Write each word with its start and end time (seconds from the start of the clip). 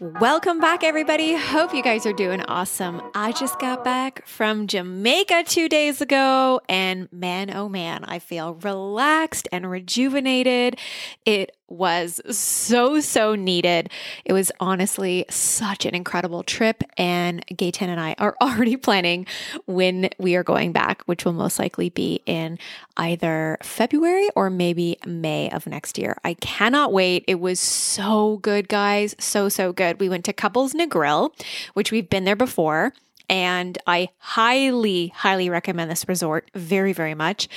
Welcome 0.00 0.60
back, 0.60 0.84
everybody. 0.84 1.34
Hope 1.34 1.74
you 1.74 1.82
guys 1.82 2.06
are 2.06 2.12
doing 2.12 2.40
awesome. 2.42 3.02
I 3.16 3.32
just 3.32 3.58
got 3.58 3.82
back 3.82 4.24
from 4.28 4.68
Jamaica 4.68 5.42
two 5.44 5.68
days 5.68 6.00
ago, 6.00 6.60
and 6.68 7.12
man, 7.12 7.52
oh 7.52 7.68
man, 7.68 8.04
I 8.04 8.20
feel 8.20 8.54
relaxed 8.54 9.48
and 9.50 9.68
rejuvenated. 9.68 10.78
It 11.24 11.56
was 11.68 12.20
so, 12.30 13.00
so 13.00 13.34
needed. 13.34 13.90
It 14.24 14.32
was 14.32 14.50
honestly 14.60 15.24
such 15.28 15.84
an 15.84 15.94
incredible 15.94 16.42
trip. 16.42 16.82
And 16.96 17.44
Gayton 17.46 17.88
and 17.88 18.00
I 18.00 18.14
are 18.18 18.36
already 18.42 18.76
planning 18.76 19.26
when 19.66 20.08
we 20.18 20.34
are 20.34 20.42
going 20.42 20.72
back, 20.72 21.02
which 21.02 21.24
will 21.24 21.32
most 21.32 21.58
likely 21.58 21.90
be 21.90 22.22
in 22.26 22.58
either 22.96 23.58
February 23.62 24.28
or 24.34 24.50
maybe 24.50 24.98
May 25.06 25.50
of 25.50 25.66
next 25.66 25.98
year. 25.98 26.16
I 26.24 26.34
cannot 26.34 26.92
wait. 26.92 27.24
It 27.26 27.40
was 27.40 27.60
so 27.60 28.38
good, 28.38 28.68
guys. 28.68 29.14
So, 29.18 29.48
so 29.48 29.72
good. 29.72 30.00
We 30.00 30.08
went 30.08 30.24
to 30.26 30.32
Couples 30.32 30.74
Negril, 30.74 31.32
which 31.74 31.92
we've 31.92 32.08
been 32.08 32.24
there 32.24 32.36
before 32.36 32.92
and 33.28 33.76
I 33.86 34.08
highly, 34.18 35.08
highly 35.08 35.50
recommend 35.50 35.90
this 35.90 36.08
resort 36.08 36.50
very, 36.54 36.92
very 36.92 37.14
much. 37.14 37.48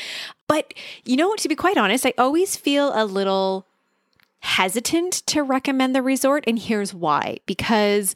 But 0.48 0.73
you 1.06 1.16
know, 1.16 1.34
to 1.36 1.48
be 1.48 1.56
quite 1.56 1.78
honest, 1.78 2.06
I 2.06 2.14
always 2.18 2.58
feel 2.58 2.92
a 2.94 3.06
little 3.06 3.66
hesitant 4.42 5.14
to 5.28 5.42
recommend 5.44 5.95
the 5.95 6.02
resort. 6.02 6.44
And 6.47 6.59
here's 6.59 6.94
why 6.94 7.39
because, 7.45 8.16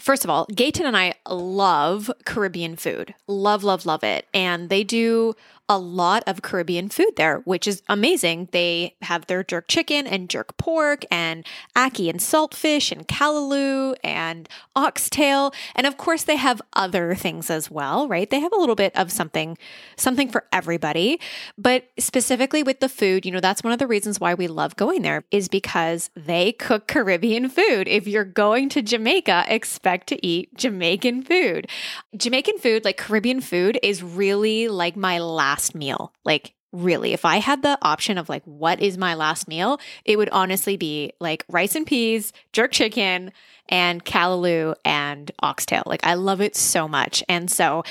first 0.00 0.24
of 0.24 0.30
all, 0.30 0.46
Gayton 0.54 0.86
and 0.86 0.96
I 0.96 1.14
love 1.28 2.10
Caribbean 2.24 2.76
food, 2.76 3.14
love, 3.26 3.62
love, 3.62 3.86
love 3.86 4.02
it. 4.02 4.26
And 4.32 4.68
they 4.68 4.84
do 4.84 5.34
a 5.68 5.78
lot 5.78 6.22
of 6.26 6.42
Caribbean 6.42 6.88
food 6.88 7.12
there, 7.16 7.38
which 7.38 7.66
is 7.66 7.82
amazing. 7.88 8.48
They 8.52 8.94
have 9.02 9.26
their 9.26 9.42
jerk 9.42 9.66
chicken 9.66 10.06
and 10.06 10.30
jerk 10.30 10.56
pork 10.56 11.04
and 11.10 11.44
ackee 11.74 12.08
and 12.08 12.20
saltfish 12.20 12.92
and 12.92 13.06
callaloo 13.08 13.96
and 14.04 14.48
oxtail. 14.76 15.52
And 15.74 15.86
of 15.86 15.96
course 15.96 16.22
they 16.22 16.36
have 16.36 16.62
other 16.74 17.14
things 17.14 17.50
as 17.50 17.70
well, 17.70 18.06
right? 18.06 18.30
They 18.30 18.40
have 18.40 18.52
a 18.52 18.58
little 18.58 18.76
bit 18.76 18.94
of 18.96 19.10
something 19.10 19.58
something 19.96 20.28
for 20.28 20.44
everybody. 20.52 21.18
But 21.58 21.88
specifically 21.98 22.62
with 22.62 22.78
the 22.78 22.88
food, 22.88 23.26
you 23.26 23.32
know, 23.32 23.40
that's 23.40 23.64
one 23.64 23.72
of 23.72 23.80
the 23.80 23.88
reasons 23.88 24.20
why 24.20 24.34
we 24.34 24.46
love 24.46 24.76
going 24.76 25.02
there 25.02 25.24
is 25.32 25.48
because 25.48 26.10
they 26.14 26.52
cook 26.52 26.86
Caribbean 26.86 27.48
food. 27.48 27.88
If 27.88 28.06
you're 28.06 28.24
going 28.24 28.68
to 28.70 28.82
Jamaica, 28.82 29.46
expect 29.48 30.06
to 30.08 30.26
eat 30.26 30.54
Jamaican 30.54 31.24
food. 31.24 31.68
Jamaican 32.16 32.58
food, 32.58 32.84
like 32.84 32.96
Caribbean 32.96 33.40
food 33.40 33.80
is 33.82 34.02
really 34.02 34.68
like 34.68 34.96
my 34.96 35.18
last 35.18 35.55
last 35.56 35.74
meal. 35.74 36.12
Like, 36.24 36.54
really, 36.72 37.14
if 37.14 37.24
I 37.24 37.38
had 37.38 37.62
the 37.62 37.78
option 37.80 38.18
of 38.18 38.28
like, 38.28 38.42
what 38.44 38.78
is 38.80 38.98
my 38.98 39.14
last 39.14 39.48
meal, 39.48 39.80
it 40.04 40.18
would 40.18 40.28
honestly 40.28 40.76
be 40.76 41.12
like 41.18 41.46
rice 41.48 41.74
and 41.74 41.86
peas, 41.86 42.34
jerk 42.52 42.72
chicken, 42.72 43.32
and 43.70 44.04
callaloo 44.04 44.74
and 44.84 45.32
oxtail. 45.40 45.82
Like, 45.86 46.04
I 46.04 46.14
love 46.14 46.42
it 46.42 46.56
so 46.56 46.86
much. 46.86 47.24
And 47.28 47.50
so, 47.50 47.84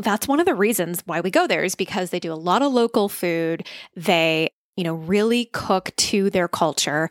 that's 0.00 0.28
one 0.28 0.38
of 0.38 0.46
the 0.46 0.54
reasons 0.54 1.02
why 1.06 1.20
we 1.20 1.30
go 1.32 1.48
there 1.48 1.64
is 1.64 1.74
because 1.74 2.10
they 2.10 2.20
do 2.20 2.32
a 2.32 2.34
lot 2.34 2.62
of 2.62 2.72
local 2.72 3.08
food. 3.08 3.66
They, 3.96 4.50
you 4.76 4.84
know, 4.84 4.94
really 4.94 5.46
cook 5.46 5.90
to 5.96 6.30
their 6.30 6.46
culture. 6.46 7.08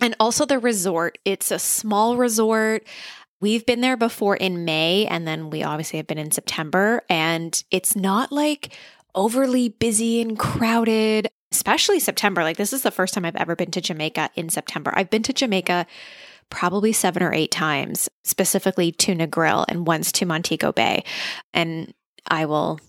And 0.00 0.16
also 0.18 0.44
the 0.44 0.58
resort, 0.58 1.16
it's 1.24 1.52
a 1.52 1.60
small 1.60 2.16
resort. 2.16 2.88
We've 3.40 3.64
been 3.64 3.82
there 3.82 3.96
before 3.96 4.34
in 4.34 4.64
May, 4.64 5.06
and 5.06 5.28
then 5.28 5.48
we 5.48 5.62
obviously 5.62 5.98
have 5.98 6.08
been 6.08 6.18
in 6.18 6.32
September. 6.32 7.02
And 7.08 7.62
it's 7.70 7.94
not 7.94 8.32
like 8.32 8.74
overly 9.14 9.68
busy 9.68 10.20
and 10.20 10.38
crowded, 10.38 11.28
especially 11.52 12.00
September. 12.00 12.42
Like, 12.42 12.56
this 12.56 12.72
is 12.72 12.82
the 12.82 12.90
first 12.90 13.14
time 13.14 13.24
I've 13.24 13.36
ever 13.36 13.56
been 13.56 13.70
to 13.72 13.80
Jamaica 13.80 14.30
in 14.34 14.48
September. 14.48 14.92
I've 14.94 15.10
been 15.10 15.22
to 15.24 15.32
Jamaica 15.32 15.86
probably 16.50 16.92
seven 16.92 17.22
or 17.22 17.32
eight 17.32 17.50
times, 17.50 18.08
specifically 18.22 18.92
to 18.92 19.14
Negril 19.14 19.64
and 19.68 19.86
once 19.86 20.12
to 20.12 20.26
Montego 20.26 20.72
Bay. 20.72 21.04
And 21.52 21.92
I 22.28 22.46
will 22.46 22.80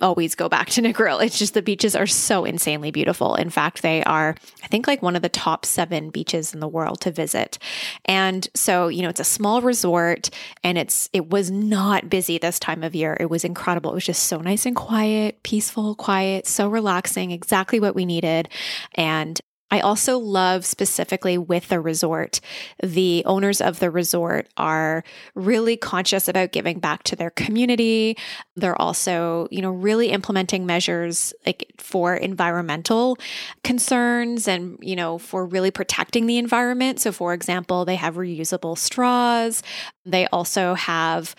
always 0.00 0.34
go 0.34 0.48
back 0.48 0.68
to 0.70 0.82
Negril. 0.82 1.24
It's 1.24 1.38
just 1.38 1.54
the 1.54 1.62
beaches 1.62 1.96
are 1.96 2.06
so 2.06 2.44
insanely 2.44 2.90
beautiful. 2.90 3.34
In 3.34 3.50
fact, 3.50 3.82
they 3.82 4.02
are, 4.04 4.34
I 4.62 4.66
think, 4.68 4.86
like 4.86 5.02
one 5.02 5.16
of 5.16 5.22
the 5.22 5.28
top 5.28 5.64
seven 5.64 6.10
beaches 6.10 6.54
in 6.54 6.60
the 6.60 6.68
world 6.68 7.00
to 7.02 7.10
visit. 7.10 7.58
And 8.04 8.48
so, 8.54 8.88
you 8.88 9.02
know, 9.02 9.08
it's 9.08 9.20
a 9.20 9.24
small 9.24 9.62
resort 9.62 10.30
and 10.62 10.78
it's, 10.78 11.08
it 11.12 11.30
was 11.30 11.50
not 11.50 12.10
busy 12.10 12.38
this 12.38 12.58
time 12.58 12.82
of 12.82 12.94
year. 12.94 13.16
It 13.18 13.30
was 13.30 13.44
incredible. 13.44 13.92
It 13.92 13.94
was 13.94 14.06
just 14.06 14.24
so 14.24 14.38
nice 14.38 14.66
and 14.66 14.76
quiet, 14.76 15.42
peaceful, 15.42 15.94
quiet, 15.94 16.46
so 16.46 16.68
relaxing, 16.68 17.30
exactly 17.30 17.80
what 17.80 17.94
we 17.94 18.04
needed. 18.04 18.48
And 18.94 19.40
I 19.70 19.80
also 19.80 20.18
love 20.18 20.64
specifically 20.64 21.36
with 21.36 21.68
the 21.68 21.80
resort, 21.80 22.40
the 22.82 23.24
owners 23.26 23.60
of 23.60 23.80
the 23.80 23.90
resort 23.90 24.48
are 24.56 25.02
really 25.34 25.76
conscious 25.76 26.28
about 26.28 26.52
giving 26.52 26.78
back 26.78 27.02
to 27.04 27.16
their 27.16 27.30
community. 27.30 28.16
They're 28.54 28.80
also, 28.80 29.48
you 29.50 29.62
know, 29.62 29.72
really 29.72 30.10
implementing 30.10 30.66
measures 30.66 31.34
like 31.44 31.72
for 31.78 32.14
environmental 32.14 33.18
concerns 33.64 34.46
and, 34.46 34.78
you 34.80 34.94
know, 34.94 35.18
for 35.18 35.44
really 35.44 35.72
protecting 35.72 36.26
the 36.26 36.38
environment. 36.38 37.00
So, 37.00 37.10
for 37.10 37.34
example, 37.34 37.84
they 37.84 37.96
have 37.96 38.14
reusable 38.14 38.78
straws. 38.78 39.64
They 40.04 40.26
also 40.28 40.74
have 40.74 41.34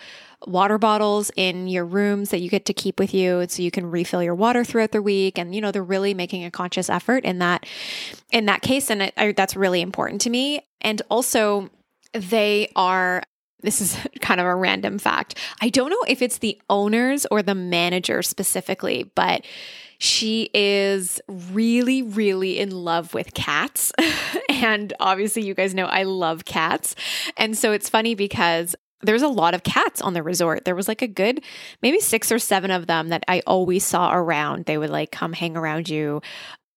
water 0.46 0.78
bottles 0.78 1.30
in 1.36 1.66
your 1.66 1.84
rooms 1.84 2.30
that 2.30 2.38
you 2.40 2.48
get 2.48 2.64
to 2.66 2.72
keep 2.72 2.98
with 2.98 3.12
you 3.12 3.44
so 3.48 3.62
you 3.62 3.70
can 3.70 3.90
refill 3.90 4.22
your 4.22 4.34
water 4.34 4.64
throughout 4.64 4.92
the 4.92 5.02
week 5.02 5.38
and 5.38 5.54
you 5.54 5.60
know 5.60 5.72
they're 5.72 5.82
really 5.82 6.14
making 6.14 6.44
a 6.44 6.50
conscious 6.50 6.88
effort 6.88 7.24
in 7.24 7.38
that 7.38 7.66
in 8.30 8.46
that 8.46 8.62
case 8.62 8.88
and 8.90 9.12
I, 9.16 9.32
that's 9.32 9.56
really 9.56 9.80
important 9.80 10.20
to 10.22 10.30
me 10.30 10.64
and 10.80 11.02
also 11.10 11.70
they 12.12 12.70
are 12.76 13.22
this 13.60 13.80
is 13.80 13.98
kind 14.20 14.40
of 14.40 14.46
a 14.46 14.54
random 14.54 14.98
fact. 14.98 15.36
I 15.60 15.68
don't 15.68 15.90
know 15.90 16.04
if 16.06 16.22
it's 16.22 16.38
the 16.38 16.60
owners 16.70 17.26
or 17.30 17.42
the 17.42 17.54
manager 17.54 18.22
specifically, 18.22 19.10
but 19.14 19.44
she 19.98 20.48
is 20.54 21.20
really, 21.28 22.02
really 22.02 22.60
in 22.60 22.70
love 22.70 23.14
with 23.14 23.34
cats. 23.34 23.92
and 24.48 24.92
obviously, 25.00 25.44
you 25.44 25.54
guys 25.54 25.74
know 25.74 25.86
I 25.86 26.04
love 26.04 26.44
cats. 26.44 26.94
And 27.36 27.58
so 27.58 27.72
it's 27.72 27.88
funny 27.88 28.14
because 28.14 28.76
there's 29.02 29.22
a 29.22 29.28
lot 29.28 29.54
of 29.54 29.62
cats 29.62 30.00
on 30.00 30.14
the 30.14 30.22
resort. 30.22 30.64
There 30.64 30.74
was 30.74 30.88
like 30.88 31.02
a 31.02 31.06
good 31.06 31.42
maybe 31.82 32.00
six 32.00 32.32
or 32.32 32.38
seven 32.38 32.70
of 32.70 32.86
them 32.86 33.08
that 33.08 33.24
I 33.28 33.42
always 33.46 33.84
saw 33.84 34.14
around. 34.14 34.64
They 34.64 34.78
would 34.78 34.90
like 34.90 35.12
come 35.12 35.32
hang 35.32 35.56
around 35.56 35.88
you 35.88 36.20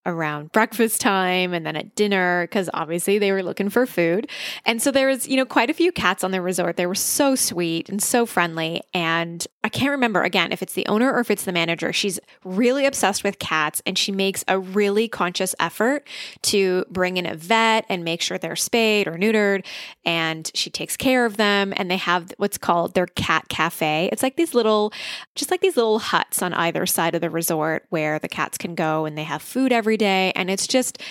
around 0.06 0.52
breakfast 0.52 1.00
time 1.00 1.54
and 1.54 1.66
then 1.66 1.76
at 1.76 1.96
dinner 1.96 2.44
because 2.44 2.70
obviously 2.74 3.20
they 3.20 3.32
were 3.32 3.44
looking 3.44 3.70
for 3.70 3.86
food. 3.86 4.28
And 4.66 4.82
so 4.82 4.92
there 4.92 5.08
was, 5.08 5.28
you 5.28 5.38
know, 5.38 5.46
quite 5.46 5.70
a 5.70 5.74
few 5.74 5.92
cats 5.92 6.24
on 6.24 6.32
the 6.32 6.42
resort. 6.42 6.78
They 6.78 6.88
were 6.88 6.96
so 6.96 7.36
sweet 7.36 7.90
and 7.90 8.02
so 8.02 8.26
friendly. 8.26 8.82
And 8.94 9.46
I 9.64 9.70
can't 9.70 9.92
remember 9.92 10.24
again 10.24 10.52
if 10.52 10.64
it's 10.64 10.74
the 10.74 10.88
owner 10.88 11.12
or 11.12 11.20
if 11.20 11.30
it's 11.30 11.46
the 11.46 11.52
manager. 11.52 11.94
She's 11.94 12.20
really 12.44 12.86
obsessed 12.86 13.24
with 13.24 13.38
cats 13.40 13.82
and 13.86 13.98
she 13.98 14.12
makes 14.12 14.44
a 14.48 14.60
really 14.60 15.08
conscious 15.08 15.54
effort 15.60 16.08
to 16.44 16.86
bring 16.90 17.18
in 17.18 17.26
a 17.26 17.36
vet 17.36 17.86
and 17.88 18.04
make 18.04 18.22
sure 18.22 18.38
they're 18.38 18.56
spayed 18.56 19.08
or 19.08 19.14
neutered. 19.14 19.66
And 20.04 20.50
she 20.56 20.70
takes 20.70 20.98
care 20.98 21.26
of 21.26 21.38
them. 21.38 21.74
And 21.78 21.92
they 21.92 21.98
have 21.98 22.34
what's 22.38 22.58
called 22.58 22.96
their 22.96 23.08
cat 23.08 23.50
cafe. 23.50 24.10
It's 24.12 24.24
like 24.24 24.36
these 24.36 24.54
little, 24.56 24.92
just 25.36 25.52
like 25.52 25.62
these 25.62 25.78
little 25.78 26.00
huts 26.00 26.42
on 26.42 26.54
either 26.54 26.86
side 26.86 27.14
of 27.14 27.22
the 27.22 27.30
resort 27.30 27.86
where 27.90 28.18
the 28.18 28.28
cats 28.28 28.58
can 28.58 28.74
go 28.74 29.06
and 29.06 29.18
they 29.18 29.24
have 29.24 29.42
food 29.42 29.72
every 29.72 29.91
day. 29.98 30.32
And 30.36 30.50
it's 30.50 30.68
just, 30.68 31.02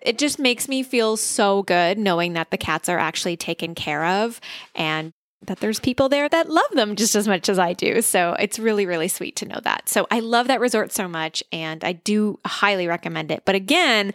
it 0.00 0.18
just 0.18 0.38
makes 0.38 0.68
me 0.68 0.82
feel 0.82 1.16
so 1.16 1.62
good 1.62 1.98
knowing 1.98 2.32
that 2.34 2.50
the 2.50 2.58
cats 2.58 2.88
are 2.88 2.98
actually 2.98 3.36
taken 3.36 3.74
care 3.74 4.04
of 4.04 4.40
and 4.74 5.12
that 5.46 5.60
there's 5.60 5.80
people 5.80 6.08
there 6.08 6.28
that 6.28 6.48
love 6.48 6.70
them 6.72 6.94
just 6.94 7.14
as 7.16 7.26
much 7.26 7.48
as 7.48 7.58
I 7.58 7.72
do. 7.72 8.00
So 8.02 8.34
it's 8.38 8.58
really, 8.58 8.86
really 8.86 9.08
sweet 9.08 9.36
to 9.36 9.46
know 9.46 9.60
that. 9.64 9.88
So 9.88 10.06
I 10.10 10.20
love 10.20 10.46
that 10.48 10.60
resort 10.60 10.92
so 10.92 11.08
much 11.08 11.42
and 11.52 11.82
I 11.82 11.92
do 11.92 12.38
highly 12.46 12.86
recommend 12.86 13.30
it. 13.30 13.42
But 13.44 13.54
again, 13.54 14.12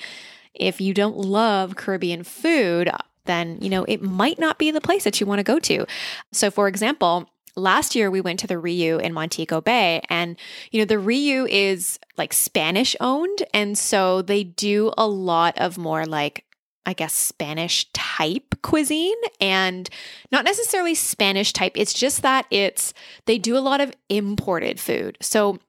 if 0.54 0.80
you 0.82 0.94
don't 0.94 1.18
love 1.18 1.76
Caribbean 1.76 2.24
food, 2.24 2.90
then, 3.26 3.58
you 3.62 3.70
know, 3.70 3.84
it 3.84 4.02
might 4.02 4.40
not 4.40 4.58
be 4.58 4.72
the 4.72 4.82
place 4.82 5.04
that 5.04 5.20
you 5.20 5.28
want 5.28 5.40
to 5.40 5.44
go 5.44 5.60
to. 5.60 5.86
So, 6.32 6.50
for 6.50 6.68
example, 6.68 7.30
last 7.58 7.96
year 7.96 8.10
we 8.10 8.22
went 8.22 8.40
to 8.40 8.48
the 8.48 8.56
Riu 8.56 9.02
in 9.02 9.14
Montego 9.14 9.60
Bay 9.60 10.02
and 10.10 10.38
you 10.72 10.80
know 10.80 10.86
the 10.86 10.96
Riu 10.96 11.48
is 11.50 12.00
like 12.18 12.32
Spanish 12.32 12.96
owned 13.02 13.44
and 13.54 13.78
so 13.78 14.22
they 14.22 14.44
do 14.44 14.94
a 14.98 15.08
lot 15.08 15.58
of 15.58 15.78
more 15.78 16.06
like 16.06 16.46
I 16.88 16.94
guess, 16.94 17.14
Spanish 17.14 17.92
type 17.92 18.56
cuisine 18.62 19.18
and 19.42 19.90
not 20.32 20.46
necessarily 20.46 20.96
Spanish 20.96 21.52
type. 21.52 21.74
It's 21.76 21.94
just 21.94 22.22
that 22.22 22.46
it's, 22.50 22.94
they 23.26 23.38
do 23.38 23.58
a 23.58 23.60
lot 23.60 23.82
of 23.82 23.92
imported 24.08 24.80
food. 24.80 25.18
So 25.20 25.60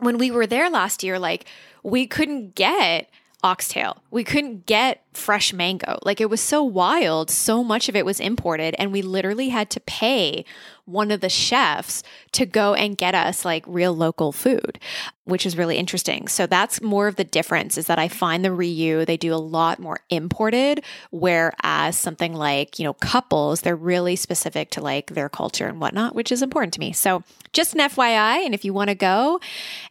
when 0.00 0.18
we 0.18 0.30
were 0.30 0.46
there 0.46 0.68
last 0.68 1.02
year, 1.02 1.18
like 1.18 1.46
we 1.82 2.06
couldn't 2.06 2.54
get 2.54 3.08
oxtail. 3.42 4.02
We 4.10 4.24
couldn't 4.24 4.66
get 4.66 5.02
fresh 5.14 5.52
mango. 5.52 5.98
Like 6.02 6.20
it 6.20 6.28
was 6.28 6.40
so 6.40 6.62
wild. 6.62 7.30
So 7.30 7.62
much 7.64 7.88
of 7.88 7.96
it 7.96 8.04
was 8.04 8.20
imported. 8.20 8.74
And 8.78 8.92
we 8.92 9.02
literally 9.02 9.48
had 9.50 9.70
to 9.70 9.80
pay 9.80 10.44
one 10.86 11.10
of 11.10 11.20
the 11.20 11.28
chefs 11.28 12.02
to 12.32 12.46
go 12.46 12.74
and 12.74 12.96
get 12.96 13.14
us 13.14 13.44
like 13.44 13.64
real 13.66 13.94
local 13.94 14.32
food, 14.32 14.78
which 15.24 15.44
is 15.44 15.58
really 15.58 15.76
interesting. 15.76 16.28
So 16.28 16.46
that's 16.46 16.80
more 16.80 17.08
of 17.08 17.16
the 17.16 17.24
difference 17.24 17.76
is 17.76 17.86
that 17.86 17.98
I 17.98 18.08
find 18.08 18.44
the 18.44 18.50
Riu, 18.50 19.04
they 19.04 19.16
do 19.16 19.34
a 19.34 19.36
lot 19.36 19.78
more 19.78 19.98
imported, 20.10 20.84
whereas 21.10 21.98
something 21.98 22.32
like, 22.32 22.78
you 22.78 22.84
know, 22.84 22.94
couples, 22.94 23.62
they're 23.62 23.76
really 23.76 24.16
specific 24.16 24.70
to 24.70 24.80
like 24.80 25.08
their 25.08 25.28
culture 25.28 25.66
and 25.66 25.80
whatnot, 25.80 26.14
which 26.14 26.32
is 26.32 26.42
important 26.42 26.72
to 26.74 26.80
me. 26.80 26.92
So 26.92 27.22
just 27.52 27.74
an 27.74 27.80
FYI. 27.80 28.44
And 28.44 28.54
if 28.54 28.64
you 28.64 28.72
want 28.72 28.90
to 28.90 28.94
go 28.94 29.40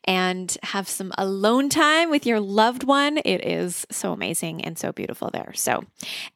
and 0.06 0.56
have 0.64 0.88
some 0.88 1.12
alone 1.18 1.68
time 1.68 2.10
with 2.10 2.26
your 2.26 2.40
loved 2.40 2.84
one, 2.84 3.18
it 3.26 3.46
is 3.46 3.86
so 3.92 4.14
amazing 4.14 4.64
and 4.64 4.78
so 4.78 4.92
beautiful 4.92 5.30
there. 5.32 5.52
So, 5.56 5.84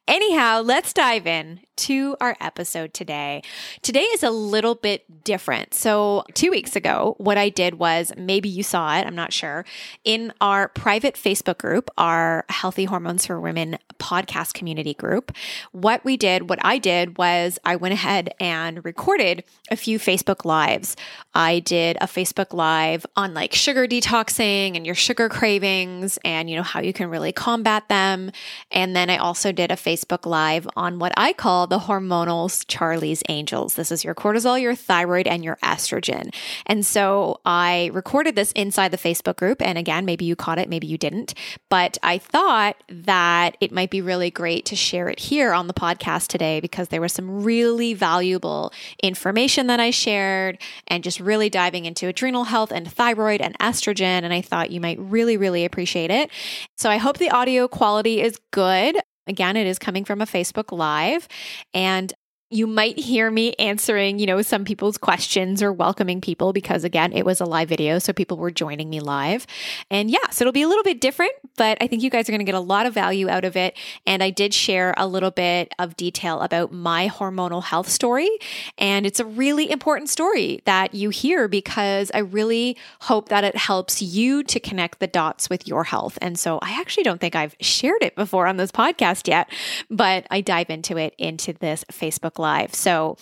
anyhow, 0.08 0.60
let's 0.60 0.92
dive 0.92 1.26
in 1.26 1.60
to 1.76 2.16
our 2.20 2.36
episode 2.40 2.92
today. 2.92 3.42
Today 3.80 4.02
is 4.02 4.22
a 4.22 4.30
little 4.50 4.74
bit 4.74 5.24
different. 5.24 5.74
So, 5.74 6.24
two 6.34 6.50
weeks 6.50 6.76
ago, 6.76 7.14
what 7.18 7.38
I 7.38 7.48
did 7.48 7.74
was 7.74 8.12
maybe 8.16 8.48
you 8.48 8.62
saw 8.62 8.96
it, 8.98 9.06
I'm 9.06 9.14
not 9.14 9.32
sure, 9.32 9.64
in 10.04 10.32
our 10.40 10.68
private 10.68 11.14
Facebook 11.14 11.58
group, 11.58 11.90
our 11.98 12.44
Healthy 12.48 12.84
Hormones 12.84 13.26
for 13.26 13.40
Women 13.40 13.78
podcast 13.98 14.54
community 14.54 14.94
group. 14.94 15.32
What 15.72 16.04
we 16.04 16.16
did, 16.16 16.48
what 16.48 16.58
I 16.62 16.78
did 16.78 17.18
was 17.18 17.58
I 17.64 17.76
went 17.76 17.94
ahead 17.94 18.34
and 18.40 18.84
recorded 18.84 19.44
a 19.70 19.76
few 19.76 19.98
Facebook 19.98 20.44
Lives. 20.44 20.96
I 21.34 21.60
did 21.60 21.96
a 22.00 22.06
Facebook 22.06 22.52
Live 22.52 23.06
on 23.16 23.34
like 23.34 23.54
sugar 23.54 23.86
detoxing 23.86 24.76
and 24.76 24.84
your 24.84 24.94
sugar 24.94 25.28
cravings 25.28 26.18
and, 26.24 26.50
you 26.50 26.56
know, 26.56 26.62
how 26.62 26.80
you 26.80 26.92
can 26.92 27.08
really 27.08 27.32
combat 27.32 27.88
them. 27.88 28.32
And 28.70 28.96
then 28.96 29.10
I 29.10 29.18
also 29.18 29.52
did 29.52 29.70
a 29.70 29.76
Facebook 29.76 30.26
Live 30.26 30.66
on 30.76 30.98
what 30.98 31.12
I 31.16 31.32
call 31.32 31.66
the 31.66 31.80
hormonals 31.80 32.64
Charlie's 32.66 33.22
Angels. 33.28 33.74
This 33.74 33.92
is 33.92 34.04
your 34.04 34.14
cortisol, 34.14 34.39
your 34.44 34.74
thyroid, 34.74 35.26
and 35.26 35.44
your 35.44 35.56
estrogen. 35.62 36.34
And 36.66 36.84
so 36.84 37.40
I 37.44 37.90
recorded 37.92 38.36
this 38.36 38.52
inside 38.52 38.90
the 38.90 38.98
Facebook 38.98 39.36
group. 39.36 39.62
And 39.62 39.78
again, 39.78 40.04
maybe 40.04 40.24
you 40.24 40.36
caught 40.36 40.58
it, 40.58 40.68
maybe 40.68 40.86
you 40.86 40.98
didn't. 40.98 41.34
But 41.68 41.98
I 42.02 42.18
thought 42.18 42.76
that 42.88 43.56
it 43.60 43.72
might 43.72 43.90
be 43.90 44.00
really 44.00 44.30
great 44.30 44.64
to 44.66 44.76
share 44.76 45.08
it 45.08 45.18
here 45.18 45.52
on 45.52 45.66
the 45.66 45.74
podcast 45.74 46.28
today 46.28 46.60
because 46.60 46.88
there 46.88 47.00
was 47.00 47.12
some 47.12 47.42
really 47.42 47.94
valuable 47.94 48.72
information 49.02 49.66
that 49.68 49.80
I 49.80 49.90
shared 49.90 50.58
and 50.88 51.04
just 51.04 51.20
really 51.20 51.50
diving 51.50 51.84
into 51.84 52.08
adrenal 52.08 52.44
health 52.44 52.72
and 52.72 52.90
thyroid 52.90 53.40
and 53.40 53.58
estrogen. 53.58 54.22
And 54.22 54.32
I 54.32 54.40
thought 54.40 54.70
you 54.70 54.80
might 54.80 54.98
really, 54.98 55.36
really 55.36 55.64
appreciate 55.64 56.10
it. 56.10 56.30
So 56.76 56.90
I 56.90 56.96
hope 56.96 57.18
the 57.18 57.30
audio 57.30 57.68
quality 57.68 58.20
is 58.20 58.38
good. 58.50 58.96
Again, 59.26 59.56
it 59.56 59.66
is 59.66 59.78
coming 59.78 60.04
from 60.04 60.20
a 60.20 60.26
Facebook 60.26 60.76
Live. 60.76 61.28
And 61.72 62.12
you 62.52 62.66
might 62.66 62.98
hear 62.98 63.30
me 63.30 63.54
answering, 63.60 64.18
you 64.18 64.26
know, 64.26 64.42
some 64.42 64.64
people's 64.64 64.98
questions 64.98 65.62
or 65.62 65.72
welcoming 65.72 66.20
people 66.20 66.52
because 66.52 66.82
again, 66.82 67.12
it 67.12 67.24
was 67.24 67.40
a 67.40 67.44
live 67.44 67.68
video, 67.68 68.00
so 68.00 68.12
people 68.12 68.36
were 68.36 68.50
joining 68.50 68.90
me 68.90 68.98
live. 68.98 69.46
And 69.88 70.10
yeah, 70.10 70.28
so 70.30 70.42
it'll 70.42 70.52
be 70.52 70.62
a 70.62 70.68
little 70.68 70.82
bit 70.82 71.00
different, 71.00 71.32
but 71.56 71.78
I 71.80 71.86
think 71.86 72.02
you 72.02 72.10
guys 72.10 72.28
are 72.28 72.32
going 72.32 72.40
to 72.40 72.44
get 72.44 72.56
a 72.56 72.60
lot 72.60 72.86
of 72.86 72.92
value 72.92 73.28
out 73.28 73.44
of 73.44 73.56
it. 73.56 73.78
And 74.04 74.20
I 74.20 74.30
did 74.30 74.52
share 74.52 74.94
a 74.96 75.06
little 75.06 75.30
bit 75.30 75.72
of 75.78 75.96
detail 75.96 76.40
about 76.40 76.72
my 76.72 77.08
hormonal 77.08 77.62
health 77.62 77.88
story, 77.88 78.28
and 78.76 79.06
it's 79.06 79.20
a 79.20 79.24
really 79.24 79.70
important 79.70 80.10
story 80.10 80.60
that 80.64 80.92
you 80.92 81.10
hear 81.10 81.46
because 81.46 82.10
I 82.12 82.18
really 82.18 82.76
hope 83.02 83.28
that 83.28 83.44
it 83.44 83.56
helps 83.56 84.02
you 84.02 84.42
to 84.42 84.58
connect 84.58 84.98
the 84.98 85.06
dots 85.06 85.48
with 85.48 85.68
your 85.68 85.84
health. 85.84 86.18
And 86.20 86.36
so 86.36 86.58
I 86.62 86.80
actually 86.80 87.04
don't 87.04 87.20
think 87.20 87.36
I've 87.36 87.54
shared 87.60 88.02
it 88.02 88.16
before 88.16 88.48
on 88.48 88.56
this 88.56 88.72
podcast 88.72 89.28
yet, 89.28 89.48
but 89.88 90.26
I 90.32 90.40
dive 90.40 90.68
into 90.68 90.96
it 90.96 91.14
into 91.16 91.52
this 91.52 91.84
Facebook 91.92 92.39
live. 92.40 92.74
So 92.74 93.16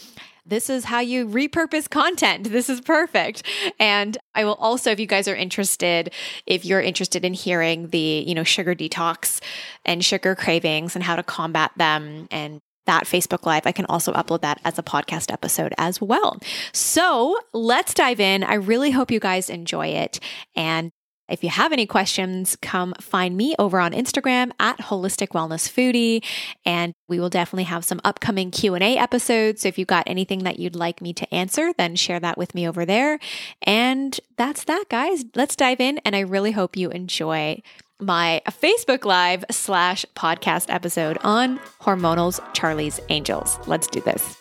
this 0.46 0.70
is 0.70 0.86
how 0.86 1.00
you 1.00 1.26
repurpose 1.26 1.90
content. 1.90 2.50
This 2.50 2.70
is 2.70 2.80
perfect. 2.80 3.42
And 3.78 4.16
I 4.34 4.44
will 4.44 4.54
also, 4.54 4.90
if 4.90 4.98
you 4.98 5.06
guys 5.06 5.28
are 5.28 5.36
interested, 5.36 6.12
if 6.46 6.64
you're 6.64 6.80
interested 6.80 7.24
in 7.24 7.34
hearing 7.34 7.88
the, 7.88 8.24
you 8.26 8.34
know, 8.34 8.44
sugar 8.44 8.74
detox 8.74 9.40
and 9.84 10.02
sugar 10.02 10.34
cravings 10.34 10.94
and 10.94 11.04
how 11.04 11.16
to 11.16 11.22
combat 11.22 11.72
them 11.76 12.28
and 12.30 12.60
that 12.86 13.04
Facebook 13.04 13.44
Live, 13.44 13.66
I 13.66 13.72
can 13.72 13.84
also 13.84 14.14
upload 14.14 14.40
that 14.40 14.58
as 14.64 14.78
a 14.78 14.82
podcast 14.82 15.30
episode 15.30 15.74
as 15.76 16.00
well. 16.00 16.38
So 16.72 17.38
let's 17.52 17.92
dive 17.92 18.18
in. 18.18 18.42
I 18.42 18.54
really 18.54 18.90
hope 18.90 19.10
you 19.10 19.20
guys 19.20 19.50
enjoy 19.50 19.88
it. 19.88 20.18
And 20.56 20.90
if 21.28 21.44
you 21.44 21.50
have 21.50 21.72
any 21.72 21.86
questions, 21.86 22.56
come 22.56 22.94
find 23.00 23.36
me 23.36 23.54
over 23.58 23.78
on 23.80 23.92
Instagram 23.92 24.52
at 24.58 24.78
Holistic 24.78 25.28
Wellness 25.28 25.68
Foodie, 25.70 26.24
and 26.64 26.94
we 27.08 27.20
will 27.20 27.28
definitely 27.28 27.64
have 27.64 27.84
some 27.84 28.00
upcoming 28.04 28.50
Q&A 28.50 28.96
episodes. 28.96 29.62
So 29.62 29.68
if 29.68 29.78
you've 29.78 29.88
got 29.88 30.04
anything 30.06 30.44
that 30.44 30.58
you'd 30.58 30.76
like 30.76 31.00
me 31.00 31.12
to 31.14 31.34
answer, 31.34 31.72
then 31.76 31.96
share 31.96 32.20
that 32.20 32.38
with 32.38 32.54
me 32.54 32.68
over 32.68 32.84
there. 32.84 33.18
And 33.62 34.18
that's 34.36 34.64
that, 34.64 34.86
guys. 34.88 35.24
Let's 35.34 35.56
dive 35.56 35.80
in, 35.80 35.98
and 35.98 36.16
I 36.16 36.20
really 36.20 36.52
hope 36.52 36.76
you 36.76 36.90
enjoy 36.90 37.62
my 38.00 38.40
Facebook 38.48 39.04
Live 39.04 39.44
slash 39.50 40.06
podcast 40.14 40.66
episode 40.68 41.18
on 41.24 41.58
Hormonals 41.80 42.40
Charlie's 42.54 43.00
Angels. 43.08 43.58
Let's 43.66 43.88
do 43.88 44.00
this. 44.00 44.36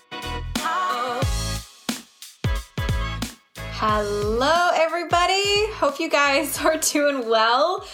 Hello, 3.80 4.72
everybody. 4.74 5.72
Hope 5.74 6.00
you 6.00 6.10
guys 6.10 6.60
are 6.66 6.78
doing 6.78 7.30
well. 7.30 7.86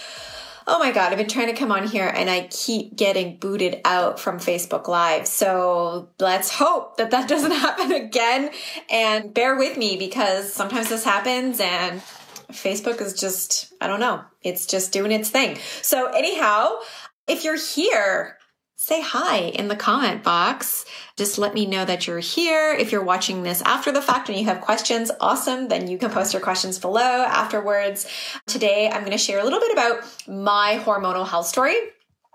Oh 0.66 0.80
my 0.80 0.94
God, 0.94 1.12
I've 1.12 1.18
been 1.18 1.28
trying 1.28 1.48
to 1.48 1.54
come 1.54 1.74
on 1.74 1.86
here 1.86 2.08
and 2.08 2.30
I 2.30 2.48
keep 2.50 2.96
getting 2.96 3.36
booted 3.36 3.82
out 3.84 4.18
from 4.18 4.40
Facebook 4.40 4.88
Live. 4.88 5.28
So 5.28 6.08
let's 6.22 6.50
hope 6.50 6.96
that 6.96 7.12
that 7.12 7.28
doesn't 7.34 7.52
happen 7.52 7.92
again. 7.92 8.52
And 8.90 9.34
bear 9.34 9.58
with 9.58 9.78
me 9.78 9.98
because 9.98 10.54
sometimes 10.54 10.88
this 10.88 11.04
happens 11.04 11.60
and 11.60 12.00
Facebook 12.54 13.02
is 13.02 13.12
just, 13.12 13.74
I 13.82 13.88
don't 13.88 14.00
know, 14.00 14.24
it's 14.42 14.66
just 14.66 14.94
doing 14.94 15.12
its 15.12 15.32
thing. 15.32 15.58
So, 15.82 16.06
anyhow, 16.12 16.78
if 17.28 17.44
you're 17.44 17.60
here, 17.60 18.38
say 18.84 19.02
hi 19.02 19.38
in 19.38 19.70
the 19.70 19.78
comment 19.78 20.24
box. 20.24 20.84
Just 21.16 21.38
let 21.38 21.54
me 21.54 21.66
know 21.66 21.86
that 21.86 22.06
you're 22.06 22.20
here. 22.20 22.74
If 22.74 22.92
you're 22.92 23.02
watching 23.02 23.42
this 23.42 23.62
after 23.62 23.94
the 23.94 24.02
fact 24.02 24.28
and 24.28 24.38
you 24.38 24.44
have 24.44 24.60
questions, 24.60 25.10
awesome. 25.22 25.70
Then 25.70 25.88
you 25.88 25.98
can 25.98 26.12
post 26.12 26.34
your 26.34 26.42
questions 26.42 26.80
below 26.80 27.00
afterwards. 27.02 28.06
Today, 28.46 28.90
I'm 28.90 29.00
going 29.00 29.14
to 29.14 29.18
share 29.18 29.40
a 29.40 29.46
little 29.46 29.62
bit 29.62 29.72
about 29.72 30.04
my 30.28 30.82
hormonal 30.84 31.26
health 31.26 31.48
story. 31.48 31.76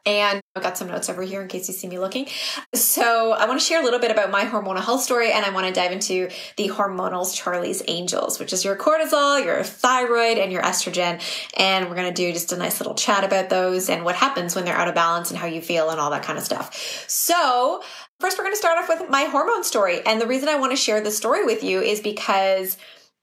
And 0.09 0.41
I've 0.57 0.63
got 0.63 0.79
some 0.79 0.89
notes 0.89 1.11
over 1.11 1.21
here 1.21 1.43
in 1.43 1.49
case 1.49 1.69
you 1.69 1.75
see 1.75 1.87
me 1.87 1.99
looking. 1.99 2.29
So 2.75 3.33
I 3.33 3.45
want 3.45 3.61
to 3.61 3.65
share 3.65 3.79
a 3.79 3.85
little 3.85 4.01
bit 4.01 4.11
about 4.11 4.31
my 4.31 4.45
hormonal 4.45 4.83
health 4.83 5.03
story 5.03 5.31
and 5.31 5.45
I 5.45 5.51
want 5.51 5.67
to 5.67 5.73
dive 5.73 5.93
into 5.93 6.31
the 6.57 6.69
hormonals 6.69 7.37
Charlie's 7.37 7.83
Angels, 7.89 8.39
which 8.39 8.55
is 8.55 8.65
your 8.65 8.75
cortisol, 8.75 9.45
your 9.45 9.63
thyroid, 9.63 10.39
and 10.39 10.51
your 10.51 10.63
estrogen. 10.63 11.23
And 11.59 11.91
we're 11.91 11.95
going 11.95 12.09
to 12.09 12.15
do 12.15 12.33
just 12.33 12.53
a 12.53 12.57
nice 12.57 12.81
little 12.81 12.95
chat 12.95 13.23
about 13.23 13.51
those 13.51 13.91
and 13.91 14.03
what 14.03 14.17
happens 14.17 14.57
when 14.57 14.65
they're 14.65 14.75
out 14.75 14.89
of 14.89 14.95
balance 14.95 15.31
and 15.31 15.39
how 15.39 15.47
you 15.47 15.61
feel 15.61 15.91
and 15.91 16.01
all 16.01 16.11
that 16.13 16.23
kind 16.23 16.39
of 16.39 16.45
stuff. 16.45 17.05
So 17.07 17.83
first 18.19 18.39
we're 18.39 18.45
going 18.45 18.55
to 18.55 18.59
start 18.59 18.79
off 18.79 18.89
with 18.89 19.11
my 19.11 19.25
hormone 19.25 19.63
story. 19.63 20.01
And 20.07 20.19
the 20.19 20.27
reason 20.27 20.49
I 20.49 20.59
want 20.59 20.73
to 20.73 20.77
share 20.77 21.03
this 21.03 21.19
story 21.19 21.45
with 21.45 21.63
you 21.63 21.83
is 21.83 22.01
because 22.01 22.79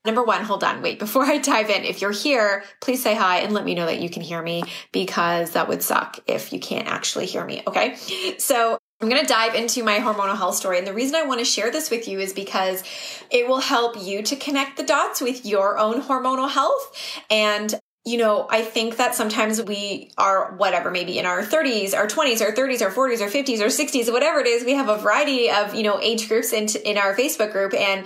Number 0.06 0.24
one, 0.24 0.44
hold 0.44 0.64
on, 0.64 0.82
wait, 0.82 1.00
before 1.00 1.24
I 1.24 1.38
dive 1.38 1.70
in, 1.70 1.84
if 1.84 2.02
you're 2.02 2.12
here, 2.12 2.64
please 2.82 3.02
say 3.02 3.16
hi 3.16 3.40
and 3.40 3.54
let 3.54 3.66
me 3.66 3.76
know 3.76 3.86
that 3.86 4.00
you 4.00 4.10
can 4.10 4.22
hear 4.22 4.42
me 4.42 4.64
because 4.92 5.52
that 5.52 5.68
would 5.68 5.82
suck 5.82 6.20
if 6.28 6.54
you 6.54 6.60
can't 6.60 6.88
actually 6.88 7.26
hear 7.26 7.44
me, 7.44 7.64
okay? 7.68 7.96
So 8.38 8.78
I'm 9.02 9.10
going 9.10 9.22
to 9.22 9.28
dive 9.28 9.56
into 9.56 9.84
my 9.84 10.00
hormonal 10.00 10.38
health 10.38 10.56
story. 10.56 10.78
And 10.78 10.88
the 10.88 10.94
reason 10.94 11.16
I 11.16 11.26
want 11.26 11.40
to 11.40 11.46
share 11.46 11.72
this 11.72 11.90
with 11.90 12.08
you 12.08 12.20
is 12.20 12.34
because 12.34 12.84
it 13.30 13.48
will 13.48 13.60
help 13.60 14.02
you 14.02 14.22
to 14.24 14.36
connect 14.36 14.78
the 14.78 14.84
dots 14.84 15.22
with 15.22 15.46
your 15.46 15.78
own 15.78 16.02
hormonal 16.02 16.50
health. 16.50 17.22
And 17.30 17.74
you 18.08 18.20
know, 18.20 18.46
I 18.52 18.62
think 18.62 18.98
that 18.98 19.16
sometimes 19.16 19.60
we 19.64 20.12
are 20.16 20.56
whatever, 20.58 20.92
maybe 20.92 21.18
in 21.18 21.26
our 21.26 21.42
30s, 21.42 21.96
our 21.96 22.06
20s, 22.06 22.40
our 22.40 22.52
30s, 22.52 22.84
our 22.84 22.92
40s, 22.92 23.20
our 23.20 23.28
50s, 23.28 23.60
our 23.62 23.66
60s, 23.66 24.14
whatever 24.14 24.40
it 24.40 24.46
is. 24.46 24.64
We 24.64 24.76
have 24.76 24.90
a 24.90 24.98
variety 24.98 25.50
of, 25.50 25.74
you 25.74 25.82
know, 25.82 26.00
age 26.00 26.28
groups 26.30 26.54
in, 26.54 26.68
in 26.86 27.00
our 27.00 27.16
Facebook 27.16 27.52
group. 27.52 27.74
And 27.74 28.06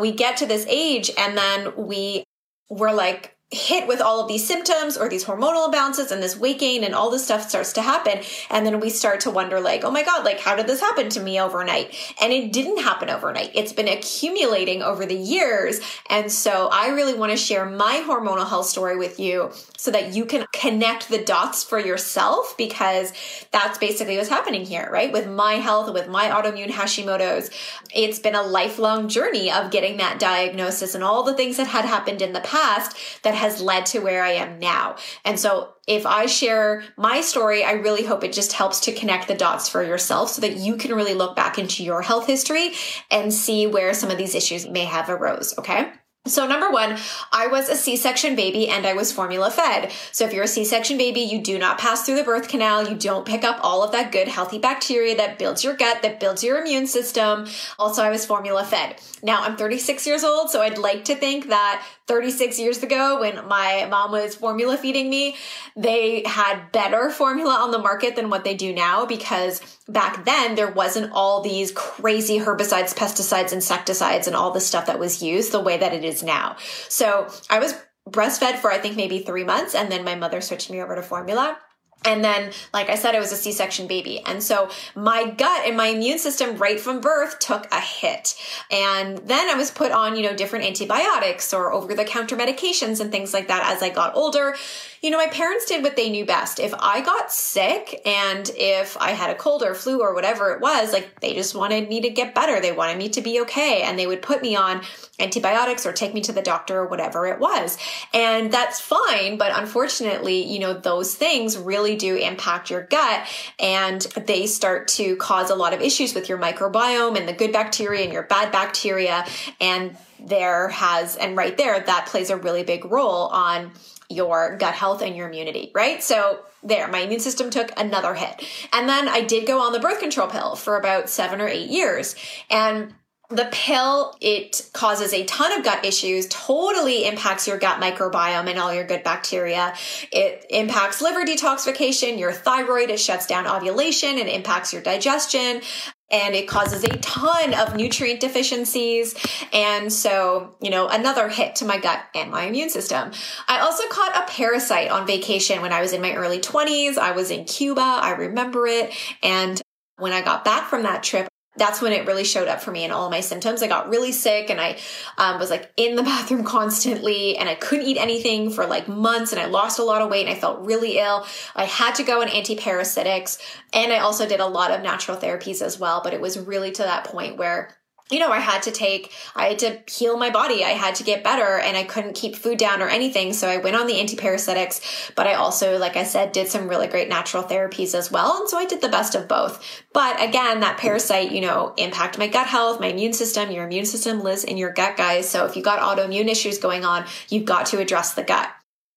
we 0.00 0.12
get 0.12 0.38
to 0.38 0.46
this 0.46 0.66
age 0.68 1.10
and 1.16 1.36
then 1.36 1.72
we, 1.76 2.24
we're 2.68 2.92
like, 2.92 3.36
hit 3.52 3.88
with 3.88 4.00
all 4.00 4.20
of 4.20 4.28
these 4.28 4.46
symptoms 4.46 4.96
or 4.96 5.08
these 5.08 5.24
hormonal 5.24 5.68
imbalances 5.68 6.12
and 6.12 6.22
this 6.22 6.36
weight 6.36 6.60
gain 6.60 6.84
and 6.84 6.94
all 6.94 7.10
this 7.10 7.24
stuff 7.24 7.48
starts 7.48 7.72
to 7.72 7.82
happen. 7.82 8.20
And 8.48 8.64
then 8.64 8.78
we 8.78 8.90
start 8.90 9.18
to 9.20 9.30
wonder 9.30 9.60
like 9.60 9.82
oh 9.82 9.90
my 9.90 10.04
god 10.04 10.24
like 10.24 10.38
how 10.38 10.54
did 10.54 10.68
this 10.68 10.78
happen 10.80 11.08
to 11.10 11.20
me 11.20 11.40
overnight? 11.40 11.92
And 12.22 12.32
it 12.32 12.52
didn't 12.52 12.78
happen 12.78 13.10
overnight. 13.10 13.50
It's 13.54 13.72
been 13.72 13.88
accumulating 13.88 14.82
over 14.82 15.04
the 15.04 15.16
years. 15.16 15.80
And 16.08 16.30
so 16.30 16.68
i 16.72 16.88
really 16.88 17.14
want 17.14 17.32
to 17.32 17.36
share 17.36 17.66
my 17.66 18.04
hormonal 18.06 18.48
health 18.48 18.66
story 18.66 18.96
with 18.96 19.18
you 19.18 19.50
so 19.76 19.90
that 19.90 20.14
you 20.14 20.24
can 20.24 20.46
connect 20.52 21.08
the 21.08 21.18
dots 21.18 21.64
for 21.64 21.80
yourself 21.80 22.54
because 22.56 23.12
that's 23.50 23.78
basically 23.78 24.16
what's 24.16 24.28
happening 24.28 24.64
here 24.64 24.88
right? 24.92 25.12
With 25.12 25.28
my 25.28 25.54
health 25.54 25.92
with 25.92 26.06
my 26.06 26.28
autoimmune 26.28 26.70
hashimoto's 26.70 27.50
it's 27.92 28.20
been 28.20 28.36
a 28.36 28.42
lifelong 28.42 29.08
journey 29.08 29.50
of 29.50 29.72
getting 29.72 29.96
that 29.96 30.20
diagnosis 30.20 30.94
and 30.94 31.02
all 31.02 31.24
the 31.24 31.34
things 31.34 31.56
that 31.56 31.66
had 31.66 31.84
happened 31.84 32.22
in 32.22 32.32
the 32.32 32.40
past 32.42 32.96
that 33.24 33.39
has 33.40 33.60
led 33.60 33.86
to 33.86 33.98
where 33.98 34.22
I 34.22 34.32
am 34.32 34.58
now. 34.58 34.96
And 35.24 35.40
so 35.40 35.74
if 35.88 36.06
I 36.06 36.26
share 36.26 36.84
my 36.96 37.20
story, 37.20 37.64
I 37.64 37.72
really 37.72 38.04
hope 38.04 38.22
it 38.22 38.32
just 38.32 38.52
helps 38.52 38.80
to 38.80 38.92
connect 38.92 39.26
the 39.26 39.34
dots 39.34 39.68
for 39.68 39.82
yourself 39.82 40.30
so 40.30 40.40
that 40.42 40.56
you 40.56 40.76
can 40.76 40.94
really 40.94 41.14
look 41.14 41.34
back 41.34 41.58
into 41.58 41.82
your 41.82 42.02
health 42.02 42.26
history 42.26 42.72
and 43.10 43.32
see 43.32 43.66
where 43.66 43.92
some 43.94 44.10
of 44.10 44.18
these 44.18 44.34
issues 44.34 44.68
may 44.68 44.84
have 44.84 45.08
arose. 45.08 45.58
Okay. 45.58 45.90
So 46.26 46.46
number 46.46 46.70
one, 46.70 46.98
I 47.32 47.46
was 47.46 47.70
a 47.70 47.74
C-section 47.74 48.36
baby 48.36 48.68
and 48.68 48.86
I 48.86 48.92
was 48.92 49.10
formula 49.10 49.50
fed. 49.50 49.90
So 50.12 50.26
if 50.26 50.34
you're 50.34 50.44
a 50.44 50.48
C-section 50.48 50.98
baby, 50.98 51.20
you 51.20 51.40
do 51.40 51.58
not 51.58 51.78
pass 51.78 52.04
through 52.04 52.16
the 52.16 52.24
birth 52.24 52.48
canal. 52.48 52.86
You 52.86 52.94
don't 52.94 53.26
pick 53.26 53.42
up 53.42 53.58
all 53.62 53.82
of 53.82 53.92
that 53.92 54.12
good 54.12 54.28
healthy 54.28 54.58
bacteria 54.58 55.16
that 55.16 55.38
builds 55.38 55.64
your 55.64 55.74
gut, 55.74 56.02
that 56.02 56.20
builds 56.20 56.44
your 56.44 56.60
immune 56.60 56.86
system. 56.86 57.46
Also, 57.78 58.02
I 58.02 58.10
was 58.10 58.26
formula 58.26 58.64
fed. 58.64 59.00
Now 59.22 59.42
I'm 59.44 59.56
36 59.56 60.06
years 60.06 60.22
old, 60.22 60.50
so 60.50 60.60
I'd 60.60 60.76
like 60.76 61.06
to 61.06 61.14
think 61.14 61.48
that 61.48 61.82
36 62.10 62.58
years 62.58 62.82
ago 62.82 63.20
when 63.20 63.46
my 63.46 63.86
mom 63.88 64.10
was 64.10 64.34
formula 64.34 64.76
feeding 64.76 65.08
me, 65.08 65.36
they 65.76 66.24
had 66.26 66.72
better 66.72 67.08
formula 67.08 67.54
on 67.54 67.70
the 67.70 67.78
market 67.78 68.16
than 68.16 68.30
what 68.30 68.42
they 68.42 68.52
do 68.52 68.74
now 68.74 69.06
because 69.06 69.60
back 69.88 70.24
then 70.24 70.56
there 70.56 70.72
wasn't 70.72 71.12
all 71.12 71.40
these 71.40 71.70
crazy 71.70 72.40
herbicides, 72.40 72.96
pesticides, 72.96 73.52
insecticides, 73.52 74.26
and 74.26 74.34
all 74.34 74.50
the 74.50 74.60
stuff 74.60 74.86
that 74.86 74.98
was 74.98 75.22
used 75.22 75.52
the 75.52 75.60
way 75.60 75.78
that 75.78 75.94
it 75.94 76.02
is 76.02 76.24
now. 76.24 76.56
So 76.88 77.28
I 77.48 77.60
was 77.60 77.76
breastfed 78.08 78.56
for 78.56 78.72
I 78.72 78.78
think 78.78 78.96
maybe 78.96 79.20
three 79.20 79.44
months 79.44 79.76
and 79.76 79.92
then 79.92 80.04
my 80.04 80.16
mother 80.16 80.40
switched 80.40 80.68
me 80.68 80.82
over 80.82 80.96
to 80.96 81.02
formula. 81.02 81.58
And 82.04 82.24
then, 82.24 82.52
like 82.72 82.88
I 82.88 82.94
said, 82.94 83.14
it 83.14 83.18
was 83.18 83.30
a 83.30 83.36
C 83.36 83.52
section 83.52 83.86
baby. 83.86 84.22
And 84.24 84.42
so 84.42 84.70
my 84.94 85.30
gut 85.30 85.66
and 85.66 85.76
my 85.76 85.88
immune 85.88 86.18
system 86.18 86.56
right 86.56 86.80
from 86.80 87.00
birth 87.00 87.38
took 87.40 87.66
a 87.70 87.80
hit. 87.80 88.34
And 88.70 89.18
then 89.18 89.50
I 89.50 89.54
was 89.54 89.70
put 89.70 89.92
on, 89.92 90.16
you 90.16 90.22
know, 90.22 90.34
different 90.34 90.64
antibiotics 90.64 91.52
or 91.52 91.72
over 91.72 91.94
the 91.94 92.04
counter 92.04 92.36
medications 92.36 93.00
and 93.00 93.10
things 93.10 93.34
like 93.34 93.48
that 93.48 93.70
as 93.74 93.82
I 93.82 93.90
got 93.90 94.16
older 94.16 94.56
you 95.02 95.08
know, 95.08 95.16
my 95.16 95.28
parents 95.28 95.64
did 95.64 95.82
what 95.82 95.96
they 95.96 96.10
knew 96.10 96.26
best. 96.26 96.60
If 96.60 96.74
I 96.78 97.00
got 97.00 97.32
sick 97.32 98.02
and 98.04 98.50
if 98.54 98.98
I 98.98 99.12
had 99.12 99.30
a 99.30 99.34
cold 99.34 99.62
or 99.62 99.74
flu 99.74 100.02
or 100.02 100.14
whatever 100.14 100.52
it 100.52 100.60
was, 100.60 100.92
like 100.92 101.20
they 101.20 101.32
just 101.32 101.54
wanted 101.54 101.88
me 101.88 102.02
to 102.02 102.10
get 102.10 102.34
better. 102.34 102.60
They 102.60 102.72
wanted 102.72 102.98
me 102.98 103.08
to 103.10 103.22
be 103.22 103.40
okay. 103.40 103.80
And 103.80 103.98
they 103.98 104.06
would 104.06 104.20
put 104.20 104.42
me 104.42 104.56
on 104.56 104.82
antibiotics 105.18 105.86
or 105.86 105.92
take 105.92 106.12
me 106.12 106.20
to 106.22 106.32
the 106.32 106.42
doctor 106.42 106.80
or 106.80 106.86
whatever 106.86 107.26
it 107.26 107.38
was. 107.38 107.78
And 108.12 108.52
that's 108.52 108.78
fine. 108.78 109.38
But 109.38 109.58
unfortunately, 109.58 110.42
you 110.42 110.58
know, 110.58 110.74
those 110.74 111.14
things 111.14 111.56
really 111.56 111.96
do 111.96 112.16
impact 112.16 112.68
your 112.68 112.82
gut 112.82 113.26
and 113.58 114.02
they 114.26 114.46
start 114.46 114.88
to 114.88 115.16
cause 115.16 115.48
a 115.48 115.54
lot 115.54 115.72
of 115.72 115.80
issues 115.80 116.14
with 116.14 116.28
your 116.28 116.36
microbiome 116.36 117.16
and 117.16 117.26
the 117.26 117.32
good 117.32 117.52
bacteria 117.52 118.04
and 118.04 118.12
your 118.12 118.24
bad 118.24 118.52
bacteria. 118.52 119.24
And 119.62 119.96
there 120.18 120.68
has, 120.68 121.16
and 121.16 121.38
right 121.38 121.56
there, 121.56 121.80
that 121.80 122.06
plays 122.06 122.28
a 122.28 122.36
really 122.36 122.64
big 122.64 122.84
role 122.84 123.28
on 123.28 123.72
your 124.10 124.56
gut 124.56 124.74
health 124.74 125.00
and 125.00 125.16
your 125.16 125.28
immunity, 125.28 125.70
right? 125.74 126.02
So 126.02 126.40
there, 126.62 126.88
my 126.88 126.98
immune 126.98 127.20
system 127.20 127.48
took 127.48 127.70
another 127.78 128.14
hit. 128.14 128.44
And 128.72 128.88
then 128.88 129.08
I 129.08 129.22
did 129.22 129.46
go 129.46 129.60
on 129.60 129.72
the 129.72 129.80
birth 129.80 130.00
control 130.00 130.28
pill 130.28 130.56
for 130.56 130.76
about 130.76 131.08
seven 131.08 131.40
or 131.40 131.48
eight 131.48 131.70
years. 131.70 132.16
And 132.50 132.92
the 133.30 133.48
pill, 133.52 134.16
it 134.20 134.68
causes 134.72 135.14
a 135.14 135.24
ton 135.24 135.52
of 135.56 135.64
gut 135.64 135.84
issues, 135.84 136.26
totally 136.28 137.06
impacts 137.06 137.46
your 137.46 137.58
gut 137.58 137.80
microbiome 137.80 138.50
and 138.50 138.58
all 138.58 138.74
your 138.74 138.84
good 138.84 139.04
bacteria. 139.04 139.72
It 140.10 140.46
impacts 140.50 141.00
liver 141.00 141.24
detoxification, 141.24 142.18
your 142.18 142.32
thyroid, 142.32 142.90
it 142.90 142.98
shuts 142.98 143.26
down 143.26 143.46
ovulation, 143.46 144.18
it 144.18 144.26
impacts 144.26 144.72
your 144.72 144.82
digestion 144.82 145.62
and 146.10 146.34
it 146.34 146.48
causes 146.48 146.84
a 146.84 146.96
ton 146.98 147.54
of 147.54 147.76
nutrient 147.76 148.20
deficiencies. 148.20 149.14
And 149.52 149.92
so, 149.92 150.56
you 150.60 150.70
know, 150.70 150.88
another 150.88 151.28
hit 151.28 151.56
to 151.56 151.64
my 151.64 151.78
gut 151.78 152.00
and 152.14 152.30
my 152.30 152.44
immune 152.44 152.70
system. 152.70 153.12
I 153.48 153.60
also 153.60 153.86
caught 153.88 154.16
a 154.16 154.30
parasite 154.30 154.90
on 154.90 155.06
vacation 155.06 155.62
when 155.62 155.72
I 155.72 155.80
was 155.80 155.92
in 155.92 156.02
my 156.02 156.14
early 156.14 156.40
20s. 156.40 156.98
I 156.98 157.12
was 157.12 157.30
in 157.30 157.44
Cuba. 157.44 157.80
I 157.80 158.10
remember 158.12 158.66
it. 158.66 158.94
And 159.22 159.60
when 159.96 160.12
I 160.12 160.22
got 160.22 160.44
back 160.44 160.68
from 160.68 160.82
that 160.82 161.02
trip, 161.02 161.28
that's 161.60 161.82
when 161.82 161.92
it 161.92 162.06
really 162.06 162.24
showed 162.24 162.48
up 162.48 162.62
for 162.62 162.70
me 162.70 162.84
in 162.84 162.90
all 162.90 163.10
my 163.10 163.20
symptoms. 163.20 163.62
I 163.62 163.68
got 163.68 163.90
really 163.90 164.12
sick 164.12 164.48
and 164.48 164.58
I 164.58 164.78
um, 165.18 165.38
was 165.38 165.50
like 165.50 165.70
in 165.76 165.94
the 165.94 166.02
bathroom 166.10 166.42
constantly 166.42 167.36
and 167.36 167.50
I 167.50 167.54
couldn't 167.54 167.84
eat 167.84 167.98
anything 167.98 168.50
for 168.50 168.66
like 168.66 168.88
months 168.88 169.32
and 169.32 169.40
I 169.40 169.44
lost 169.44 169.78
a 169.78 169.84
lot 169.84 170.00
of 170.00 170.10
weight 170.10 170.26
and 170.26 170.34
I 170.34 170.40
felt 170.40 170.64
really 170.64 170.98
ill. 170.98 171.26
I 171.54 171.66
had 171.66 171.96
to 171.96 172.02
go 172.02 172.22
on 172.22 172.28
antiparasitics 172.28 173.38
and 173.74 173.92
I 173.92 173.98
also 173.98 174.26
did 174.26 174.40
a 174.40 174.46
lot 174.46 174.70
of 174.70 174.80
natural 174.80 175.18
therapies 175.18 175.60
as 175.60 175.78
well, 175.78 176.00
but 176.02 176.14
it 176.14 176.20
was 176.20 176.38
really 176.38 176.72
to 176.72 176.82
that 176.82 177.04
point 177.04 177.36
where 177.36 177.76
you 178.10 178.18
know, 178.18 178.30
I 178.30 178.40
had 178.40 178.62
to 178.64 178.70
take, 178.70 179.12
I 179.34 179.48
had 179.48 179.58
to 179.60 179.78
heal 179.86 180.16
my 180.16 180.30
body. 180.30 180.64
I 180.64 180.70
had 180.70 180.94
to 180.96 181.04
get 181.04 181.24
better 181.24 181.58
and 181.58 181.76
I 181.76 181.84
couldn't 181.84 182.14
keep 182.14 182.36
food 182.36 182.58
down 182.58 182.82
or 182.82 182.88
anything. 182.88 183.32
So 183.32 183.48
I 183.48 183.58
went 183.58 183.76
on 183.76 183.86
the 183.86 183.94
antiparasitics, 183.94 185.14
but 185.14 185.26
I 185.26 185.34
also, 185.34 185.78
like 185.78 185.96
I 185.96 186.04
said, 186.04 186.32
did 186.32 186.48
some 186.48 186.68
really 186.68 186.88
great 186.88 187.08
natural 187.08 187.42
therapies 187.42 187.94
as 187.94 188.10
well. 188.10 188.38
And 188.38 188.48
so 188.48 188.58
I 188.58 188.66
did 188.66 188.80
the 188.80 188.88
best 188.88 189.14
of 189.14 189.28
both. 189.28 189.64
But 189.92 190.22
again, 190.22 190.60
that 190.60 190.78
parasite, 190.78 191.32
you 191.32 191.40
know, 191.40 191.74
impact 191.76 192.18
my 192.18 192.26
gut 192.26 192.46
health, 192.46 192.80
my 192.80 192.88
immune 192.88 193.12
system. 193.12 193.50
Your 193.50 193.64
immune 193.64 193.86
system 193.86 194.20
lives 194.20 194.44
in 194.44 194.56
your 194.56 194.72
gut, 194.72 194.96
guys. 194.96 195.28
So 195.28 195.46
if 195.46 195.56
you 195.56 195.62
got 195.62 195.80
autoimmune 195.80 196.28
issues 196.28 196.58
going 196.58 196.84
on, 196.84 197.06
you've 197.28 197.44
got 197.44 197.66
to 197.66 197.78
address 197.78 198.14
the 198.14 198.22
gut. 198.22 198.50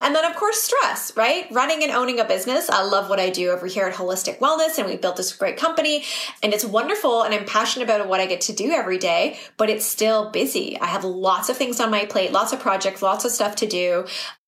And 0.03 0.13
then, 0.13 0.25
of 0.25 0.35
course, 0.35 0.61
stress, 0.61 1.15
right? 1.15 1.47
Running 1.49 1.81
and 1.81 1.91
owning 1.91 2.19
a 2.19 2.25
business. 2.25 2.69
I 2.69 2.83
love 2.83 3.09
what 3.09 3.21
I 3.21 3.29
do 3.29 3.51
over 3.51 3.65
here 3.65 3.87
at 3.87 3.95
Holistic 3.95 4.39
Wellness, 4.39 4.77
and 4.77 4.85
we 4.85 4.97
built 4.97 5.15
this 5.15 5.33
great 5.33 5.55
company, 5.55 6.03
and 6.43 6.53
it's 6.53 6.65
wonderful, 6.65 7.23
and 7.23 7.33
I'm 7.33 7.45
passionate 7.45 7.85
about 7.85 8.07
what 8.07 8.19
I 8.19 8.25
get 8.25 8.41
to 8.41 8.53
do 8.53 8.71
every 8.71 8.97
day, 8.97 9.39
but 9.55 9.69
it's 9.69 9.85
still 9.85 10.29
busy. 10.29 10.77
I 10.79 10.87
have 10.87 11.05
lots 11.05 11.47
of 11.47 11.55
things 11.55 11.79
on 11.79 11.89
my 11.89 12.05
plate, 12.05 12.33
lots 12.33 12.51
of 12.51 12.59
projects, 12.59 13.01
lots 13.01 13.23
of 13.23 13.31
stuff 13.31 13.55
to 13.57 13.65
do 13.65 14.05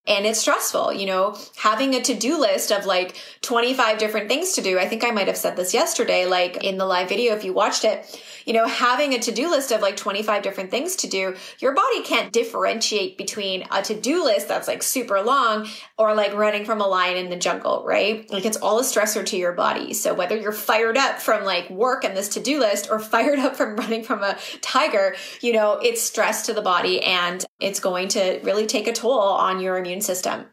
and 0.07 0.25
it's 0.25 0.39
stressful 0.39 0.93
you 0.93 1.05
know? 1.05 1.37
Having 1.57 1.95
a 1.95 2.01
to-do 2.01 2.39
list 2.39 2.71
of 2.71 2.85
like 2.85 3.17
25 3.41 3.97
different 3.97 4.27
things 4.27 4.53
to 4.53 4.61
do 4.61 4.79
i 4.79 4.87
think 4.87 5.03
i 5.03 5.11
might 5.11 5.27
have 5.27 5.37
said 5.37 5.55
this 5.55 5.73
yesterday 5.73 6.25
like 6.25 6.63
in 6.63 6.77
the 6.77 6.85
live 6.85 7.09
video 7.09 7.35
if 7.35 7.43
you 7.43 7.53
watched 7.53 7.85
it 7.85 8.21
you 8.45 8.53
know 8.53 8.67
having 8.67 9.13
a 9.13 9.19
to-do 9.19 9.49
list 9.49 9.71
of 9.71 9.81
like 9.81 9.97
25 9.97 10.43
different 10.43 10.71
things 10.71 10.95
to 10.95 11.07
do 11.07 11.35
your 11.59 11.73
body 11.73 12.03
can't 12.03 12.31
differentiate 12.31 13.17
between 13.17 13.65
a 13.71 13.81
to-do 13.81 14.23
list 14.23 14.47
that's 14.47 14.67
like 14.67 14.83
super 14.83 15.21
long 15.21 15.67
or 15.97 16.13
like 16.13 16.33
running 16.33 16.65
from 16.65 16.81
a 16.81 16.87
lion 16.87 17.17
in 17.17 17.29
the 17.29 17.35
jungle 17.35 17.83
right? 17.85 18.29
Like 18.31 18.45
it's 18.45 18.57
all 18.57 18.79
a 18.79 18.83
stressor 18.83 19.25
to 19.25 19.37
your 19.37 19.53
body. 19.53 19.93
So 19.93 20.13
whether 20.13 20.35
you're 20.35 20.51
fired 20.51 20.97
up 20.97 21.21
from 21.21 21.43
like 21.43 21.69
work 21.69 22.03
and 22.03 22.15
this 22.15 22.29
to-do 22.29 22.59
list 22.59 22.89
or 22.89 22.99
fired 23.15 23.39
up 23.39 23.55
from 23.55 23.75
running 23.75 24.03
from 24.03 24.23
a 24.23 24.37
tiger 24.61 25.15
you 25.41 25.53
know 25.53 25.73
it's 25.73 26.01
stress 26.01 26.45
to 26.45 26.53
the 26.53 26.61
body 26.61 27.01
and 27.01 27.45
it's 27.59 27.79
going 27.79 28.07
to 28.09 28.39
really 28.43 28.65
take 28.65 28.87
a 28.87 28.93
toll 28.93 29.19
on 29.19 29.59
your 29.59 29.77
immune 29.77 29.94
system. 30.01 30.45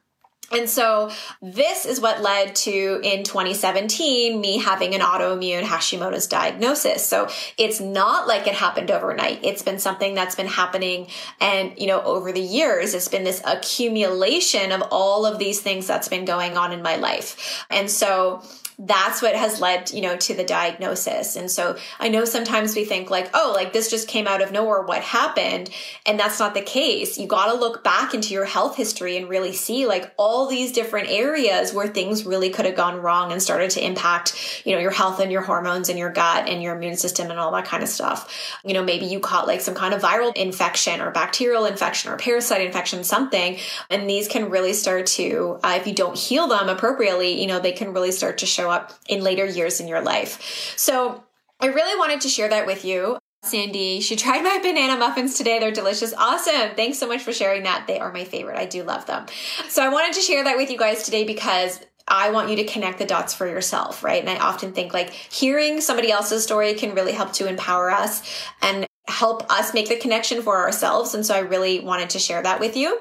And 0.53 0.69
so 0.69 1.11
this 1.41 1.87
is 1.87 2.01
what 2.01 2.21
led 2.21 2.55
to 2.57 3.01
in 3.03 3.25
2017 3.25 4.39
me 4.39 4.59
having 4.59 4.95
an 4.95 5.01
autoimmune 5.01 5.63
Hashimoto's 5.63 6.27
diagnosis. 6.27 7.05
So 7.07 7.29
it's 7.57 7.81
not 7.81 8.29
like 8.29 8.47
it 8.47 8.55
happened 8.55 8.91
overnight. 8.91 9.41
It's 9.43 9.63
been 9.63 9.79
something 9.79 10.15
that's 10.15 10.35
been 10.35 10.47
happening 10.47 11.09
and 11.41 11.73
you 11.79 11.87
know 11.87 12.03
over 12.03 12.33
the 12.33 12.41
years 12.41 12.95
it's 12.95 13.09
been 13.09 13.25
this 13.25 13.41
accumulation 13.47 14.73
of 14.73 14.83
all 14.91 15.25
of 15.25 15.39
these 15.39 15.61
things 15.61 15.87
that's 15.87 16.09
been 16.09 16.27
going 16.27 16.57
on 16.57 16.73
in 16.73 16.83
my 16.83 16.97
life. 16.97 17.65
And 17.71 17.91
so 17.91 18.43
that's 18.79 19.23
what 19.23 19.35
has 19.35 19.61
led 19.61 19.91
you 19.91 20.01
know 20.01 20.17
to 20.17 20.35
the 20.35 20.45
diagnosis. 20.45 21.37
And 21.37 21.51
so 21.51 21.77
i 22.01 22.09
know 22.09 22.25
sometimes 22.25 22.75
we 22.75 22.85
think 22.85 23.11
like 23.11 23.31
oh 23.35 23.53
like 23.55 23.73
this 23.73 23.91
just 23.91 24.09
came 24.09 24.27
out 24.27 24.43
of 24.43 24.53
nowhere 24.53 24.83
what 24.83 25.03
happened? 25.03 25.71
And 26.07 26.19
that's 26.19 26.39
not 26.39 26.55
the 26.55 26.63
case. 26.63 27.19
You 27.19 27.27
got 27.27 27.53
to 27.53 27.59
look 27.59 27.85
back 27.85 28.15
into 28.15 28.35
your 28.35 28.45
health 28.45 28.77
history 28.77 29.17
and 29.17 29.29
really 29.29 29.53
see 29.53 29.87
like 29.87 30.13
all 30.17 30.47
these 30.47 30.73
different 30.73 31.09
areas 31.11 31.73
where 31.73 31.89
things 31.89 32.25
really 32.25 32.51
could 32.51 32.65
have 32.65 32.77
gone 32.77 33.01
wrong 33.01 33.33
and 33.33 33.43
started 33.43 33.71
to 33.71 33.85
impact 33.85 34.63
you 34.65 34.75
know 34.75 34.81
your 34.81 34.91
health 34.91 35.21
and 35.21 35.31
your 35.31 35.43
hormones 35.43 35.89
and 35.89 35.99
your 35.99 36.11
gut 36.11 36.49
and 36.49 36.63
your 36.63 36.77
immune 36.77 36.97
system 36.97 37.31
and 37.31 37.39
all 37.39 37.53
that 37.53 37.65
kind 37.65 37.83
of 37.83 37.89
stuff. 37.89 38.59
You 38.65 38.75
know 38.75 38.83
maybe 38.83 39.07
you 39.07 39.21
caught 39.21 39.47
like 39.47 39.61
some 39.61 39.75
kind 39.75 39.95
of 39.95 40.03
viral 40.03 40.35
infection 40.37 41.01
or 41.01 41.11
bacterial 41.11 41.67
infection 41.67 42.11
or 42.11 42.17
parasite 42.17 42.63
infection 42.63 43.05
something. 43.05 43.59
And 43.91 44.09
these 44.09 44.29
can 44.29 44.51
really 44.51 44.73
start 44.73 45.07
to 45.07 45.59
uh, 45.63 45.79
if 45.81 45.87
you 45.87 45.95
don't 45.95 46.17
heal 46.17 46.47
them 46.49 46.69
appropriately 46.69 47.41
you 47.41 47.47
know 47.47 47.59
they 47.59 47.73
can 47.73 47.93
really 47.93 48.13
start 48.13 48.39
to 48.39 48.47
show 48.63 48.71
up 48.71 48.93
in 49.09 49.23
later 49.23 49.45
years 49.45 49.81
in 49.81 49.89
your 49.89 50.03
life. 50.03 50.75
So 50.77 51.25
I 51.61 51.67
really 51.67 51.99
wanted 51.99 52.21
to 52.23 52.29
share 52.29 52.49
that 52.49 52.67
with 52.67 52.85
you. 52.85 53.19
Sandy. 53.45 54.01
She 54.01 54.15
tried 54.15 54.43
my 54.43 54.61
banana 54.63 54.97
muffins 54.97 55.37
today. 55.37 55.59
They're 55.59 55.73
delicious. 55.73 56.15
Awesome. 56.17 56.77
Thanks 56.77 56.99
so 56.99 57.09
much 57.09 57.23
for 57.23 57.33
sharing 57.33 57.65
that. 57.65 57.89
They 57.89 57.99
are 57.99 58.13
my 58.13 58.25
favorite. 58.25 58.57
I 58.57 58.67
do 58.67 58.85
love 58.85 59.07
them. 59.07 59.27
So 59.69 59.83
I 59.83 59.89
wanted 59.89 60.15
to 60.15 60.21
share 60.21 60.45
that 60.45 60.57
with 60.57 60.71
you 60.71 60.79
guys 60.79 61.03
today 61.03 61.25
because 61.25 61.81
I 62.07 62.31
want 62.31 62.51
you 62.51 62.57
to 62.57 62.65
connect 62.65 62.99
the 62.99 63.05
dots 63.05 63.35
for 63.35 63.49
yourself, 63.49 64.05
right? 64.05 64.21
And 64.21 64.31
I 64.31 64.37
often 64.39 64.73
think 64.73 64.95
like 64.95 65.11
hearing 65.11 65.81
somebody 65.81 66.13
else's 66.13 66.45
story 66.45 66.75
can 66.75 66.95
really 66.95 67.13
help 67.13 67.33
to 67.35 67.49
empower 67.49 67.91
us 67.91 68.23
and 68.61 68.87
help 69.09 69.51
us 69.53 69.75
make 69.75 69.89
the 69.89 69.97
connection 69.97 70.43
for 70.43 70.59
ourselves. 70.59 71.13
And 71.13 71.27
so 71.27 71.35
I 71.35 71.41
really 71.41 71.81
wanted 71.81 72.11
to 72.11 72.21
share 72.21 72.41
that 72.41 72.61
with 72.61 72.77
you. 72.77 73.01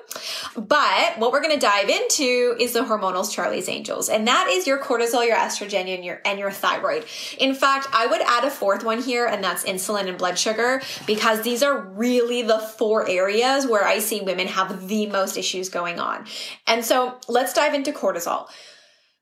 But 0.56 1.20
what 1.20 1.32
we're 1.32 1.42
going 1.42 1.54
to 1.54 1.60
dive 1.60 1.90
into 1.90 2.56
is 2.60 2.74
the 2.74 2.80
hormonals 2.80 3.32
Charlie's 3.32 3.70
Angels. 3.70 4.10
And 4.10 4.28
that 4.28 4.50
is 4.50 4.66
your 4.66 4.80
cortisol, 4.80 5.26
your 5.26 5.38
estrogen, 5.38 5.94
and 5.94 6.04
your, 6.04 6.20
and 6.26 6.40
your 6.40 6.50
thyroid. 6.50 7.06
In 7.38 7.54
fact, 7.54 7.88
I 7.94 8.08
would 8.08 8.22
add 8.22 8.44
a 8.44 8.50
fourth 8.50 8.84
one 8.84 9.02
here, 9.02 9.28
and 9.28 9.44
that's 9.44 9.64
insulin 9.64 10.08
and 10.08 10.18
blood 10.18 10.40
sugar, 10.40 10.82
because 11.06 11.44
these 11.44 11.62
are 11.62 11.80
really 11.80 12.42
the 12.42 12.60
four 12.60 13.08
areas 13.08 13.68
where 13.68 13.86
I 13.86 14.00
see 14.00 14.22
women 14.22 14.48
have 14.48 14.88
the 14.88 15.06
most 15.06 15.38
issues 15.38 15.70
going 15.70 16.00
on. 16.00 16.26
And 16.66 16.84
so 16.84 17.20
let's 17.30 17.54
dive 17.54 17.76
into 17.76 17.92
cortisol. 17.92 18.48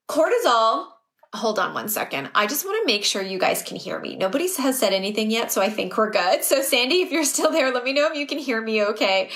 Cortisol 0.09 0.87
Hold 1.35 1.59
on 1.59 1.75
one 1.75 1.89
second. 1.89 2.31
I 2.33 2.47
just 2.47 2.65
want 2.65 2.81
to 2.81 2.91
make 2.91 3.03
sure 3.03 3.21
you 3.21 3.37
guys 3.37 3.61
can 3.61 3.77
hear 3.77 3.99
me. 3.99 4.15
Nobody 4.15 4.49
has 4.57 4.79
said 4.79 4.93
anything 4.93 5.29
yet, 5.29 5.51
so 5.51 5.61
I 5.61 5.69
think 5.69 5.95
we're 5.95 6.09
good. 6.09 6.43
So, 6.43 6.63
Sandy, 6.63 7.01
if 7.01 7.11
you're 7.11 7.23
still 7.23 7.51
there, 7.51 7.71
let 7.71 7.83
me 7.83 7.93
know 7.93 8.07
if 8.07 8.17
you 8.17 8.25
can 8.25 8.39
hear 8.39 8.59
me 8.59 8.83
okay. 8.83 9.29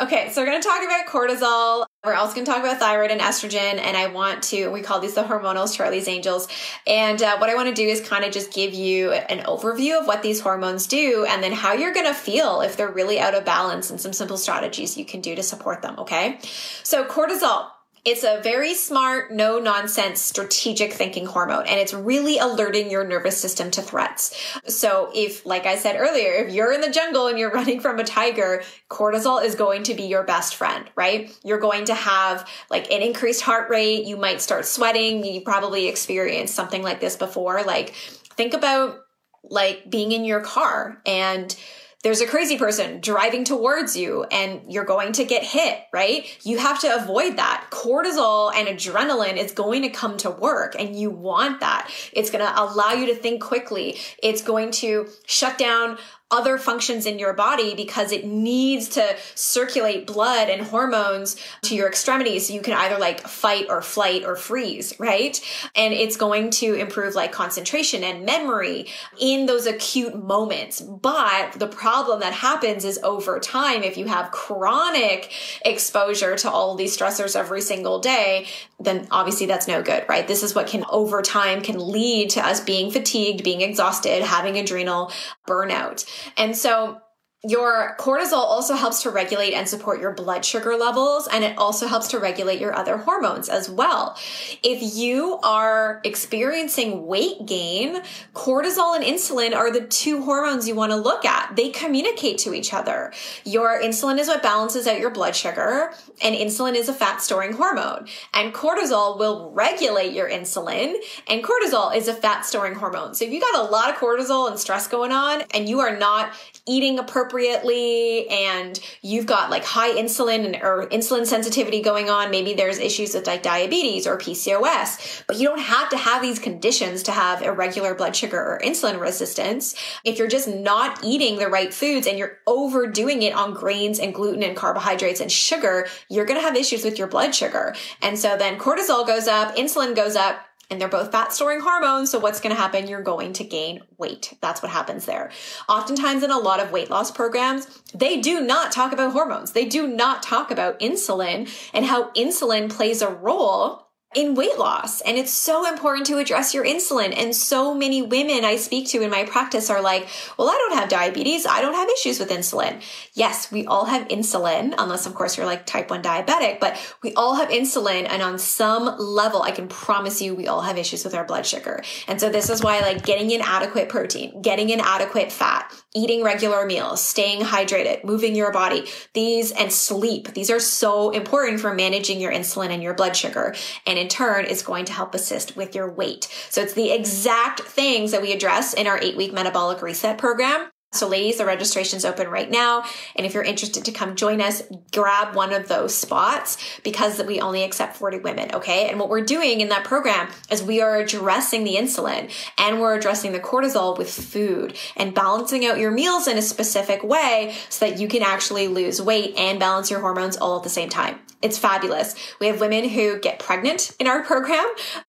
Okay, 0.00 0.30
so 0.30 0.40
we're 0.40 0.46
going 0.46 0.62
to 0.62 0.66
talk 0.66 0.82
about 0.82 1.06
cortisol. 1.06 1.84
We're 2.02 2.14
also 2.14 2.34
going 2.34 2.46
to 2.46 2.50
talk 2.50 2.62
about 2.62 2.78
thyroid 2.78 3.10
and 3.10 3.20
estrogen. 3.20 3.78
And 3.78 3.94
I 3.94 4.06
want 4.06 4.42
to, 4.44 4.68
we 4.70 4.80
call 4.80 5.00
these 5.00 5.12
the 5.12 5.22
hormonals, 5.22 5.76
Charlie's 5.76 6.08
Angels. 6.08 6.48
And 6.86 7.22
uh, 7.22 7.36
what 7.36 7.50
I 7.50 7.54
want 7.56 7.68
to 7.68 7.74
do 7.74 7.86
is 7.86 8.00
kind 8.00 8.24
of 8.24 8.32
just 8.32 8.50
give 8.50 8.72
you 8.72 9.12
an 9.12 9.44
overview 9.44 10.00
of 10.00 10.06
what 10.06 10.22
these 10.22 10.40
hormones 10.40 10.86
do 10.86 11.26
and 11.28 11.42
then 11.42 11.52
how 11.52 11.74
you're 11.74 11.92
going 11.92 12.06
to 12.06 12.14
feel 12.14 12.62
if 12.62 12.78
they're 12.78 12.90
really 12.90 13.20
out 13.20 13.34
of 13.34 13.44
balance 13.44 13.90
and 13.90 14.00
some 14.00 14.14
simple 14.14 14.38
strategies 14.38 14.96
you 14.96 15.04
can 15.04 15.20
do 15.20 15.34
to 15.34 15.42
support 15.42 15.82
them. 15.82 15.98
Okay. 15.98 16.38
So, 16.84 17.04
cortisol 17.04 17.68
it's 18.04 18.22
a 18.22 18.40
very 18.42 18.74
smart, 18.74 19.32
no 19.32 19.58
nonsense, 19.58 20.20
strategic 20.20 20.92
thinking 20.92 21.24
hormone, 21.24 21.66
and 21.66 21.80
it's 21.80 21.94
really 21.94 22.38
alerting 22.38 22.90
your 22.90 23.02
nervous 23.02 23.38
system 23.38 23.70
to 23.72 23.82
threats. 23.82 24.36
So, 24.66 25.10
if, 25.14 25.46
like 25.46 25.64
I 25.64 25.76
said 25.76 25.96
earlier, 25.96 26.32
if 26.32 26.52
you're 26.52 26.72
in 26.72 26.82
the 26.82 26.90
jungle 26.90 27.28
and 27.28 27.38
you're 27.38 27.50
running 27.52 27.80
from 27.80 27.98
a 27.98 28.04
tiger, 28.04 28.62
cortisol 28.90 29.42
is 29.42 29.54
going 29.54 29.84
to 29.84 29.94
be 29.94 30.02
your 30.02 30.22
best 30.22 30.56
friend, 30.56 30.84
right? 30.94 31.34
You're 31.42 31.60
going 31.60 31.86
to 31.86 31.94
have 31.94 32.46
like 32.68 32.90
an 32.90 33.00
increased 33.00 33.40
heart 33.40 33.70
rate. 33.70 34.04
You 34.04 34.18
might 34.18 34.42
start 34.42 34.66
sweating. 34.66 35.24
You 35.24 35.40
probably 35.40 35.88
experienced 35.88 36.54
something 36.54 36.82
like 36.82 37.00
this 37.00 37.16
before. 37.16 37.62
Like, 37.62 37.90
think 38.36 38.52
about 38.52 38.98
like 39.44 39.90
being 39.90 40.12
in 40.12 40.24
your 40.24 40.40
car 40.40 41.00
and 41.06 41.56
there's 42.04 42.20
a 42.20 42.26
crazy 42.26 42.58
person 42.58 43.00
driving 43.00 43.44
towards 43.44 43.96
you 43.96 44.24
and 44.24 44.60
you're 44.68 44.84
going 44.84 45.12
to 45.14 45.24
get 45.24 45.42
hit, 45.42 45.80
right? 45.90 46.26
You 46.44 46.58
have 46.58 46.78
to 46.82 46.94
avoid 46.94 47.38
that. 47.38 47.68
Cortisol 47.70 48.54
and 48.54 48.68
adrenaline 48.68 49.38
is 49.38 49.52
going 49.52 49.82
to 49.82 49.88
come 49.88 50.18
to 50.18 50.30
work 50.30 50.76
and 50.78 50.94
you 50.94 51.10
want 51.10 51.60
that. 51.60 51.90
It's 52.12 52.30
going 52.30 52.44
to 52.44 52.62
allow 52.62 52.92
you 52.92 53.06
to 53.06 53.14
think 53.14 53.42
quickly. 53.42 53.98
It's 54.22 54.42
going 54.42 54.70
to 54.72 55.08
shut 55.24 55.56
down 55.56 55.96
other 56.34 56.58
functions 56.58 57.06
in 57.06 57.18
your 57.20 57.32
body 57.32 57.76
because 57.76 58.10
it 58.10 58.26
needs 58.26 58.88
to 58.88 59.16
circulate 59.36 60.04
blood 60.04 60.48
and 60.48 60.62
hormones 60.62 61.36
to 61.62 61.76
your 61.76 61.86
extremities. 61.86 62.48
So 62.48 62.54
you 62.54 62.60
can 62.60 62.74
either 62.74 62.98
like 62.98 63.20
fight 63.20 63.66
or 63.68 63.80
flight 63.80 64.24
or 64.24 64.34
freeze, 64.34 64.98
right? 64.98 65.40
And 65.76 65.94
it's 65.94 66.16
going 66.16 66.50
to 66.50 66.74
improve 66.74 67.14
like 67.14 67.30
concentration 67.30 68.02
and 68.02 68.26
memory 68.26 68.86
in 69.20 69.46
those 69.46 69.66
acute 69.66 70.20
moments. 70.20 70.80
But 70.80 71.52
the 71.52 71.68
problem 71.68 72.18
that 72.20 72.32
happens 72.32 72.84
is 72.84 72.98
over 73.04 73.38
time, 73.38 73.84
if 73.84 73.96
you 73.96 74.06
have 74.06 74.32
chronic 74.32 75.32
exposure 75.64 76.34
to 76.36 76.50
all 76.50 76.74
these 76.74 76.96
stressors 76.96 77.36
every 77.36 77.60
single 77.60 78.00
day, 78.00 78.48
then 78.80 79.06
obviously 79.12 79.46
that's 79.46 79.68
no 79.68 79.82
good, 79.82 80.04
right? 80.08 80.26
This 80.26 80.42
is 80.42 80.54
what 80.54 80.66
can 80.66 80.84
over 80.90 81.22
time 81.22 81.60
can 81.60 81.78
lead 81.78 82.30
to 82.30 82.44
us 82.44 82.60
being 82.60 82.90
fatigued, 82.90 83.44
being 83.44 83.60
exhausted, 83.60 84.22
having 84.24 84.58
adrenal 84.58 85.12
burnout. 85.46 86.04
And 86.36 86.56
so 86.56 87.00
your 87.46 87.94
cortisol 87.98 88.38
also 88.38 88.74
helps 88.74 89.02
to 89.02 89.10
regulate 89.10 89.52
and 89.52 89.68
support 89.68 90.00
your 90.00 90.12
blood 90.12 90.44
sugar 90.44 90.76
levels, 90.76 91.28
and 91.28 91.44
it 91.44 91.58
also 91.58 91.86
helps 91.86 92.08
to 92.08 92.18
regulate 92.18 92.58
your 92.58 92.74
other 92.74 92.96
hormones 92.96 93.50
as 93.50 93.68
well. 93.68 94.16
If 94.62 94.96
you 94.96 95.38
are 95.42 96.00
experiencing 96.04 97.06
weight 97.06 97.44
gain, 97.44 98.02
cortisol 98.34 98.96
and 98.96 99.04
insulin 99.04 99.54
are 99.54 99.70
the 99.70 99.82
two 99.82 100.22
hormones 100.22 100.66
you 100.66 100.74
want 100.74 100.92
to 100.92 100.96
look 100.96 101.26
at. 101.26 101.54
They 101.54 101.68
communicate 101.68 102.38
to 102.38 102.54
each 102.54 102.72
other. 102.72 103.12
Your 103.44 103.78
insulin 103.80 104.18
is 104.18 104.28
what 104.28 104.42
balances 104.42 104.86
out 104.86 104.98
your 104.98 105.10
blood 105.10 105.36
sugar, 105.36 105.92
and 106.22 106.34
insulin 106.34 106.74
is 106.74 106.88
a 106.88 106.94
fat 106.94 107.20
storing 107.20 107.52
hormone. 107.52 108.06
And 108.32 108.54
cortisol 108.54 109.18
will 109.18 109.50
regulate 109.50 110.14
your 110.14 110.30
insulin, 110.30 110.94
and 111.28 111.44
cortisol 111.44 111.94
is 111.94 112.08
a 112.08 112.14
fat 112.14 112.46
storing 112.46 112.74
hormone. 112.74 113.14
So 113.14 113.26
if 113.26 113.32
you 113.32 113.40
got 113.40 113.66
a 113.66 113.70
lot 113.70 113.90
of 113.90 113.96
cortisol 113.96 114.48
and 114.50 114.58
stress 114.58 114.88
going 114.88 115.12
on, 115.12 115.42
and 115.52 115.68
you 115.68 115.80
are 115.80 115.94
not 115.96 116.32
eating 116.66 116.98
appropriately 116.98 117.33
and 117.40 118.78
you've 119.02 119.26
got 119.26 119.50
like 119.50 119.64
high 119.64 119.92
insulin 119.92 120.44
and, 120.44 120.56
or 120.56 120.86
insulin 120.90 121.26
sensitivity 121.26 121.82
going 121.82 122.10
on, 122.10 122.30
maybe 122.30 122.54
there's 122.54 122.78
issues 122.78 123.14
with 123.14 123.26
like 123.26 123.42
diabetes 123.42 124.06
or 124.06 124.18
PCOS, 124.18 125.24
but 125.26 125.36
you 125.36 125.48
don't 125.48 125.60
have 125.60 125.88
to 125.90 125.96
have 125.96 126.22
these 126.22 126.38
conditions 126.38 127.02
to 127.04 127.12
have 127.12 127.42
irregular 127.42 127.94
blood 127.94 128.14
sugar 128.14 128.38
or 128.38 128.60
insulin 128.64 129.00
resistance. 129.00 129.74
If 130.04 130.18
you're 130.18 130.28
just 130.28 130.48
not 130.48 131.02
eating 131.02 131.38
the 131.38 131.48
right 131.48 131.72
foods 131.72 132.06
and 132.06 132.18
you're 132.18 132.38
overdoing 132.46 133.22
it 133.22 133.34
on 133.34 133.54
grains 133.54 133.98
and 133.98 134.14
gluten 134.14 134.42
and 134.42 134.56
carbohydrates 134.56 135.20
and 135.20 135.30
sugar, 135.30 135.86
you're 136.08 136.26
going 136.26 136.40
to 136.40 136.46
have 136.46 136.56
issues 136.56 136.84
with 136.84 136.98
your 136.98 137.08
blood 137.08 137.34
sugar. 137.34 137.74
And 138.02 138.18
so 138.18 138.36
then 138.36 138.58
cortisol 138.58 139.06
goes 139.06 139.26
up, 139.26 139.56
insulin 139.56 139.94
goes 139.94 140.16
up, 140.16 140.46
and 140.70 140.80
they're 140.80 140.88
both 140.88 141.12
fat 141.12 141.32
storing 141.32 141.60
hormones. 141.60 142.10
So 142.10 142.18
what's 142.18 142.40
going 142.40 142.54
to 142.54 142.60
happen? 142.60 142.88
You're 142.88 143.02
going 143.02 143.32
to 143.34 143.44
gain 143.44 143.82
weight. 143.98 144.34
That's 144.40 144.62
what 144.62 144.70
happens 144.70 145.06
there. 145.06 145.30
Oftentimes 145.68 146.22
in 146.22 146.30
a 146.30 146.38
lot 146.38 146.60
of 146.60 146.72
weight 146.72 146.90
loss 146.90 147.10
programs, 147.10 147.82
they 147.94 148.20
do 148.20 148.40
not 148.40 148.72
talk 148.72 148.92
about 148.92 149.12
hormones. 149.12 149.52
They 149.52 149.66
do 149.66 149.86
not 149.86 150.22
talk 150.22 150.50
about 150.50 150.80
insulin 150.80 151.48
and 151.72 151.84
how 151.84 152.10
insulin 152.12 152.70
plays 152.70 153.02
a 153.02 153.08
role 153.08 153.84
in 154.14 154.34
weight 154.34 154.58
loss. 154.58 155.00
And 155.00 155.16
it's 155.16 155.32
so 155.32 155.68
important 155.68 156.06
to 156.06 156.18
address 156.18 156.54
your 156.54 156.64
insulin. 156.64 157.14
And 157.16 157.34
so 157.34 157.74
many 157.74 158.02
women 158.02 158.44
I 158.44 158.56
speak 158.56 158.88
to 158.88 159.02
in 159.02 159.10
my 159.10 159.24
practice 159.24 159.70
are 159.70 159.82
like, 159.82 160.08
well, 160.38 160.48
I 160.48 160.52
don't 160.52 160.78
have 160.78 160.88
diabetes. 160.88 161.46
I 161.46 161.60
don't 161.60 161.74
have 161.74 161.88
issues 161.88 162.18
with 162.18 162.30
insulin. 162.30 162.82
Yes, 163.14 163.50
we 163.50 163.66
all 163.66 163.84
have 163.86 164.08
insulin, 164.08 164.74
unless 164.78 165.06
of 165.06 165.14
course 165.14 165.36
you're 165.36 165.46
like 165.46 165.66
type 165.66 165.90
1 165.90 166.02
diabetic, 166.02 166.60
but 166.60 166.76
we 167.02 167.12
all 167.14 167.34
have 167.36 167.48
insulin. 167.48 168.06
And 168.08 168.22
on 168.22 168.38
some 168.38 168.96
level, 168.98 169.42
I 169.42 169.50
can 169.50 169.68
promise 169.68 170.20
you 170.22 170.34
we 170.34 170.46
all 170.46 170.62
have 170.62 170.78
issues 170.78 171.04
with 171.04 171.14
our 171.14 171.24
blood 171.24 171.46
sugar. 171.46 171.82
And 172.08 172.20
so 172.20 172.30
this 172.30 172.50
is 172.50 172.62
why 172.62 172.80
like 172.80 173.04
getting 173.04 173.30
in 173.30 173.40
adequate 173.40 173.88
protein, 173.88 174.42
getting 174.42 174.70
in 174.70 174.80
adequate 174.80 175.32
fat, 175.32 175.72
eating 175.94 176.22
regular 176.22 176.66
meals, 176.66 177.02
staying 177.02 177.40
hydrated, 177.40 178.04
moving 178.04 178.34
your 178.34 178.52
body, 178.52 178.86
these 179.12 179.52
and 179.52 179.72
sleep, 179.72 180.34
these 180.34 180.50
are 180.50 180.60
so 180.60 181.10
important 181.10 181.60
for 181.60 181.72
managing 181.72 182.20
your 182.20 182.32
insulin 182.32 182.70
and 182.70 182.82
your 182.82 182.94
blood 182.94 183.16
sugar. 183.16 183.54
And 183.86 183.98
in 183.98 184.08
turn 184.08 184.44
is 184.44 184.62
going 184.62 184.84
to 184.86 184.92
help 184.92 185.14
assist 185.14 185.56
with 185.56 185.74
your 185.74 185.90
weight. 185.90 186.28
So 186.50 186.60
it's 186.60 186.74
the 186.74 186.90
exact 186.90 187.60
things 187.60 188.10
that 188.10 188.22
we 188.22 188.32
address 188.32 188.74
in 188.74 188.86
our 188.86 188.98
eight 188.98 189.16
week 189.16 189.32
metabolic 189.32 189.82
reset 189.82 190.18
program. 190.18 190.68
So, 190.94 191.08
ladies, 191.08 191.38
the 191.38 191.44
registration's 191.44 192.04
open 192.04 192.28
right 192.28 192.50
now. 192.50 192.84
And 193.16 193.26
if 193.26 193.34
you're 193.34 193.42
interested 193.42 193.84
to 193.84 193.92
come 193.92 194.16
join 194.16 194.40
us, 194.40 194.62
grab 194.92 195.34
one 195.34 195.52
of 195.52 195.68
those 195.68 195.94
spots 195.94 196.56
because 196.82 197.22
we 197.22 197.40
only 197.40 197.62
accept 197.62 197.96
40 197.96 198.18
women. 198.18 198.54
Okay. 198.54 198.88
And 198.88 198.98
what 199.00 199.08
we're 199.08 199.24
doing 199.24 199.60
in 199.60 199.68
that 199.70 199.84
program 199.84 200.28
is 200.50 200.62
we 200.62 200.80
are 200.80 200.96
addressing 200.96 201.64
the 201.64 201.74
insulin 201.74 202.30
and 202.58 202.80
we're 202.80 202.94
addressing 202.94 203.32
the 203.32 203.40
cortisol 203.40 203.96
with 203.98 204.10
food 204.10 204.76
and 204.96 205.14
balancing 205.14 205.66
out 205.66 205.78
your 205.78 205.90
meals 205.90 206.28
in 206.28 206.38
a 206.38 206.42
specific 206.42 207.02
way 207.02 207.54
so 207.68 207.88
that 207.88 207.98
you 207.98 208.08
can 208.08 208.22
actually 208.22 208.68
lose 208.68 209.00
weight 209.00 209.34
and 209.36 209.58
balance 209.58 209.90
your 209.90 210.00
hormones 210.00 210.36
all 210.36 210.56
at 210.56 210.62
the 210.62 210.68
same 210.68 210.88
time. 210.88 211.18
It's 211.42 211.58
fabulous. 211.58 212.14
We 212.40 212.46
have 212.46 212.58
women 212.58 212.88
who 212.88 213.18
get 213.20 213.38
pregnant 213.38 213.94
in 213.98 214.06
our 214.06 214.22
program 214.22 214.66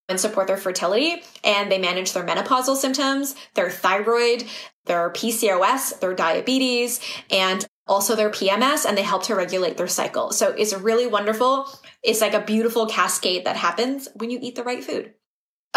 and 0.10 0.20
support 0.20 0.48
their 0.48 0.58
fertility 0.58 1.24
and 1.46 1.72
they 1.72 1.78
manage 1.78 2.12
their 2.12 2.26
menopausal 2.26 2.76
symptoms, 2.76 3.36
their 3.54 3.70
thyroid, 3.70 4.44
their 4.86 5.10
PCOS, 5.10 6.00
their 6.00 6.14
diabetes, 6.14 7.00
and 7.30 7.66
also 7.88 8.16
their 8.16 8.30
PMS, 8.30 8.86
and 8.86 8.98
they 8.98 9.04
help 9.04 9.24
to 9.24 9.36
regulate 9.36 9.78
their 9.78 9.88
cycle. 9.88 10.32
So 10.32 10.50
it's 10.52 10.74
really 10.74 11.06
wonderful. 11.08 11.68
It's 12.04 12.22
like 12.22 12.34
a 12.34 12.42
beautiful 12.42 12.88
cascade 12.88 13.46
that 13.46 13.56
happens 13.56 14.08
when 14.16 14.30
you 14.32 14.40
eat 14.42 14.56
the 14.56 14.64
right 14.64 14.84
food. 14.84 15.14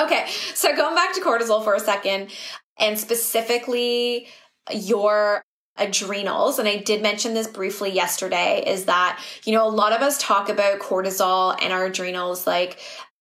Okay, 0.01 0.27
so 0.55 0.75
going 0.77 0.95
back 0.95 1.13
to 1.15 1.21
cortisol 1.21 1.63
for 1.63 1.75
a 1.75 1.81
second, 1.81 2.31
and 2.79 2.99
specifically 2.99 4.29
your 4.73 5.43
adrenals, 5.77 6.59
and 6.59 6.69
I 6.69 6.77
did 6.77 7.03
mention 7.03 7.35
this 7.35 7.47
briefly 7.47 7.91
yesterday, 7.91 8.63
is 8.67 8.87
that, 8.87 9.21
you 9.45 9.53
know, 9.53 9.67
a 9.67 9.71
lot 9.71 9.93
of 9.93 10.01
us 10.01 10.19
talk 10.19 10.49
about 10.49 10.81
cortisol 10.81 11.57
and 11.63 11.73
our 11.73 11.87
adrenals 11.87 12.47
like 12.47 12.79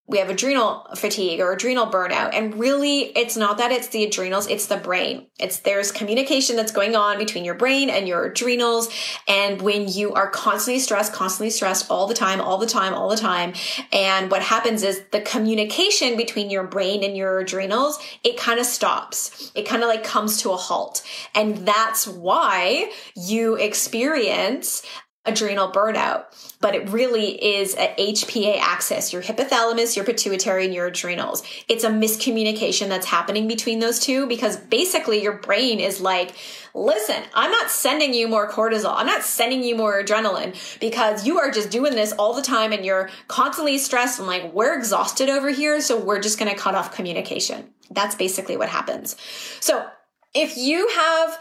we 0.08 0.20
have 0.20 0.30
adrenal 0.30 0.88
fatigue 0.96 1.42
or 1.42 1.52
adrenal 1.52 1.86
burnout. 1.88 2.34
And 2.34 2.56
really, 2.56 3.02
it's 3.18 3.36
not 3.36 3.58
that 3.58 3.72
it's 3.74 3.88
the 3.88 4.06
adrenals, 4.06 4.48
it's 4.48 4.68
the 4.68 4.78
brain. 4.78 5.28
It's 5.38 5.60
there's 5.60 5.92
communication 5.92 6.56
that's 6.56 6.72
going 6.72 6.96
on 6.96 7.18
between 7.18 7.44
your 7.44 7.56
brain 7.56 7.90
and 7.90 8.08
your 8.08 8.24
adrenals. 8.26 8.90
And 9.28 9.62
when 9.62 9.90
you 9.90 10.14
are 10.14 10.30
constantly 10.30 10.80
stressed, 10.80 11.12
constantly 11.12 11.50
stressed 11.50 11.92
all 11.92 12.08
the 12.08 12.14
time, 12.14 12.40
all 12.40 12.58
the 12.58 12.66
time, 12.66 12.94
all 12.94 13.10
the 13.10 13.18
time, 13.18 13.54
and 13.92 14.32
what 14.32 14.42
happens 14.42 14.82
is 14.84 15.02
the 15.12 15.22
communication 15.22 16.16
between 16.16 16.50
your 16.50 16.64
brain 16.64 17.04
and 17.04 17.18
your 17.18 17.40
adrenals, 17.40 18.00
it 18.24 18.38
kind 18.38 18.60
of 18.60 18.66
stops. 18.66 19.52
It 19.56 19.64
kind 19.64 19.84
of 19.84 19.90
like 19.90 20.06
comes 20.06 20.42
to 20.42 20.52
a 20.52 20.58
halt. 20.58 21.04
And 21.36 21.68
that's 21.68 22.08
why 22.08 22.92
you 23.16 23.56
experience 23.56 24.84
adrenal 25.28 25.72
burnout, 25.72 26.26
but 26.62 26.74
it 26.74 26.90
really 26.90 27.32
is 27.58 27.76
a 27.76 27.94
HPA 28.00 28.60
axis, 28.60 29.12
your 29.12 29.22
hypothalamus, 29.22 29.96
your 29.96 30.06
pituitary, 30.06 30.66
and 30.66 30.74
your 30.74 30.88
adrenals. 30.88 31.44
It's 31.68 31.84
a 31.84 31.90
miscommunication 31.90 32.88
that's 32.88 33.06
happening 33.06 33.48
between 33.48 33.80
those 33.80 34.00
two 34.00 34.26
because 34.28 34.58
basically 34.58 35.22
your 35.22 35.34
brain 35.34 35.80
is 35.80 36.00
like, 36.02 36.34
listen, 36.74 37.22
I'm 37.34 37.52
not 37.52 37.70
sending 37.70 38.14
you 38.14 38.28
more 38.28 38.50
cortisol. 38.50 38.94
I'm 38.96 39.06
not 39.06 39.24
sending 39.24 39.64
you 39.64 39.76
more 39.76 40.02
adrenaline 40.02 40.80
because 40.80 41.26
you 41.26 41.40
are 41.40 41.52
just 41.52 41.70
doing 41.70 41.96
this 41.96 42.14
all 42.14 42.34
the 42.34 42.42
time 42.42 42.72
and 42.72 42.86
you're 42.86 43.10
constantly 43.28 43.78
stressed 43.78 44.20
and 44.20 44.28
like, 44.28 44.54
we're 44.54 44.76
exhausted 44.76 45.30
over 45.30 45.50
here. 45.50 45.82
So 45.82 46.00
we're 46.00 46.22
just 46.22 46.40
going 46.40 46.52
to 46.52 46.58
cut 46.58 46.76
off 46.76 46.96
communication. 46.96 47.74
That's 47.92 48.16
basically 48.16 48.58
what 48.58 48.70
happens. 48.70 49.16
So 49.60 49.86
if 50.34 50.58
you 50.58 50.88
have 50.90 51.40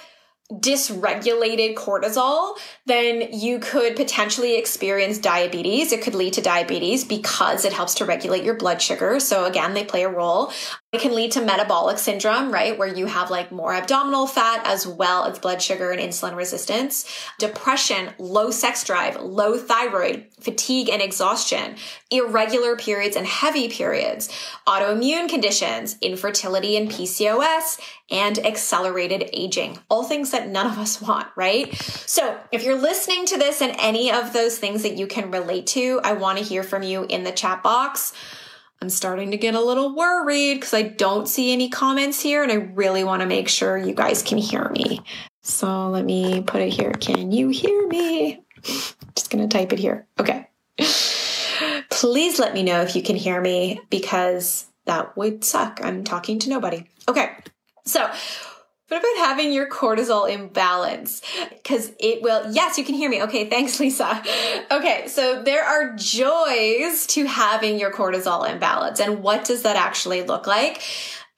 dysregulated 0.53 1.75
cortisol, 1.75 2.57
then 2.87 3.33
you 3.33 3.59
could 3.59 3.97
potentially 3.97 4.57
experience 4.57 5.19
diabetes. 5.19 5.91
It 5.91 6.03
could 6.03 6.15
lead 6.15 6.35
to 6.35 6.41
diabetes 6.41 7.03
because 7.03 7.65
it 7.65 7.73
helps 7.73 7.95
to 7.95 8.05
regulate 8.05 8.45
your 8.45 8.55
blood 8.55 8.81
sugar. 8.81 9.19
So 9.19 9.45
again, 9.45 9.75
they 9.75 9.85
play 9.85 10.05
a 10.05 10.09
role. 10.09 10.53
It 10.93 11.01
can 11.01 11.15
lead 11.15 11.33
to 11.33 11.45
metabolic 11.45 11.99
syndrome, 11.99 12.53
right? 12.53 12.79
Where 12.79 12.87
you 12.87 13.07
have 13.07 13.29
like 13.29 13.51
more 13.51 13.75
abdominal 13.75 14.29
fat 14.29 14.63
as 14.65 14.87
well 14.87 15.25
as 15.25 15.41
blood 15.41 15.61
sugar 15.61 15.91
and 15.91 16.01
insulin 16.01 16.37
resistance, 16.37 17.13
depression, 17.39 18.11
low 18.19 18.53
sex 18.53 18.85
drive, 18.85 19.21
low 19.21 19.59
thyroid, 19.59 20.29
fatigue 20.41 20.89
and 20.89 21.03
exhaustion, 21.03 21.75
irregular 22.11 22.77
periods 22.77 23.17
and 23.17 23.27
heavy 23.27 23.69
periods, 23.69 24.29
autoimmune 24.69 25.29
conditions, 25.29 25.97
infertility 26.01 26.77
and 26.77 26.89
PCOS, 26.89 27.81
and 28.11 28.39
accelerated 28.39 29.29
aging. 29.33 29.79
All 29.89 30.05
things 30.05 30.31
that 30.31 30.49
none 30.49 30.67
of 30.67 30.79
us 30.79 31.01
want, 31.01 31.29
right? 31.37 31.75
So 31.75 32.39
if 32.53 32.63
you're 32.65 32.81
listening 32.81 33.27
to 33.27 33.39
this 33.39 33.61
and 33.61 33.75
any 33.79 34.13
of 34.13 34.33
those 34.33 34.59
things 34.59 34.83
that 34.83 34.97
you 34.97 35.07
can 35.07 35.31
relate 35.31 35.67
to, 35.69 36.01
I 36.05 36.13
want 36.13 36.39
to 36.39 36.45
hear 36.45 36.63
from 36.63 36.83
you 36.83 37.05
in 37.05 37.25
the 37.25 37.33
chat 37.33 37.63
box. 37.63 38.13
I'm 38.81 38.91
starting 38.91 39.31
to 39.31 39.37
get 39.37 39.55
a 39.55 39.61
little 39.61 39.95
worried 39.97 40.55
because 40.55 40.75
I 40.75 40.83
don't 40.83 41.27
see 41.27 41.53
any 41.53 41.69
comments 41.69 42.21
here 42.21 42.43
and 42.43 42.53
I 42.53 42.57
really 42.57 43.05
want 43.05 43.23
to 43.23 43.27
make 43.27 43.49
sure 43.49 43.77
you 43.77 43.95
guys 43.95 44.23
can 44.23 44.39
hear 44.39 44.69
me. 44.69 45.01
So 45.43 45.89
let 45.89 46.05
me 46.05 46.43
put 46.43 46.61
it 46.61 46.73
here. 46.73 46.93
Can 46.93 47.33
you 47.33 47.49
hear 47.49 47.87
me? 47.89 48.43
Just 48.63 49.31
going 49.31 49.49
to 49.49 49.59
type 49.59 49.73
it 49.73 49.79
here. 49.79 50.07
Okay. 50.21 50.49
Please 51.91 52.39
let 52.39 52.53
me 52.53 52.63
know 52.63 52.83
if 52.83 52.95
you 52.95 53.03
can 53.03 53.17
hear 53.17 53.41
me 53.41 53.81
because 53.89 54.67
that 54.85 55.17
would 55.17 55.43
suck. 55.45 55.81
I'm 55.83 56.05
talking 56.05 56.39
to 56.41 56.51
nobody. 56.51 56.85
Okay. 57.09 57.31
So 57.87 58.11
what 58.89 58.99
about 58.99 59.27
having 59.27 59.53
your 59.53 59.69
cortisol 59.69 60.31
imbalance? 60.31 61.21
Because 61.51 61.91
it 61.99 62.23
will, 62.23 62.53
yes, 62.53 62.79
you 62.79 62.85
can 62.85 62.95
hear 62.95 63.11
me. 63.11 63.23
Okay, 63.25 63.49
thanks, 63.51 63.81
Lisa. 63.81 64.23
Okay, 64.71 65.09
so 65.09 65.43
there 65.43 65.65
are 65.65 65.97
joys 65.97 67.07
to 67.09 67.25
having 67.25 67.81
your 67.81 67.93
cortisol 67.93 68.49
imbalance. 68.49 69.01
And 69.01 69.25
what 69.25 69.45
does 69.45 69.63
that 69.63 69.77
actually 69.77 70.23
look 70.23 70.47
like? 70.47 70.83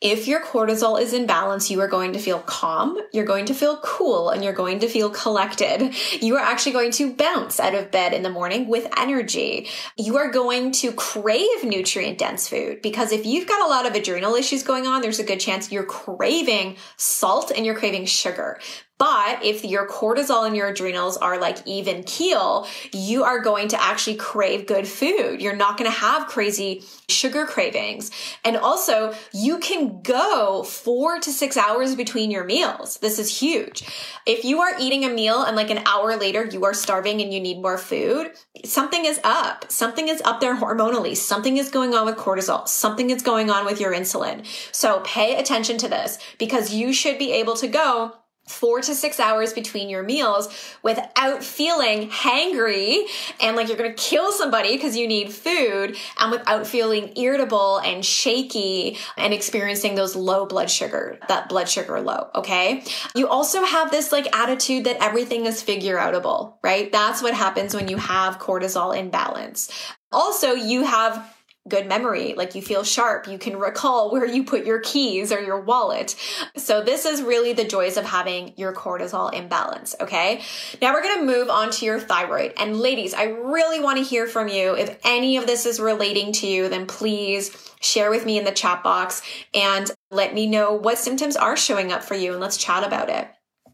If 0.00 0.28
your 0.28 0.40
cortisol 0.40 1.00
is 1.00 1.12
in 1.12 1.26
balance, 1.26 1.72
you 1.72 1.80
are 1.80 1.88
going 1.88 2.12
to 2.12 2.20
feel 2.20 2.38
calm, 2.38 2.98
you're 3.12 3.24
going 3.24 3.46
to 3.46 3.54
feel 3.54 3.78
cool, 3.78 4.30
and 4.30 4.44
you're 4.44 4.52
going 4.52 4.78
to 4.78 4.88
feel 4.88 5.10
collected. 5.10 5.92
You 6.22 6.36
are 6.36 6.44
actually 6.44 6.70
going 6.70 6.92
to 6.92 7.14
bounce 7.14 7.58
out 7.58 7.74
of 7.74 7.90
bed 7.90 8.12
in 8.12 8.22
the 8.22 8.30
morning 8.30 8.68
with 8.68 8.86
energy. 8.96 9.66
You 9.96 10.16
are 10.18 10.30
going 10.30 10.70
to 10.72 10.92
crave 10.92 11.64
nutrient 11.64 12.16
dense 12.16 12.48
food 12.48 12.80
because 12.80 13.10
if 13.10 13.26
you've 13.26 13.48
got 13.48 13.66
a 13.66 13.68
lot 13.68 13.86
of 13.86 13.94
adrenal 13.94 14.36
issues 14.36 14.62
going 14.62 14.86
on, 14.86 15.02
there's 15.02 15.18
a 15.18 15.24
good 15.24 15.40
chance 15.40 15.72
you're 15.72 15.82
craving 15.82 16.76
salt 16.96 17.50
and 17.50 17.66
you're 17.66 17.74
craving 17.74 18.06
sugar. 18.06 18.60
But 18.98 19.44
if 19.44 19.64
your 19.64 19.86
cortisol 19.86 20.46
and 20.46 20.56
your 20.56 20.68
adrenals 20.68 21.16
are 21.16 21.38
like 21.38 21.58
even 21.66 22.02
keel, 22.02 22.66
you 22.92 23.22
are 23.22 23.40
going 23.40 23.68
to 23.68 23.82
actually 23.82 24.16
crave 24.16 24.66
good 24.66 24.88
food. 24.88 25.40
You're 25.40 25.56
not 25.56 25.78
going 25.78 25.90
to 25.90 25.96
have 25.96 26.26
crazy 26.26 26.82
sugar 27.08 27.46
cravings. 27.46 28.10
And 28.44 28.56
also, 28.56 29.14
you 29.32 29.58
can 29.58 30.02
go 30.02 30.64
four 30.64 31.20
to 31.20 31.30
six 31.30 31.56
hours 31.56 31.94
between 31.94 32.30
your 32.30 32.44
meals. 32.44 32.98
This 32.98 33.18
is 33.18 33.40
huge. 33.40 33.84
If 34.26 34.44
you 34.44 34.60
are 34.60 34.74
eating 34.80 35.04
a 35.04 35.08
meal 35.08 35.42
and 35.42 35.56
like 35.56 35.70
an 35.70 35.86
hour 35.86 36.16
later 36.16 36.44
you 36.44 36.64
are 36.64 36.74
starving 36.74 37.20
and 37.20 37.32
you 37.32 37.40
need 37.40 37.62
more 37.62 37.78
food, 37.78 38.32
something 38.64 39.04
is 39.04 39.20
up. 39.22 39.70
Something 39.70 40.08
is 40.08 40.20
up 40.22 40.40
there 40.40 40.56
hormonally. 40.56 41.16
Something 41.16 41.56
is 41.56 41.70
going 41.70 41.94
on 41.94 42.04
with 42.04 42.16
cortisol. 42.16 42.66
Something 42.66 43.10
is 43.10 43.22
going 43.22 43.48
on 43.48 43.64
with 43.64 43.80
your 43.80 43.92
insulin. 43.92 44.44
So 44.72 45.00
pay 45.04 45.36
attention 45.36 45.78
to 45.78 45.88
this 45.88 46.18
because 46.38 46.74
you 46.74 46.92
should 46.92 47.18
be 47.18 47.32
able 47.32 47.54
to 47.56 47.68
go 47.68 48.14
four 48.48 48.80
to 48.80 48.94
six 48.94 49.20
hours 49.20 49.52
between 49.52 49.88
your 49.88 50.02
meals 50.02 50.48
without 50.82 51.44
feeling 51.44 52.08
hangry 52.10 53.04
and 53.40 53.56
like 53.56 53.68
you're 53.68 53.76
gonna 53.76 53.92
kill 53.92 54.32
somebody 54.32 54.76
because 54.76 54.96
you 54.96 55.06
need 55.06 55.32
food 55.32 55.96
and 56.18 56.30
without 56.30 56.66
feeling 56.66 57.12
irritable 57.16 57.78
and 57.78 58.04
shaky 58.04 58.96
and 59.16 59.32
experiencing 59.32 59.94
those 59.94 60.16
low 60.16 60.46
blood 60.46 60.70
sugar, 60.70 61.18
that 61.28 61.48
blood 61.48 61.68
sugar 61.68 62.00
low, 62.00 62.28
okay? 62.34 62.82
You 63.14 63.28
also 63.28 63.64
have 63.64 63.90
this 63.90 64.12
like 64.12 64.34
attitude 64.36 64.84
that 64.84 65.02
everything 65.02 65.46
is 65.46 65.62
figure 65.62 65.98
outable, 65.98 66.54
right? 66.62 66.90
That's 66.90 67.22
what 67.22 67.34
happens 67.34 67.74
when 67.74 67.88
you 67.88 67.96
have 67.96 68.38
cortisol 68.38 68.96
imbalance. 68.96 69.70
Also, 70.10 70.52
you 70.52 70.84
have 70.84 71.34
good 71.68 71.86
memory. 71.86 72.34
Like 72.34 72.54
you 72.54 72.62
feel 72.62 72.84
sharp. 72.84 73.28
You 73.28 73.38
can 73.38 73.58
recall 73.58 74.10
where 74.10 74.26
you 74.26 74.44
put 74.44 74.64
your 74.64 74.80
keys 74.80 75.32
or 75.32 75.40
your 75.40 75.60
wallet. 75.60 76.16
So 76.56 76.82
this 76.82 77.04
is 77.04 77.22
really 77.22 77.52
the 77.52 77.64
joys 77.64 77.96
of 77.96 78.04
having 78.04 78.54
your 78.56 78.72
cortisol 78.72 79.32
imbalance. 79.32 79.94
Okay. 80.00 80.42
Now 80.80 80.92
we're 80.92 81.02
going 81.02 81.20
to 81.20 81.24
move 81.24 81.48
on 81.48 81.70
to 81.72 81.84
your 81.84 82.00
thyroid. 82.00 82.54
And 82.56 82.78
ladies, 82.78 83.14
I 83.14 83.24
really 83.24 83.80
want 83.80 83.98
to 83.98 84.04
hear 84.04 84.26
from 84.26 84.48
you. 84.48 84.74
If 84.74 84.98
any 85.04 85.36
of 85.36 85.46
this 85.46 85.66
is 85.66 85.80
relating 85.80 86.32
to 86.34 86.46
you, 86.46 86.68
then 86.68 86.86
please 86.86 87.72
share 87.80 88.10
with 88.10 88.26
me 88.26 88.38
in 88.38 88.44
the 88.44 88.52
chat 88.52 88.82
box 88.82 89.22
and 89.54 89.90
let 90.10 90.34
me 90.34 90.46
know 90.46 90.72
what 90.72 90.98
symptoms 90.98 91.36
are 91.36 91.56
showing 91.56 91.92
up 91.92 92.02
for 92.02 92.14
you 92.14 92.32
and 92.32 92.40
let's 92.40 92.56
chat 92.56 92.84
about 92.84 93.08
it. 93.08 93.28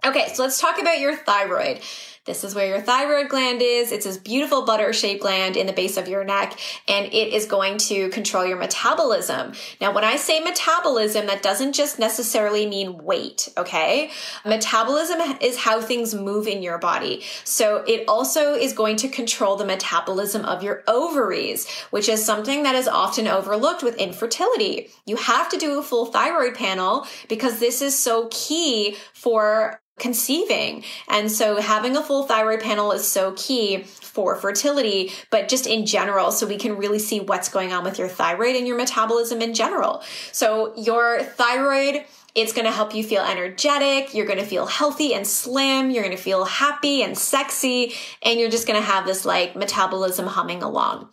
Okay. 0.04 0.32
So 0.34 0.42
let's 0.42 0.60
talk 0.60 0.80
about 0.80 1.00
your 1.00 1.16
thyroid. 1.16 1.80
This 2.24 2.42
is 2.42 2.54
where 2.54 2.66
your 2.66 2.80
thyroid 2.80 3.28
gland 3.28 3.60
is. 3.60 3.92
It's 3.92 4.06
this 4.06 4.16
beautiful 4.16 4.64
butter 4.64 4.94
shaped 4.94 5.20
gland 5.20 5.58
in 5.58 5.66
the 5.66 5.74
base 5.74 5.98
of 5.98 6.08
your 6.08 6.24
neck, 6.24 6.58
and 6.88 7.04
it 7.06 7.34
is 7.34 7.44
going 7.44 7.76
to 7.78 8.08
control 8.08 8.46
your 8.46 8.56
metabolism. 8.56 9.52
Now, 9.78 9.92
when 9.92 10.04
I 10.04 10.16
say 10.16 10.40
metabolism, 10.40 11.26
that 11.26 11.42
doesn't 11.42 11.74
just 11.74 11.98
necessarily 11.98 12.66
mean 12.66 13.04
weight, 13.04 13.50
okay? 13.58 14.10
Metabolism 14.46 15.20
is 15.42 15.58
how 15.58 15.82
things 15.82 16.14
move 16.14 16.46
in 16.46 16.62
your 16.62 16.78
body. 16.78 17.22
So 17.44 17.84
it 17.86 18.04
also 18.08 18.54
is 18.54 18.72
going 18.72 18.96
to 18.96 19.08
control 19.08 19.56
the 19.56 19.66
metabolism 19.66 20.46
of 20.46 20.62
your 20.62 20.82
ovaries, 20.88 21.68
which 21.90 22.08
is 22.08 22.24
something 22.24 22.62
that 22.62 22.74
is 22.74 22.88
often 22.88 23.28
overlooked 23.28 23.82
with 23.82 23.96
infertility. 23.96 24.88
You 25.04 25.16
have 25.16 25.50
to 25.50 25.58
do 25.58 25.78
a 25.78 25.82
full 25.82 26.06
thyroid 26.06 26.54
panel 26.54 27.06
because 27.28 27.60
this 27.60 27.82
is 27.82 27.98
so 27.98 28.28
key 28.30 28.96
for 29.12 29.78
conceiving. 29.98 30.82
And 31.08 31.30
so 31.30 31.60
having 31.60 31.96
a 31.96 32.02
full 32.02 32.13
thyroid 32.22 32.60
panel 32.60 32.92
is 32.92 33.06
so 33.06 33.32
key 33.32 33.82
for 33.82 34.36
fertility, 34.36 35.10
but 35.30 35.48
just 35.48 35.66
in 35.66 35.84
general, 35.84 36.30
so 36.30 36.46
we 36.46 36.56
can 36.56 36.76
really 36.76 37.00
see 37.00 37.18
what's 37.18 37.48
going 37.48 37.72
on 37.72 37.82
with 37.82 37.98
your 37.98 38.08
thyroid 38.08 38.54
and 38.54 38.66
your 38.66 38.76
metabolism 38.76 39.42
in 39.42 39.52
general. 39.52 40.02
So 40.30 40.72
your 40.76 41.22
thyroid 41.22 42.04
it's 42.34 42.52
going 42.52 42.64
to 42.64 42.72
help 42.72 42.94
you 42.94 43.04
feel 43.04 43.22
energetic. 43.22 44.12
You're 44.12 44.26
going 44.26 44.40
to 44.40 44.44
feel 44.44 44.66
healthy 44.66 45.14
and 45.14 45.24
slim. 45.24 45.90
You're 45.90 46.02
going 46.02 46.16
to 46.16 46.22
feel 46.22 46.44
happy 46.44 47.02
and 47.02 47.16
sexy. 47.16 47.94
And 48.22 48.40
you're 48.40 48.50
just 48.50 48.66
going 48.66 48.80
to 48.80 48.84
have 48.84 49.06
this 49.06 49.24
like 49.24 49.54
metabolism 49.54 50.26
humming 50.26 50.62
along. 50.62 51.08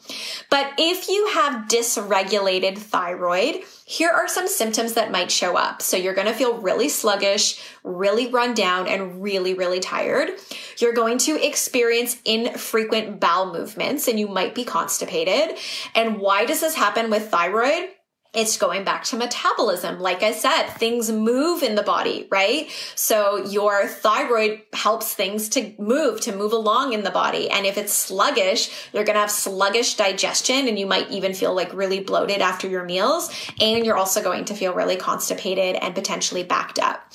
But 0.49 0.73
if 0.79 1.07
you 1.09 1.27
have 1.33 1.67
dysregulated 1.67 2.77
thyroid, 2.77 3.61
here 3.85 4.09
are 4.09 4.27
some 4.27 4.47
symptoms 4.47 4.93
that 4.93 5.11
might 5.11 5.29
show 5.29 5.55
up. 5.55 5.83
So 5.83 5.95
you're 5.95 6.15
going 6.15 6.27
to 6.27 6.33
feel 6.33 6.57
really 6.57 6.89
sluggish, 6.89 7.61
really 7.83 8.27
run 8.31 8.55
down, 8.55 8.87
and 8.87 9.21
really, 9.21 9.53
really 9.53 9.79
tired. 9.79 10.31
You're 10.79 10.93
going 10.93 11.19
to 11.19 11.45
experience 11.45 12.17
infrequent 12.25 13.19
bowel 13.19 13.53
movements 13.53 14.07
and 14.07 14.19
you 14.19 14.27
might 14.27 14.55
be 14.55 14.63
constipated. 14.63 15.57
And 15.93 16.17
why 16.17 16.45
does 16.45 16.61
this 16.61 16.73
happen 16.73 17.11
with 17.11 17.29
thyroid? 17.29 17.89
It's 18.33 18.57
going 18.57 18.85
back 18.85 19.03
to 19.03 19.17
metabolism. 19.17 19.99
Like 19.99 20.23
I 20.23 20.31
said, 20.31 20.67
things 20.67 21.11
move 21.11 21.63
in 21.63 21.75
the 21.75 21.83
body, 21.83 22.27
right? 22.31 22.69
So 22.95 23.43
your 23.45 23.87
thyroid 23.87 24.61
helps 24.71 25.13
things 25.13 25.49
to 25.49 25.73
move, 25.77 26.21
to 26.21 26.35
move 26.35 26.53
along 26.53 26.93
in 26.93 27.03
the 27.03 27.11
body. 27.11 27.49
And 27.49 27.65
if 27.65 27.77
it's 27.77 27.91
sluggish, 27.91 28.71
you're 28.93 29.03
going 29.03 29.15
to 29.15 29.21
have 29.21 29.31
sluggish 29.31 29.95
digestion 29.95 30.69
and 30.69 30.79
you 30.79 30.85
might 30.85 31.11
even 31.11 31.33
feel 31.33 31.53
like 31.53 31.73
really 31.73 31.99
bloated 31.99 32.41
after 32.41 32.69
your 32.69 32.85
meals. 32.85 33.29
And 33.59 33.85
you're 33.85 33.97
also 33.97 34.23
going 34.23 34.45
to 34.45 34.53
feel 34.53 34.73
really 34.73 34.95
constipated 34.95 35.75
and 35.75 35.93
potentially 35.93 36.43
backed 36.43 36.79
up. 36.79 37.13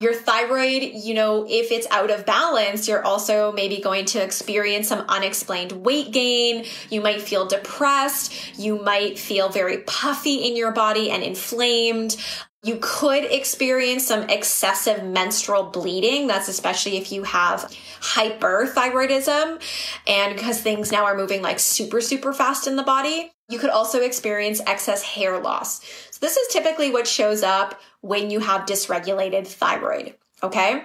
Your 0.00 0.14
thyroid, 0.14 0.82
you 0.94 1.12
know, 1.12 1.44
if 1.48 1.72
it's 1.72 1.88
out 1.90 2.12
of 2.12 2.24
balance, 2.24 2.86
you're 2.86 3.04
also 3.04 3.50
maybe 3.50 3.80
going 3.80 4.04
to 4.06 4.22
experience 4.22 4.86
some 4.86 5.04
unexplained 5.08 5.72
weight 5.72 6.12
gain. 6.12 6.64
You 6.88 7.00
might 7.00 7.20
feel 7.20 7.46
depressed. 7.46 8.56
You 8.56 8.80
might 8.80 9.18
feel 9.18 9.48
very 9.48 9.78
puffy 9.78 10.36
in 10.46 10.56
your 10.56 10.70
body 10.70 11.10
and 11.10 11.24
inflamed. 11.24 12.16
You 12.62 12.78
could 12.80 13.24
experience 13.24 14.06
some 14.06 14.28
excessive 14.30 15.02
menstrual 15.02 15.64
bleeding. 15.64 16.28
That's 16.28 16.48
especially 16.48 16.96
if 16.96 17.10
you 17.10 17.24
have 17.24 17.62
hyperthyroidism 18.00 19.60
and 20.06 20.36
because 20.36 20.60
things 20.60 20.92
now 20.92 21.06
are 21.06 21.16
moving 21.16 21.42
like 21.42 21.58
super, 21.58 22.00
super 22.00 22.32
fast 22.32 22.68
in 22.68 22.76
the 22.76 22.84
body. 22.84 23.32
You 23.48 23.58
could 23.58 23.70
also 23.70 24.02
experience 24.02 24.60
excess 24.66 25.02
hair 25.02 25.38
loss. 25.38 25.80
So 26.18 26.26
this 26.26 26.36
is 26.36 26.48
typically 26.48 26.90
what 26.90 27.06
shows 27.06 27.44
up 27.44 27.80
when 28.00 28.28
you 28.28 28.40
have 28.40 28.66
dysregulated 28.66 29.46
thyroid. 29.46 30.16
Okay. 30.42 30.84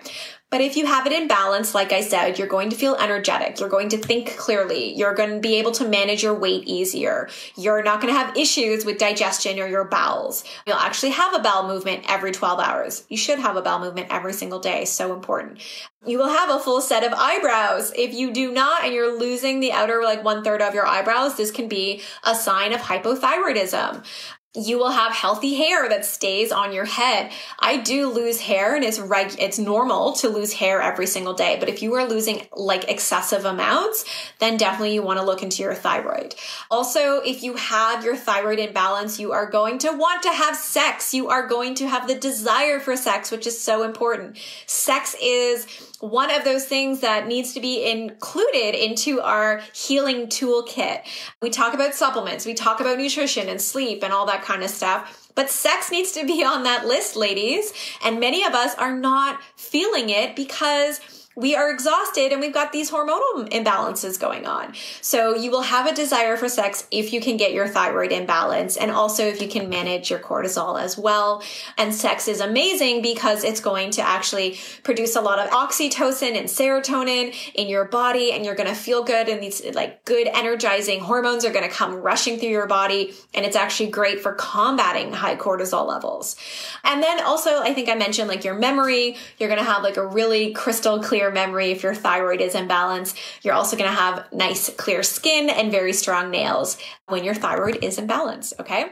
But 0.52 0.62
if 0.62 0.78
you 0.78 0.86
have 0.86 1.08
it 1.08 1.12
in 1.12 1.28
balance, 1.28 1.74
like 1.74 1.92
I 1.92 2.02
said, 2.02 2.38
you're 2.38 2.48
going 2.48 2.70
to 2.70 2.76
feel 2.76 2.96
energetic. 2.96 3.60
You're 3.60 3.70
going 3.70 3.90
to 3.90 3.98
think 3.98 4.38
clearly. 4.38 4.94
You're 4.96 5.16
going 5.16 5.32
to 5.32 5.40
be 5.40 5.56
able 5.56 5.72
to 5.74 5.88
manage 5.88 6.22
your 6.22 6.36
weight 6.36 6.68
easier. 6.68 7.30
You're 7.58 7.82
not 7.82 8.00
going 8.00 8.14
to 8.14 8.20
have 8.20 8.38
issues 8.38 8.86
with 8.86 9.00
digestion 9.00 9.60
or 9.60 9.68
your 9.68 9.86
bowels. 9.86 10.44
You'll 10.68 10.76
actually 10.76 11.12
have 11.12 11.34
a 11.34 11.40
bowel 11.40 11.68
movement 11.68 12.06
every 12.08 12.32
12 12.32 12.60
hours. 12.60 13.04
You 13.10 13.18
should 13.18 13.40
have 13.40 13.56
a 13.56 13.64
bowel 13.64 13.80
movement 13.80 14.10
every 14.12 14.34
single 14.34 14.60
day. 14.60 14.86
So 14.86 15.14
important. 15.14 15.60
You 16.06 16.20
will 16.20 16.30
have 16.30 16.52
a 16.52 16.60
full 16.60 16.82
set 16.82 17.04
of 17.04 17.14
eyebrows. 17.16 17.92
If 17.96 18.14
you 18.14 18.32
do 18.32 18.52
not 18.52 18.84
and 18.84 18.94
you're 18.94 19.18
losing 19.18 19.60
the 19.60 19.72
outer 19.72 20.04
like 20.04 20.24
one 20.24 20.44
third 20.44 20.62
of 20.62 20.76
your 20.76 20.86
eyebrows, 20.86 21.38
this 21.38 21.50
can 21.50 21.68
be 21.68 22.02
a 22.24 22.36
sign 22.36 22.74
of 22.74 22.82
hypothyroidism 22.82 24.04
you 24.56 24.78
will 24.78 24.92
have 24.92 25.14
healthy 25.14 25.56
hair 25.56 25.90
that 25.90 26.06
stays 26.06 26.52
on 26.52 26.74
your 26.74 26.86
head. 26.86 27.32
I 27.60 27.78
do 27.78 28.10
lose 28.10 28.40
hair 28.40 28.76
and 28.76 28.84
it's 28.84 29.00
reg- 29.00 29.36
it's 29.40 29.58
normal 29.58 30.14
to 30.14 30.30
lose 30.30 30.54
hair 30.54 30.80
every 30.80 31.08
single 31.08 31.34
day. 31.34 31.58
But 31.60 31.70
if 31.70 31.82
you 31.82 31.96
are 31.96 32.08
losing 32.08 32.46
like 32.56 32.88
excessive 32.88 33.46
amounts, 33.46 34.06
then 34.38 34.58
definitely 34.58 34.94
you 34.94 35.02
want 35.02 35.20
to 35.20 35.26
look 35.26 35.42
into 35.42 35.64
your 35.64 35.74
thyroid. 35.74 36.36
Also, 36.70 37.20
if 37.22 37.42
you 37.42 37.56
have 37.56 38.06
your 38.06 38.16
thyroid 38.16 38.60
imbalance, 38.60 39.20
you 39.20 39.32
are 39.32 39.50
going 39.50 39.80
to 39.80 39.92
want 39.92 40.22
to 40.22 40.32
have 40.32 40.56
sex. 40.56 41.16
You 41.16 41.30
are 41.30 41.48
going 41.48 41.74
to 41.76 41.88
have 41.88 42.08
the 42.08 42.16
desire 42.16 42.80
for 42.80 42.96
sex, 42.96 43.32
which 43.32 43.48
is 43.48 43.60
so 43.60 43.82
important. 43.82 44.38
Sex 44.68 45.16
is 45.20 45.66
one 46.04 46.30
of 46.30 46.44
those 46.44 46.66
things 46.66 47.00
that 47.00 47.28
needs 47.28 47.54
to 47.54 47.62
be 47.62 47.90
included 47.90 48.76
into 48.76 49.22
our 49.22 49.62
healing 49.74 50.28
toolkit. 50.28 51.02
We 51.42 51.50
talk 51.50 51.74
about 51.74 51.96
supplements, 51.96 52.46
we 52.46 52.54
talk 52.54 52.82
about 52.82 52.98
nutrition 52.98 53.48
and 53.48 53.62
sleep 53.62 54.04
and 54.04 54.12
all 54.12 54.26
that 54.26 54.44
kind 54.44 54.64
of 54.64 54.70
stuff. 54.70 55.32
But 55.34 55.50
sex 55.50 55.92
needs 55.92 56.12
to 56.12 56.26
be 56.26 56.44
on 56.44 56.64
that 56.64 56.86
list, 56.86 57.16
ladies. 57.16 57.74
And 58.04 58.20
many 58.20 58.44
of 58.44 58.54
us 58.54 58.76
are 58.76 58.96
not 58.96 59.40
feeling 59.56 60.10
it 60.10 60.36
because 60.36 61.00
we 61.36 61.56
are 61.56 61.72
exhausted 61.72 62.32
and 62.32 62.40
we've 62.40 62.54
got 62.54 62.72
these 62.72 62.92
hormonal 62.92 63.50
imbalances 63.50 64.20
going 64.20 64.46
on. 64.46 64.74
So 65.02 65.36
you 65.36 65.50
will 65.50 65.64
have 65.64 65.88
a 65.88 65.96
desire 65.96 66.38
for 66.38 66.48
sex 66.48 66.88
if 66.92 67.12
you 67.12 67.22
can 67.22 67.38
get 67.38 67.54
your 67.54 67.68
thyroid 67.68 68.12
in 68.12 68.28
balance 68.28 68.78
and 68.78 68.92
also 68.92 69.26
if 69.26 69.42
you 69.42 69.48
can 69.48 69.68
manage 69.68 70.12
your 70.12 70.20
cortisol 70.20 70.80
as 70.80 70.98
well. 70.98 71.42
And 71.78 71.94
sex 71.94 72.28
is 72.28 72.40
amazing 72.40 73.02
because 73.02 73.44
it's 73.44 73.60
going 73.60 73.92
to 73.92 74.02
actually 74.02 74.60
produce 74.84 75.16
a 75.16 75.22
lot 75.22 75.40
of 75.40 75.50
oxytocin 75.50 76.38
and 76.38 76.48
serotonin 76.48 77.36
in 77.56 77.68
your 77.68 77.86
body 77.86 78.32
and 78.32 78.46
you're 78.46 78.56
going 78.56 78.70
to 78.70 78.76
feel 78.76 79.04
good 79.04 79.28
and 79.28 79.42
these 79.42 79.64
like 79.74 80.06
good 80.06 80.28
energizing 80.28 81.00
hormones 81.00 81.46
are 81.46 81.52
going 81.52 81.68
to 81.68 81.74
come 81.74 81.96
rushing 81.96 82.38
through 82.38 82.50
your 82.50 82.68
body 82.68 83.14
and 83.34 83.44
it's 83.44 83.56
actually 83.56 83.90
great 83.90 84.20
for 84.20 84.34
combating 84.34 85.12
high 85.12 85.36
cortisol 85.36 85.88
levels. 85.88 86.36
And 86.84 87.02
then 87.02 87.24
also 87.24 87.62
I 87.62 87.74
think 87.74 87.90
I 87.90 87.96
mentioned 87.96 88.28
like 88.28 88.44
your 88.44 88.56
memory, 88.56 89.18
you're 89.40 89.50
going 89.50 89.60
to 89.60 89.66
have 89.66 89.82
like 89.82 89.98
a 89.98 90.06
really 90.06 90.54
crystal 90.54 91.02
clear 91.02 91.23
your 91.24 91.32
memory 91.32 91.72
if 91.72 91.82
your 91.82 91.96
thyroid 91.96 92.42
is 92.42 92.54
imbalanced. 92.54 93.18
You're 93.42 93.56
also 93.56 93.76
going 93.76 93.90
to 93.90 93.96
have 93.96 94.32
nice, 94.32 94.70
clear 94.76 95.02
skin 95.02 95.50
and 95.50 95.72
very 95.72 95.94
strong 95.94 96.30
nails 96.30 96.78
when 97.08 97.24
your 97.24 97.34
thyroid 97.34 97.84
is 97.84 97.98
in 97.98 98.06
balance. 98.06 98.54
Okay. 98.60 98.92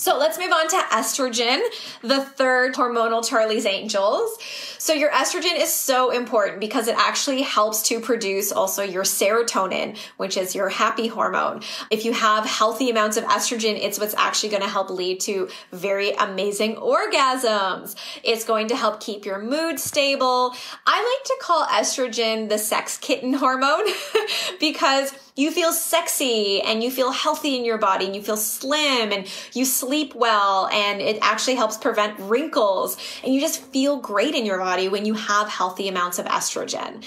So 0.00 0.16
let's 0.16 0.38
move 0.38 0.52
on 0.52 0.68
to 0.68 0.76
estrogen, 0.76 1.60
the 2.02 2.20
third 2.20 2.76
hormonal 2.76 3.28
Charlie's 3.28 3.66
Angels. 3.66 4.38
So 4.78 4.92
your 4.92 5.10
estrogen 5.10 5.60
is 5.60 5.74
so 5.74 6.12
important 6.12 6.60
because 6.60 6.86
it 6.86 6.94
actually 6.96 7.42
helps 7.42 7.82
to 7.88 7.98
produce 7.98 8.52
also 8.52 8.84
your 8.84 9.02
serotonin, 9.02 9.98
which 10.16 10.36
is 10.36 10.54
your 10.54 10.68
happy 10.68 11.08
hormone. 11.08 11.62
If 11.90 12.04
you 12.04 12.12
have 12.12 12.46
healthy 12.46 12.90
amounts 12.90 13.16
of 13.16 13.24
estrogen, 13.24 13.76
it's 13.76 13.98
what's 13.98 14.14
actually 14.14 14.50
going 14.50 14.62
to 14.62 14.68
help 14.68 14.88
lead 14.88 15.18
to 15.22 15.48
very 15.72 16.12
amazing 16.12 16.76
orgasms. 16.76 17.96
It's 18.22 18.44
going 18.44 18.68
to 18.68 18.76
help 18.76 19.00
keep 19.00 19.26
your 19.26 19.40
mood 19.40 19.80
stable. 19.80 20.54
I 20.86 21.16
like 21.18 21.24
to 21.26 21.36
call 21.42 21.66
estrogen 21.66 22.48
the 22.48 22.58
sex 22.58 22.98
kitten 22.98 23.32
hormone 23.34 23.86
because 24.60 25.12
you 25.38 25.52
feel 25.52 25.72
sexy 25.72 26.60
and 26.60 26.82
you 26.82 26.90
feel 26.90 27.12
healthy 27.12 27.56
in 27.56 27.64
your 27.64 27.78
body 27.78 28.06
and 28.06 28.16
you 28.16 28.22
feel 28.22 28.36
slim 28.36 29.12
and 29.12 29.26
you 29.54 29.64
sleep 29.64 30.14
well 30.16 30.66
and 30.66 31.00
it 31.00 31.16
actually 31.22 31.54
helps 31.54 31.76
prevent 31.76 32.18
wrinkles 32.18 32.96
and 33.22 33.32
you 33.32 33.40
just 33.40 33.62
feel 33.66 33.98
great 33.98 34.34
in 34.34 34.44
your 34.44 34.58
body 34.58 34.88
when 34.88 35.04
you 35.04 35.14
have 35.14 35.48
healthy 35.48 35.86
amounts 35.88 36.18
of 36.18 36.26
estrogen. 36.26 37.04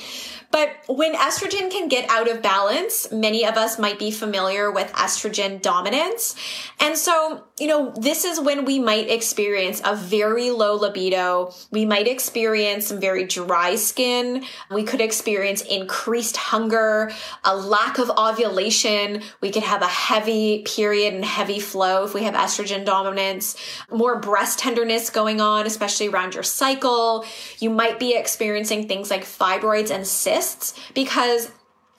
But 0.51 0.69
when 0.87 1.15
estrogen 1.15 1.71
can 1.71 1.87
get 1.87 2.09
out 2.09 2.29
of 2.29 2.41
balance, 2.41 3.09
many 3.11 3.45
of 3.45 3.55
us 3.55 3.79
might 3.79 3.97
be 3.97 4.11
familiar 4.11 4.69
with 4.69 4.91
estrogen 4.91 5.61
dominance. 5.61 6.35
And 6.79 6.97
so, 6.97 7.45
you 7.57 7.67
know, 7.67 7.93
this 7.95 8.25
is 8.25 8.39
when 8.39 8.65
we 8.65 8.77
might 8.77 9.09
experience 9.09 9.81
a 9.85 9.95
very 9.95 10.51
low 10.51 10.75
libido. 10.75 11.53
We 11.71 11.85
might 11.85 12.07
experience 12.07 12.87
some 12.87 12.99
very 12.99 13.23
dry 13.25 13.75
skin. 13.75 14.43
We 14.69 14.83
could 14.83 14.99
experience 14.99 15.61
increased 15.61 16.35
hunger, 16.35 17.11
a 17.45 17.55
lack 17.55 17.97
of 17.97 18.11
ovulation. 18.29 19.21
We 19.41 19.51
could 19.51 19.63
have 19.63 19.81
a 19.81 19.87
heavy 19.87 20.63
period 20.63 21.13
and 21.13 21.25
heavy 21.25 21.59
flow 21.59 22.05
if 22.05 22.13
we 22.13 22.23
have 22.23 22.33
estrogen 22.33 22.85
dominance, 22.85 23.55
more 23.91 24.19
breast 24.19 24.59
tenderness 24.59 25.09
going 25.09 25.41
on, 25.41 25.65
especially 25.65 26.07
around 26.07 26.33
your 26.33 26.43
cycle. 26.43 27.25
You 27.59 27.69
might 27.69 27.99
be 27.99 28.15
experiencing 28.15 28.87
things 28.87 29.09
like 29.09 29.23
fibroids 29.23 29.91
and 29.91 30.05
cysts 30.05 30.73
because 30.93 31.51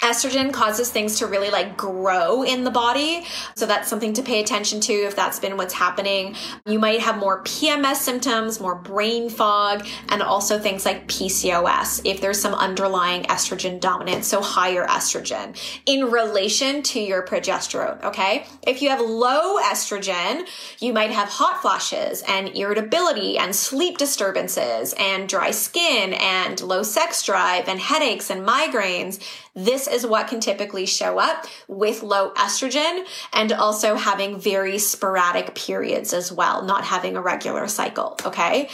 estrogen 0.03 0.53
causes 0.53 0.91
things 0.91 1.19
to 1.19 1.27
really 1.27 1.51
like 1.51 1.77
grow 1.77 2.43
in 2.43 2.65
the 2.65 2.71
body. 2.71 3.25
So 3.55 3.67
that's 3.67 3.88
something 3.88 4.12
to 4.15 4.23
pay 4.23 4.41
attention 4.41 4.81
to 4.83 4.93
if 4.93 5.17
that's 5.17 5.38
been 5.38 5.57
what's 5.57 5.75
happening. 5.75 6.35
You 6.67 6.79
might 6.79 7.01
have 7.01 7.19
more 7.19 7.43
PMS 7.45 7.97
symptoms, 7.97 8.61
more 8.61 8.75
brain 8.75 9.31
fog, 9.31 9.87
and 10.09 10.23
also 10.23 10.59
things 10.59 10.85
like 10.85 11.07
PCOS 11.07 12.03
if 12.05 12.21
there's 12.21 12.41
some 12.41 12.55
underlying 12.55 13.23
estrogen 13.25 13.81
dominance, 13.81 14.27
so 14.27 14.43
higher 14.43 14.87
estrogen 14.87 15.57
in 15.87 16.11
relation 16.11 16.83
to 16.83 17.01
your 17.01 17.25
progesterone. 17.25 18.03
Okay. 18.03 18.45
If 18.67 18.83
you 18.83 18.91
have 18.91 19.01
low 19.01 19.59
estrogen, 19.61 20.49
you 20.81 20.93
might 20.93 21.11
have 21.11 21.29
hot 21.29 21.62
flashes 21.62 22.23
and 22.27 22.49
irritability 22.57 23.38
and 23.38 23.55
sleep 23.55 23.99
disturbances 23.99 24.95
and 24.99 25.29
dry 25.29 25.51
skin 25.53 26.12
and 26.15 26.61
low 26.61 26.83
sex 26.83 27.23
drive 27.23 27.69
and 27.69 27.79
headaches 27.79 28.31
and 28.31 28.47
migraines. 28.47 29.23
This 29.55 29.87
is 29.87 30.07
what 30.07 30.29
can 30.29 30.41
typically 30.41 30.87
show 30.87 31.19
up 31.19 31.47
with 31.69 32.03
low 32.03 32.33
estrogen 32.35 33.05
and 33.33 33.53
also 33.53 33.97
having 33.97 34.38
very 34.38 34.79
sporadic 34.79 35.55
periods 35.55 36.12
as 36.15 36.33
well, 36.33 36.62
not 36.62 36.85
having 36.85 37.17
a 37.17 37.21
regular 37.21 37.69
cycle. 37.69 38.17
Okay. 38.25 38.69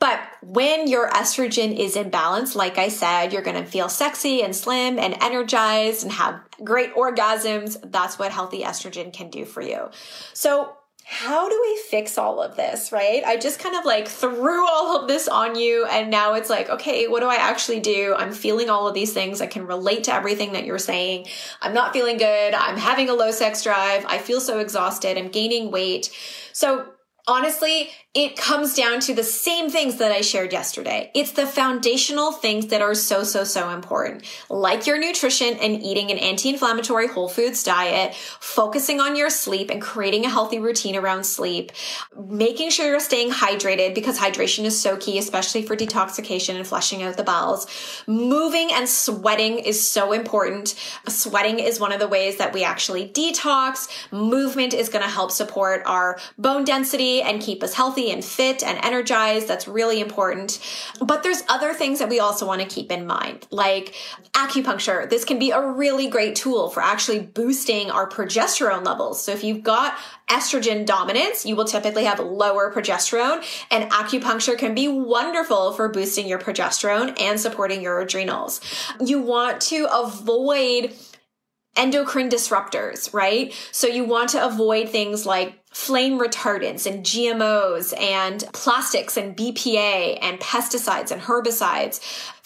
But 0.00 0.18
when 0.42 0.88
your 0.88 1.08
estrogen 1.10 1.78
is 1.78 1.94
in 1.94 2.10
balance, 2.10 2.56
like 2.56 2.76
I 2.76 2.88
said, 2.88 3.32
you're 3.32 3.42
going 3.42 3.62
to 3.62 3.64
feel 3.64 3.88
sexy 3.88 4.42
and 4.42 4.56
slim 4.56 4.98
and 4.98 5.16
energized 5.22 6.02
and 6.02 6.10
have 6.10 6.40
great 6.64 6.92
orgasms. 6.96 7.78
That's 7.84 8.18
what 8.18 8.32
healthy 8.32 8.62
estrogen 8.62 9.12
can 9.12 9.30
do 9.30 9.44
for 9.44 9.62
you. 9.62 9.90
So 10.32 10.76
how 11.04 11.48
do 11.48 11.60
we 11.60 11.80
fix 11.88 12.16
all 12.16 12.40
of 12.40 12.56
this, 12.56 12.92
right? 12.92 13.22
I 13.24 13.36
just 13.36 13.58
kind 13.58 13.76
of 13.76 13.84
like 13.84 14.08
threw 14.08 14.66
all 14.68 15.00
of 15.00 15.08
this 15.08 15.28
on 15.28 15.56
you, 15.56 15.84
and 15.86 16.10
now 16.10 16.34
it's 16.34 16.48
like, 16.48 16.70
okay, 16.70 17.08
what 17.08 17.20
do 17.20 17.26
I 17.26 17.34
actually 17.34 17.80
do? 17.80 18.14
I'm 18.16 18.32
feeling 18.32 18.70
all 18.70 18.88
of 18.88 18.94
these 18.94 19.12
things. 19.12 19.40
I 19.40 19.46
can 19.46 19.66
relate 19.66 20.04
to 20.04 20.14
everything 20.14 20.52
that 20.52 20.64
you're 20.64 20.78
saying. 20.78 21.26
I'm 21.60 21.74
not 21.74 21.92
feeling 21.92 22.16
good. 22.16 22.54
I'm 22.54 22.76
having 22.76 23.08
a 23.08 23.14
low 23.14 23.30
sex 23.30 23.62
drive. 23.62 24.06
I 24.06 24.18
feel 24.18 24.40
so 24.40 24.58
exhausted. 24.58 25.18
I'm 25.18 25.28
gaining 25.28 25.70
weight. 25.70 26.10
So, 26.52 26.91
honestly, 27.28 27.90
it 28.14 28.36
comes 28.36 28.74
down 28.74 29.00
to 29.00 29.14
the 29.14 29.24
same 29.24 29.70
things 29.70 29.96
that 29.96 30.12
I 30.12 30.20
shared 30.20 30.52
yesterday. 30.52 31.10
It's 31.14 31.32
the 31.32 31.46
foundational 31.46 32.32
things 32.32 32.66
that 32.66 32.82
are 32.82 32.94
so, 32.94 33.22
so, 33.22 33.44
so 33.44 33.70
important, 33.70 34.24
like 34.50 34.86
your 34.86 34.98
nutrition 34.98 35.56
and 35.56 35.82
eating 35.82 36.10
an 36.10 36.18
anti 36.18 36.50
inflammatory 36.50 37.06
whole 37.06 37.28
foods 37.28 37.62
diet, 37.62 38.14
focusing 38.14 39.00
on 39.00 39.16
your 39.16 39.30
sleep 39.30 39.70
and 39.70 39.80
creating 39.80 40.26
a 40.26 40.28
healthy 40.28 40.58
routine 40.58 40.96
around 40.96 41.24
sleep, 41.24 41.72
making 42.28 42.70
sure 42.70 42.86
you're 42.86 43.00
staying 43.00 43.30
hydrated 43.30 43.94
because 43.94 44.18
hydration 44.18 44.64
is 44.64 44.78
so 44.78 44.96
key, 44.96 45.16
especially 45.16 45.62
for 45.62 45.76
detoxification 45.76 46.56
and 46.56 46.66
flushing 46.66 47.02
out 47.02 47.16
the 47.16 47.24
bowels. 47.24 47.66
Moving 48.06 48.70
and 48.72 48.88
sweating 48.88 49.58
is 49.58 49.86
so 49.86 50.12
important. 50.12 50.74
Sweating 51.08 51.60
is 51.60 51.80
one 51.80 51.92
of 51.92 52.00
the 52.00 52.08
ways 52.08 52.36
that 52.38 52.52
we 52.52 52.64
actually 52.64 53.08
detox. 53.08 53.88
Movement 54.12 54.74
is 54.74 54.88
going 54.88 55.04
to 55.04 55.10
help 55.10 55.30
support 55.30 55.82
our 55.86 56.18
bone 56.36 56.64
density 56.64 57.11
and 57.20 57.42
keep 57.42 57.62
us 57.62 57.74
healthy 57.74 58.10
and 58.10 58.24
fit 58.24 58.62
and 58.62 58.78
energized. 58.82 59.48
That's 59.48 59.68
really 59.68 60.00
important. 60.00 60.58
But 61.04 61.22
there's 61.22 61.42
other 61.48 61.74
things 61.74 61.98
that 61.98 62.08
we 62.08 62.20
also 62.20 62.46
want 62.46 62.62
to 62.62 62.66
keep 62.66 62.90
in 62.90 63.06
mind, 63.06 63.46
like 63.50 63.94
acupuncture. 64.32 65.10
This 65.10 65.24
can 65.24 65.38
be 65.38 65.50
a 65.50 65.60
really 65.60 66.08
great 66.08 66.36
tool 66.36 66.70
for 66.70 66.82
actually 66.82 67.20
boosting 67.20 67.90
our 67.90 68.08
progesterone 68.08 68.86
levels. 68.86 69.22
So 69.22 69.32
if 69.32 69.44
you've 69.44 69.62
got 69.62 69.98
estrogen 70.28 70.86
dominance, 70.86 71.44
you 71.44 71.56
will 71.56 71.66
typically 71.66 72.04
have 72.04 72.20
lower 72.20 72.72
progesterone, 72.72 73.44
and 73.70 73.90
acupuncture 73.90 74.56
can 74.56 74.74
be 74.74 74.88
wonderful 74.88 75.72
for 75.72 75.88
boosting 75.88 76.26
your 76.26 76.38
progesterone 76.38 77.20
and 77.20 77.38
supporting 77.38 77.82
your 77.82 78.00
adrenals. 78.00 78.60
You 79.00 79.20
want 79.20 79.60
to 79.62 79.86
avoid 79.92 80.94
endocrine 81.76 82.28
disruptors, 82.28 83.12
right? 83.14 83.54
So 83.72 83.86
you 83.86 84.04
want 84.04 84.30
to 84.30 84.44
avoid 84.44 84.90
things 84.90 85.24
like 85.24 85.58
flame 85.72 86.18
retardants 86.18 86.86
and 86.86 87.04
GMOs 87.04 87.98
and 87.98 88.44
plastics 88.52 89.16
and 89.16 89.36
BPA 89.36 90.18
and 90.20 90.38
pesticides 90.38 91.10
and 91.10 91.22
herbicides, 91.22 92.00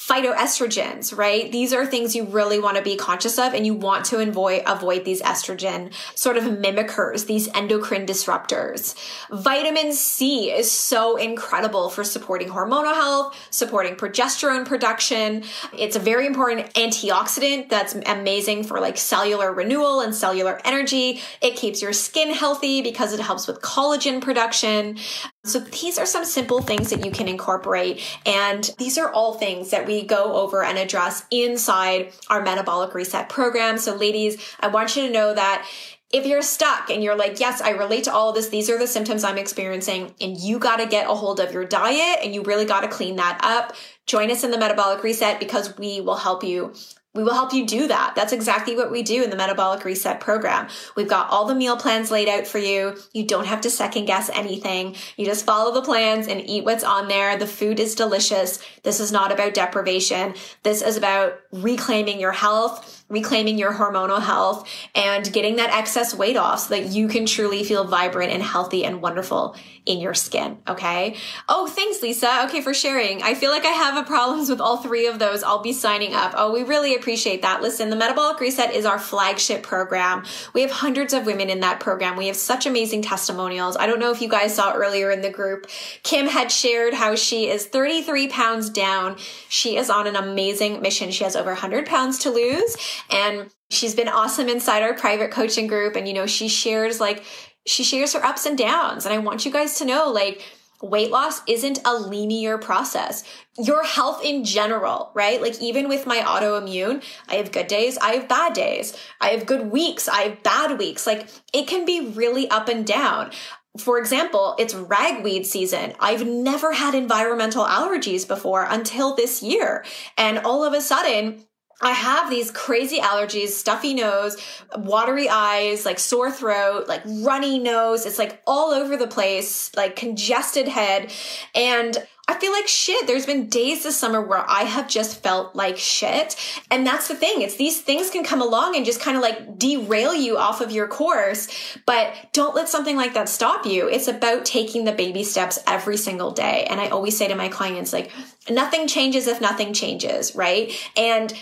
phytoestrogens, 0.06 1.16
right? 1.16 1.50
These 1.50 1.72
are 1.72 1.84
things 1.84 2.14
you 2.14 2.24
really 2.24 2.60
want 2.60 2.76
to 2.76 2.82
be 2.82 2.96
conscious 2.96 3.38
of 3.38 3.54
and 3.54 3.66
you 3.66 3.74
want 3.74 4.04
to 4.06 4.18
avoid, 4.18 4.62
avoid 4.64 5.04
these 5.04 5.20
estrogen 5.22 5.92
sort 6.14 6.36
of 6.36 6.44
mimickers, 6.44 7.26
these 7.26 7.48
endocrine 7.54 8.06
disruptors. 8.06 8.94
Vitamin 9.32 9.92
C 9.92 10.52
is 10.52 10.70
so 10.70 11.16
incredible 11.16 11.90
for 11.90 12.04
supporting 12.04 12.48
hormonal 12.48 12.94
health, 12.94 13.36
supporting 13.50 13.96
progesterone 13.96 14.64
production. 14.64 15.42
It's 15.76 15.96
a 15.96 16.00
very 16.00 16.26
important 16.26 16.72
antioxidant 16.74 17.68
that's 17.68 17.96
amazing 18.06 18.62
for 18.62 18.78
like 18.78 18.98
cellular 18.98 19.52
renewal 19.52 20.00
and 20.00 20.14
cellular 20.14 20.60
energy. 20.64 21.20
It 21.40 21.56
keeps 21.56 21.82
your 21.82 21.92
skin 21.92 22.32
healthy 22.32 22.80
because 22.80 23.15
it 23.16 23.22
helps 23.22 23.46
with 23.46 23.60
collagen 23.60 24.20
production. 24.20 24.98
So 25.44 25.58
these 25.58 25.98
are 25.98 26.06
some 26.06 26.24
simple 26.24 26.62
things 26.62 26.90
that 26.90 27.04
you 27.04 27.10
can 27.10 27.28
incorporate. 27.28 28.02
And 28.24 28.70
these 28.78 28.98
are 28.98 29.10
all 29.12 29.34
things 29.34 29.70
that 29.70 29.86
we 29.86 30.02
go 30.02 30.34
over 30.34 30.62
and 30.62 30.78
address 30.78 31.24
inside 31.30 32.12
our 32.30 32.42
metabolic 32.42 32.94
reset 32.94 33.28
program. 33.28 33.78
So 33.78 33.94
ladies, 33.94 34.40
I 34.60 34.68
want 34.68 34.96
you 34.96 35.06
to 35.06 35.12
know 35.12 35.34
that 35.34 35.66
if 36.12 36.24
you're 36.24 36.42
stuck 36.42 36.88
and 36.88 37.02
you're 37.02 37.16
like, 37.16 37.40
yes, 37.40 37.60
I 37.60 37.70
relate 37.70 38.04
to 38.04 38.12
all 38.12 38.28
of 38.28 38.36
this, 38.36 38.48
these 38.48 38.70
are 38.70 38.78
the 38.78 38.86
symptoms 38.86 39.24
I'm 39.24 39.38
experiencing, 39.38 40.14
and 40.20 40.36
you 40.38 40.60
got 40.60 40.76
to 40.76 40.86
get 40.86 41.10
a 41.10 41.14
hold 41.14 41.40
of 41.40 41.52
your 41.52 41.64
diet 41.64 42.20
and 42.22 42.32
you 42.32 42.42
really 42.42 42.64
got 42.64 42.82
to 42.82 42.88
clean 42.88 43.16
that 43.16 43.40
up, 43.42 43.74
join 44.06 44.30
us 44.30 44.44
in 44.44 44.52
the 44.52 44.58
metabolic 44.58 45.02
reset 45.02 45.40
because 45.40 45.76
we 45.76 46.00
will 46.00 46.16
help 46.16 46.44
you 46.44 46.72
we 47.16 47.22
will 47.22 47.34
help 47.34 47.52
you 47.52 47.66
do 47.66 47.88
that. 47.88 48.14
That's 48.14 48.32
exactly 48.32 48.76
what 48.76 48.90
we 48.90 49.02
do 49.02 49.24
in 49.24 49.30
the 49.30 49.36
Metabolic 49.36 49.84
Reset 49.84 50.20
program. 50.20 50.68
We've 50.94 51.08
got 51.08 51.30
all 51.30 51.46
the 51.46 51.54
meal 51.54 51.76
plans 51.76 52.10
laid 52.10 52.28
out 52.28 52.46
for 52.46 52.58
you. 52.58 52.96
You 53.12 53.26
don't 53.26 53.46
have 53.46 53.62
to 53.62 53.70
second 53.70 54.04
guess 54.04 54.30
anything. 54.32 54.94
You 55.16 55.24
just 55.24 55.46
follow 55.46 55.72
the 55.72 55.82
plans 55.82 56.28
and 56.28 56.48
eat 56.48 56.64
what's 56.64 56.84
on 56.84 57.08
there. 57.08 57.36
The 57.36 57.46
food 57.46 57.80
is 57.80 57.94
delicious. 57.94 58.62
This 58.82 59.00
is 59.00 59.10
not 59.10 59.32
about 59.32 59.54
deprivation. 59.54 60.34
This 60.62 60.82
is 60.82 60.96
about 60.96 61.40
reclaiming 61.52 62.20
your 62.20 62.32
health, 62.32 63.04
reclaiming 63.08 63.58
your 63.58 63.72
hormonal 63.72 64.20
health, 64.20 64.68
and 64.94 65.32
getting 65.32 65.56
that 65.56 65.70
excess 65.70 66.14
weight 66.14 66.36
off 66.36 66.60
so 66.60 66.74
that 66.74 66.86
you 66.86 67.08
can 67.08 67.24
truly 67.24 67.64
feel 67.64 67.84
vibrant 67.84 68.32
and 68.32 68.42
healthy 68.42 68.84
and 68.84 69.00
wonderful 69.00 69.56
in 69.86 70.00
your 70.00 70.14
skin. 70.14 70.58
Okay. 70.68 71.16
Oh, 71.48 71.66
thanks, 71.66 72.02
Lisa. 72.02 72.44
Okay, 72.46 72.60
for 72.60 72.74
sharing. 72.74 73.22
I 73.22 73.34
feel 73.34 73.50
like 73.50 73.64
I 73.64 73.70
have 73.70 73.96
a 73.96 74.06
problems 74.06 74.50
with 74.50 74.60
all 74.60 74.78
three 74.78 75.06
of 75.06 75.18
those. 75.18 75.42
I'll 75.42 75.62
be 75.62 75.72
signing 75.72 76.12
up. 76.12 76.34
Oh, 76.36 76.52
we 76.52 76.62
really 76.64 76.94
appreciate 77.06 77.42
that. 77.42 77.62
Listen, 77.62 77.88
the 77.88 77.94
Metabolic 77.94 78.40
Reset 78.40 78.74
is 78.74 78.84
our 78.84 78.98
flagship 78.98 79.62
program. 79.62 80.24
We 80.54 80.62
have 80.62 80.72
hundreds 80.72 81.12
of 81.12 81.24
women 81.24 81.48
in 81.48 81.60
that 81.60 81.78
program. 81.78 82.16
We 82.16 82.26
have 82.26 82.34
such 82.34 82.66
amazing 82.66 83.02
testimonials. 83.02 83.76
I 83.76 83.86
don't 83.86 84.00
know 84.00 84.10
if 84.10 84.20
you 84.20 84.28
guys 84.28 84.56
saw 84.56 84.72
earlier 84.72 85.12
in 85.12 85.20
the 85.20 85.30
group. 85.30 85.68
Kim 86.02 86.26
had 86.26 86.50
shared 86.50 86.94
how 86.94 87.14
she 87.14 87.48
is 87.48 87.64
33 87.64 88.26
pounds 88.26 88.70
down. 88.70 89.18
She 89.48 89.76
is 89.76 89.88
on 89.88 90.08
an 90.08 90.16
amazing 90.16 90.82
mission. 90.82 91.12
She 91.12 91.22
has 91.22 91.36
over 91.36 91.50
100 91.50 91.86
pounds 91.86 92.18
to 92.24 92.30
lose 92.30 92.76
and 93.08 93.50
she's 93.70 93.94
been 93.94 94.08
awesome 94.08 94.48
inside 94.48 94.82
our 94.82 94.94
private 94.94 95.30
coaching 95.30 95.68
group. 95.68 95.94
And, 95.94 96.08
you 96.08 96.14
know, 96.14 96.26
she 96.26 96.48
shares 96.48 96.98
like 97.00 97.22
she 97.68 97.84
shares 97.84 98.14
her 98.14 98.24
ups 98.24 98.46
and 98.46 98.58
downs. 98.58 99.06
And 99.06 99.14
I 99.14 99.18
want 99.18 99.44
you 99.44 99.52
guys 99.52 99.78
to 99.78 99.84
know, 99.84 100.10
like, 100.10 100.42
weight 100.82 101.10
loss 101.10 101.42
isn't 101.46 101.80
a 101.84 101.94
linear 101.94 102.58
process. 102.58 103.24
Your 103.58 103.82
health 103.84 104.22
in 104.24 104.44
general, 104.44 105.10
right? 105.14 105.40
Like 105.40 105.60
even 105.60 105.88
with 105.88 106.06
my 106.06 106.18
autoimmune, 106.18 107.02
I 107.28 107.36
have 107.36 107.52
good 107.52 107.66
days, 107.66 107.96
I 107.98 108.12
have 108.12 108.28
bad 108.28 108.52
days. 108.52 108.96
I 109.20 109.28
have 109.28 109.46
good 109.46 109.70
weeks, 109.70 110.08
I 110.08 110.22
have 110.22 110.42
bad 110.42 110.78
weeks. 110.78 111.06
Like 111.06 111.28
it 111.52 111.66
can 111.66 111.84
be 111.84 112.08
really 112.08 112.48
up 112.50 112.68
and 112.68 112.86
down. 112.86 113.30
For 113.78 113.98
example, 113.98 114.54
it's 114.58 114.74
ragweed 114.74 115.46
season. 115.46 115.94
I've 116.00 116.26
never 116.26 116.72
had 116.72 116.94
environmental 116.94 117.64
allergies 117.64 118.26
before 118.26 118.66
until 118.68 119.14
this 119.14 119.42
year. 119.42 119.84
And 120.16 120.38
all 120.38 120.64
of 120.64 120.72
a 120.72 120.80
sudden, 120.80 121.45
I 121.80 121.90
have 121.90 122.30
these 122.30 122.50
crazy 122.50 123.00
allergies, 123.00 123.48
stuffy 123.48 123.92
nose, 123.92 124.36
watery 124.76 125.28
eyes, 125.28 125.84
like 125.84 125.98
sore 125.98 126.30
throat, 126.30 126.88
like 126.88 127.02
runny 127.04 127.58
nose. 127.58 128.06
It's 128.06 128.18
like 128.18 128.40
all 128.46 128.70
over 128.70 128.96
the 128.96 129.06
place, 129.06 129.74
like 129.76 129.94
congested 129.94 130.68
head. 130.68 131.12
And 131.54 131.96
I 132.28 132.34
feel 132.38 132.50
like 132.50 132.66
shit. 132.66 133.06
There's 133.06 133.26
been 133.26 133.48
days 133.48 133.84
this 133.84 133.96
summer 133.96 134.20
where 134.22 134.44
I 134.48 134.62
have 134.62 134.88
just 134.88 135.22
felt 135.22 135.54
like 135.54 135.76
shit. 135.76 136.34
And 136.70 136.86
that's 136.86 137.08
the 137.08 137.14
thing. 137.14 137.42
It's 137.42 137.56
these 137.56 137.82
things 137.82 138.10
can 138.10 138.24
come 138.24 138.40
along 138.40 138.74
and 138.74 138.84
just 138.84 139.00
kind 139.00 139.16
of 139.16 139.22
like 139.22 139.58
derail 139.58 140.14
you 140.14 140.38
off 140.38 140.62
of 140.62 140.72
your 140.72 140.88
course. 140.88 141.76
But 141.84 142.14
don't 142.32 142.54
let 142.54 142.70
something 142.70 142.96
like 142.96 143.12
that 143.14 143.28
stop 143.28 143.66
you. 143.66 143.86
It's 143.86 144.08
about 144.08 144.46
taking 144.46 144.84
the 144.84 144.92
baby 144.92 145.22
steps 145.22 145.58
every 145.66 145.98
single 145.98 146.32
day. 146.32 146.66
And 146.70 146.80
I 146.80 146.88
always 146.88 147.16
say 147.16 147.28
to 147.28 147.36
my 147.36 147.48
clients, 147.48 147.92
like, 147.92 148.10
nothing 148.50 148.88
changes 148.88 149.26
if 149.26 149.40
nothing 149.40 149.72
changes, 149.72 150.34
right? 150.34 150.72
And 150.96 151.32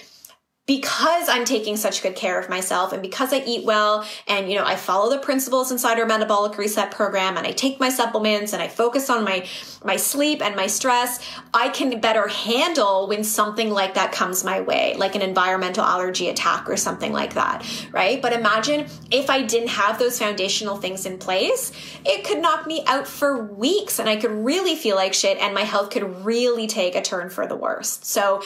because 0.66 1.28
I'm 1.28 1.44
taking 1.44 1.76
such 1.76 2.02
good 2.02 2.16
care 2.16 2.40
of 2.40 2.48
myself 2.48 2.94
and 2.94 3.02
because 3.02 3.34
I 3.34 3.42
eat 3.46 3.66
well 3.66 4.06
and 4.26 4.48
you 4.50 4.56
know 4.56 4.64
I 4.64 4.76
follow 4.76 5.10
the 5.10 5.18
principles 5.18 5.70
inside 5.70 5.98
our 5.98 6.06
metabolic 6.06 6.56
reset 6.56 6.90
program 6.90 7.36
and 7.36 7.46
I 7.46 7.52
take 7.52 7.78
my 7.78 7.90
supplements 7.90 8.54
and 8.54 8.62
I 8.62 8.68
focus 8.68 9.10
on 9.10 9.24
my 9.24 9.46
my 9.84 9.96
sleep 9.96 10.40
and 10.42 10.56
my 10.56 10.66
stress, 10.66 11.20
I 11.52 11.68
can 11.68 12.00
better 12.00 12.28
handle 12.28 13.08
when 13.08 13.24
something 13.24 13.70
like 13.70 13.94
that 13.94 14.12
comes 14.12 14.42
my 14.42 14.62
way, 14.62 14.94
like 14.96 15.14
an 15.14 15.20
environmental 15.22 15.84
allergy 15.84 16.28
attack 16.28 16.68
or 16.70 16.78
something 16.78 17.12
like 17.12 17.34
that, 17.34 17.66
right? 17.92 18.22
But 18.22 18.32
imagine 18.32 18.86
if 19.10 19.28
I 19.28 19.42
didn't 19.42 19.68
have 19.68 19.98
those 19.98 20.18
foundational 20.18 20.76
things 20.76 21.04
in 21.04 21.18
place, 21.18 21.72
it 22.06 22.24
could 22.24 22.40
knock 22.40 22.66
me 22.66 22.82
out 22.86 23.06
for 23.06 23.42
weeks 23.42 23.98
and 23.98 24.08
I 24.08 24.16
could 24.16 24.30
really 24.30 24.76
feel 24.76 24.96
like 24.96 25.12
shit 25.12 25.36
and 25.38 25.54
my 25.54 25.62
health 25.62 25.90
could 25.90 26.24
really 26.24 26.66
take 26.66 26.94
a 26.94 27.02
turn 27.02 27.28
for 27.28 27.46
the 27.46 27.56
worst. 27.56 28.06
So 28.06 28.42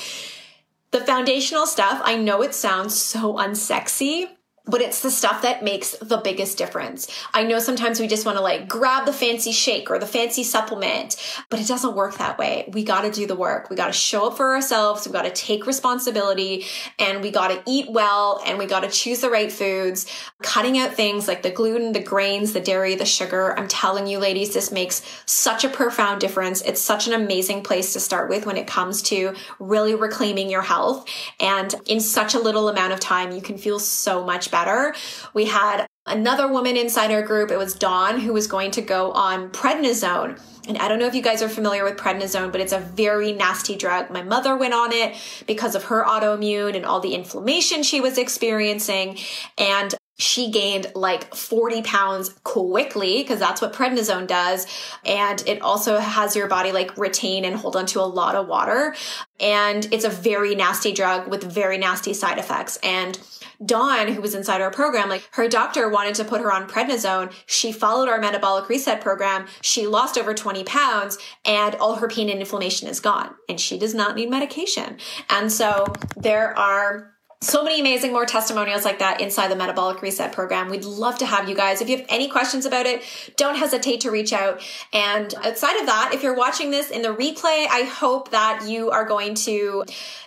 the 0.90 1.00
foundational 1.00 1.66
stuff, 1.66 2.00
I 2.04 2.16
know 2.16 2.42
it 2.42 2.54
sounds 2.54 2.98
so 2.98 3.34
unsexy, 3.34 4.28
but 4.68 4.82
it's 4.82 5.00
the 5.00 5.10
stuff 5.10 5.42
that 5.42 5.64
makes 5.64 5.92
the 5.92 6.18
biggest 6.18 6.58
difference. 6.58 7.08
I 7.32 7.42
know 7.42 7.58
sometimes 7.58 7.98
we 7.98 8.06
just 8.06 8.26
want 8.26 8.36
to 8.36 8.42
like 8.42 8.68
grab 8.68 9.06
the 9.06 9.12
fancy 9.12 9.50
shake 9.50 9.90
or 9.90 9.98
the 9.98 10.06
fancy 10.06 10.44
supplement, 10.44 11.16
but 11.48 11.58
it 11.58 11.66
doesn't 11.66 11.96
work 11.96 12.18
that 12.18 12.38
way. 12.38 12.68
We 12.72 12.84
got 12.84 13.02
to 13.02 13.10
do 13.10 13.26
the 13.26 13.34
work. 13.34 13.70
We 13.70 13.76
got 13.76 13.86
to 13.86 13.92
show 13.92 14.28
up 14.28 14.36
for 14.36 14.54
ourselves. 14.54 15.06
We 15.06 15.12
got 15.12 15.22
to 15.22 15.30
take 15.30 15.66
responsibility 15.66 16.66
and 16.98 17.22
we 17.22 17.30
got 17.30 17.48
to 17.48 17.62
eat 17.66 17.90
well 17.90 18.42
and 18.44 18.58
we 18.58 18.66
got 18.66 18.80
to 18.80 18.90
choose 18.90 19.20
the 19.20 19.30
right 19.30 19.50
foods, 19.50 20.06
cutting 20.42 20.78
out 20.78 20.92
things 20.92 21.26
like 21.26 21.42
the 21.42 21.50
gluten, 21.50 21.92
the 21.92 22.02
grains, 22.02 22.52
the 22.52 22.60
dairy, 22.60 22.94
the 22.94 23.06
sugar. 23.06 23.58
I'm 23.58 23.68
telling 23.68 24.06
you, 24.06 24.18
ladies, 24.18 24.52
this 24.52 24.70
makes 24.70 25.00
such 25.24 25.64
a 25.64 25.68
profound 25.68 26.20
difference. 26.20 26.60
It's 26.62 26.80
such 26.80 27.06
an 27.06 27.14
amazing 27.14 27.62
place 27.62 27.94
to 27.94 28.00
start 28.00 28.28
with 28.28 28.44
when 28.44 28.58
it 28.58 28.66
comes 28.66 29.00
to 29.02 29.34
really 29.58 29.94
reclaiming 29.94 30.50
your 30.50 30.62
health. 30.62 31.08
And 31.40 31.74
in 31.86 32.00
such 32.00 32.34
a 32.34 32.38
little 32.38 32.68
amount 32.68 32.92
of 32.92 33.00
time, 33.00 33.32
you 33.32 33.40
can 33.40 33.56
feel 33.56 33.78
so 33.78 34.24
much 34.24 34.50
better 34.50 34.57
better. 34.58 34.94
We 35.34 35.44
had 35.44 35.86
another 36.06 36.48
woman 36.48 36.76
inside 36.76 37.12
our 37.12 37.22
group. 37.22 37.50
It 37.50 37.58
was 37.58 37.74
Dawn 37.74 38.18
who 38.18 38.32
was 38.32 38.46
going 38.46 38.72
to 38.72 38.82
go 38.82 39.12
on 39.12 39.50
prednisone. 39.50 40.40
And 40.66 40.76
I 40.78 40.88
don't 40.88 40.98
know 40.98 41.06
if 41.06 41.14
you 41.14 41.22
guys 41.22 41.42
are 41.42 41.48
familiar 41.48 41.84
with 41.84 41.96
prednisone, 41.96 42.50
but 42.52 42.60
it's 42.60 42.72
a 42.72 42.80
very 42.80 43.32
nasty 43.32 43.76
drug. 43.76 44.10
My 44.10 44.22
mother 44.22 44.56
went 44.56 44.74
on 44.74 44.92
it 44.92 45.16
because 45.46 45.74
of 45.74 45.84
her 45.84 46.04
autoimmune 46.04 46.74
and 46.76 46.84
all 46.84 47.00
the 47.00 47.14
inflammation 47.14 47.82
she 47.82 48.00
was 48.00 48.18
experiencing. 48.18 49.18
And 49.56 49.94
she 50.18 50.50
gained 50.50 50.90
like 50.96 51.32
40 51.34 51.82
pounds 51.82 52.30
quickly 52.42 53.22
because 53.22 53.38
that's 53.38 53.62
what 53.62 53.72
prednisone 53.72 54.26
does. 54.26 54.66
And 55.06 55.42
it 55.46 55.62
also 55.62 55.98
has 55.98 56.34
your 56.34 56.48
body 56.48 56.72
like 56.72 56.98
retain 56.98 57.44
and 57.44 57.54
hold 57.54 57.76
onto 57.76 58.00
a 58.00 58.02
lot 58.02 58.34
of 58.34 58.48
water. 58.48 58.94
And 59.38 59.86
it's 59.92 60.04
a 60.04 60.10
very 60.10 60.56
nasty 60.56 60.92
drug 60.92 61.28
with 61.28 61.44
very 61.44 61.78
nasty 61.78 62.12
side 62.12 62.38
effects. 62.38 62.78
And 62.82 63.18
Dawn, 63.64 64.08
who 64.08 64.20
was 64.20 64.34
inside 64.34 64.60
our 64.60 64.70
program, 64.70 65.08
like 65.08 65.28
her 65.32 65.48
doctor 65.48 65.88
wanted 65.88 66.14
to 66.16 66.24
put 66.24 66.40
her 66.40 66.52
on 66.52 66.68
prednisone. 66.68 67.32
She 67.46 67.72
followed 67.72 68.08
our 68.08 68.20
metabolic 68.20 68.68
reset 68.68 69.00
program. 69.00 69.46
She 69.62 69.86
lost 69.86 70.16
over 70.16 70.32
20 70.32 70.64
pounds 70.64 71.18
and 71.44 71.74
all 71.76 71.96
her 71.96 72.08
pain 72.08 72.28
and 72.28 72.40
inflammation 72.40 72.88
is 72.88 73.00
gone. 73.00 73.34
And 73.48 73.60
she 73.60 73.78
does 73.78 73.94
not 73.94 74.14
need 74.14 74.30
medication. 74.30 74.98
And 75.28 75.50
so 75.50 75.86
there 76.16 76.56
are 76.56 77.17
so 77.40 77.62
many 77.62 77.80
amazing 77.80 78.12
more 78.12 78.26
testimonials 78.26 78.84
like 78.84 78.98
that 78.98 79.20
inside 79.20 79.48
the 79.48 79.56
metabolic 79.56 80.02
reset 80.02 80.32
program. 80.32 80.68
We'd 80.68 80.84
love 80.84 81.18
to 81.18 81.26
have 81.26 81.48
you 81.48 81.54
guys. 81.54 81.80
If 81.80 81.88
you 81.88 81.96
have 81.98 82.06
any 82.08 82.28
questions 82.28 82.66
about 82.66 82.86
it 82.86 83.02
don't 83.36 83.56
hesitate 83.56 84.00
to 84.00 84.10
reach 84.10 84.32
out. 84.32 84.60
And 84.92 85.32
outside 85.44 85.78
of 85.78 85.86
that 85.86 86.10
if 86.12 86.22
you're 86.22 86.34
watching 86.34 86.70
this 86.70 86.90
in 86.90 87.02
the 87.02 87.08
replay 87.08 87.66
i 87.70 87.82
hope 87.82 88.30
that 88.30 88.68
you 88.68 88.90
are 88.90 89.04
going 89.04 89.34
to 89.34 89.84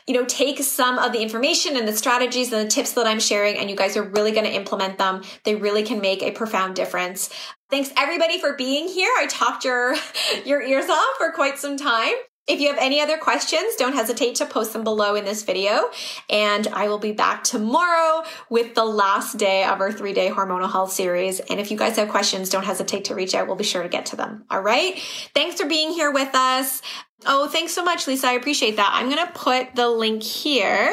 you 0.08 0.14
know 0.14 0.26
take 0.26 0.60
some 0.60 0.98
of 0.98 1.12
the 1.12 1.22
information 1.22 1.76
and 1.76 1.88
the 1.88 1.96
strategies 1.96 2.52
and 2.54 2.66
the 2.66 2.72
tips 2.72 2.94
that 2.94 3.08
i'm 3.08 3.20
sharing 3.20 3.58
and 3.58 3.70
you 3.70 3.76
guys 3.76 3.98
are 3.98 4.04
really 4.04 4.32
going 4.32 4.46
to 4.46 4.52
implement 4.52 4.98
them. 4.98 5.22
They 5.44 5.56
really 5.56 5.84
can 5.84 6.02
make 6.02 6.22
a 6.24 6.32
profound 6.32 6.76
difference. 6.76 7.30
Thanks 7.70 7.92
everybody 7.98 8.40
for 8.40 8.56
being 8.56 8.88
here. 8.88 9.12
I 9.18 9.28
talked 9.28 9.66
your 9.66 9.96
your 10.46 10.62
ears 10.62 10.90
off 10.90 11.18
for 11.18 11.32
quite 11.32 11.58
some 11.58 11.78
time 11.78 12.16
if 12.48 12.60
you 12.60 12.68
have 12.68 12.78
any 12.80 13.00
other 13.00 13.18
questions, 13.18 13.76
don't 13.76 13.94
hesitate 13.94 14.36
to 14.36 14.46
post 14.46 14.74
them 14.74 14.84
below 14.84 15.16
in 15.16 15.26
this 15.26 15.44
video. 15.44 15.90
And 16.30 16.68
I 16.68 16.88
will 16.88 16.98
be 16.98 17.12
back 17.12 17.44
tomorrow 17.44 18.24
with 18.50 18.74
the 18.74 18.84
last 18.84 19.38
day 19.38 19.64
of 19.64 19.80
our 19.80 19.92
three 19.92 20.14
day 20.14 20.30
hormonal 20.30 20.72
health 20.72 20.92
series. 20.92 21.40
And 21.40 21.60
if 21.60 21.72
you 21.72 21.78
guys 21.78 21.96
have 21.98 22.10
questions, 22.10 22.50
don't 22.50 22.66
hesitate 22.66 23.06
to 23.06 23.16
reach 23.16 23.36
out. 23.36 23.48
We'll 23.48 23.56
be 23.56 23.64
sure 23.64 23.84
to 23.84 23.90
get 23.90 24.08
to 24.08 24.16
them. 24.16 24.46
All 24.50 24.62
right. 24.62 25.00
Thanks 25.36 25.62
for 25.62 25.68
being 25.68 25.92
here 25.92 26.12
with 26.12 26.34
us. 26.34 26.82
Oh, 27.26 27.48
thanks 27.48 27.74
so 27.74 27.84
much, 27.84 28.08
Lisa. 28.08 28.28
I 28.28 28.34
appreciate 28.34 28.78
that. 28.78 28.90
I'm 28.94 29.10
going 29.10 29.26
to 29.26 29.34
put 29.34 29.76
the 29.76 29.88
link 29.88 30.24
here 30.24 30.92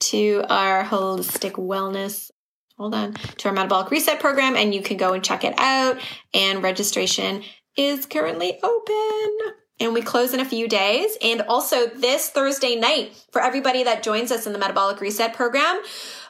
to 0.00 0.44
our 0.48 0.82
holistic 0.82 1.52
wellness 1.52 2.30
hold 2.78 2.94
on 2.94 3.12
to 3.12 3.48
our 3.48 3.54
metabolic 3.54 3.90
reset 3.90 4.18
program 4.18 4.56
and 4.56 4.74
you 4.74 4.80
can 4.80 4.96
go 4.96 5.12
and 5.12 5.22
check 5.22 5.44
it 5.44 5.52
out 5.58 5.98
and 6.32 6.62
registration 6.62 7.42
is 7.76 8.06
currently 8.06 8.58
open 8.62 9.59
and 9.80 9.94
we 9.94 10.02
close 10.02 10.34
in 10.34 10.40
a 10.40 10.44
few 10.44 10.68
days. 10.68 11.16
And 11.22 11.40
also 11.42 11.86
this 11.86 12.28
Thursday 12.28 12.76
night, 12.76 13.16
for 13.32 13.40
everybody 13.40 13.82
that 13.84 14.02
joins 14.02 14.30
us 14.30 14.46
in 14.46 14.52
the 14.52 14.58
Metabolic 14.58 15.00
Reset 15.00 15.34
program, 15.34 15.80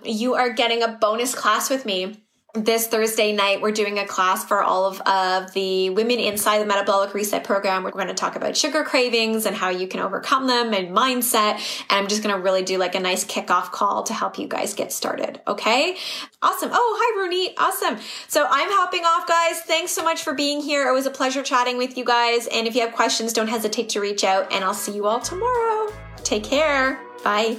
you 0.05 0.35
are 0.35 0.51
getting 0.51 0.83
a 0.83 0.89
bonus 0.89 1.35
class 1.35 1.69
with 1.69 1.85
me 1.85 2.23
this 2.55 2.89
Thursday 2.89 3.33
night, 3.33 3.61
we're 3.61 3.71
doing 3.73 3.99
a 3.99 4.07
class 4.07 4.45
for 4.45 4.63
all 4.63 4.85
of, 4.85 5.01
of 5.03 5.53
the 5.53 5.91
women 5.91 6.19
inside 6.19 6.59
the 6.59 6.67
Metabolic 6.67 7.15
Reset 7.15 7.45
program. 7.45 7.85
We're 7.85 7.93
going 7.93 8.09
to 8.09 8.15
talk 8.15 8.37
about 8.37 8.57
sugar 8.57 8.83
cravings 8.83 9.47
and 9.47 9.55
how 9.55 9.69
you 9.69 9.87
can 9.87 10.01
overcome 10.01 10.47
them 10.47 10.75
and 10.75 10.89
mindset. 10.89 11.55
And 11.89 11.99
I'm 11.99 12.09
just 12.09 12.23
going 12.23 12.35
to 12.35 12.41
really 12.41 12.63
do 12.63 12.79
like 12.79 12.95
a 12.95 13.01
nice 13.01 13.25
kickoff 13.25 13.71
call 13.71 14.03
to 14.05 14.15
help 14.15 14.39
you 14.39 14.49
guys 14.49 14.75
get 14.75 14.93
started. 14.93 15.41
Okay. 15.47 15.97
Awesome. 16.43 16.71
Oh, 16.73 16.97
hi, 17.01 17.21
Rooney. 17.21 17.57
Awesome. 17.57 17.99
So 18.29 18.47
I'm 18.49 18.69
hopping 18.71 19.03
off, 19.05 19.27
guys. 19.29 19.61
Thanks 19.61 19.93
so 19.93 20.03
much 20.03 20.23
for 20.23 20.35
being 20.35 20.61
here. 20.61 20.89
It 20.89 20.93
was 20.93 21.07
a 21.07 21.11
pleasure 21.11 21.43
chatting 21.43 21.79
with 21.79 21.97
you 21.97 22.05
guys. 22.05 22.49
And 22.49 22.67
if 22.67 22.75
you 22.75 22.81
have 22.83 22.93
questions, 22.93 23.33
don't 23.33 23.49
hesitate 23.49 23.91
to 23.91 24.01
reach 24.01 24.25
out 24.25 24.53
and 24.53 24.65
I'll 24.65 24.75
see 24.75 24.93
you 24.93 25.07
all 25.07 25.21
tomorrow. 25.21 25.93
Take 26.25 26.45
care. 26.45 27.01
Bye. 27.23 27.59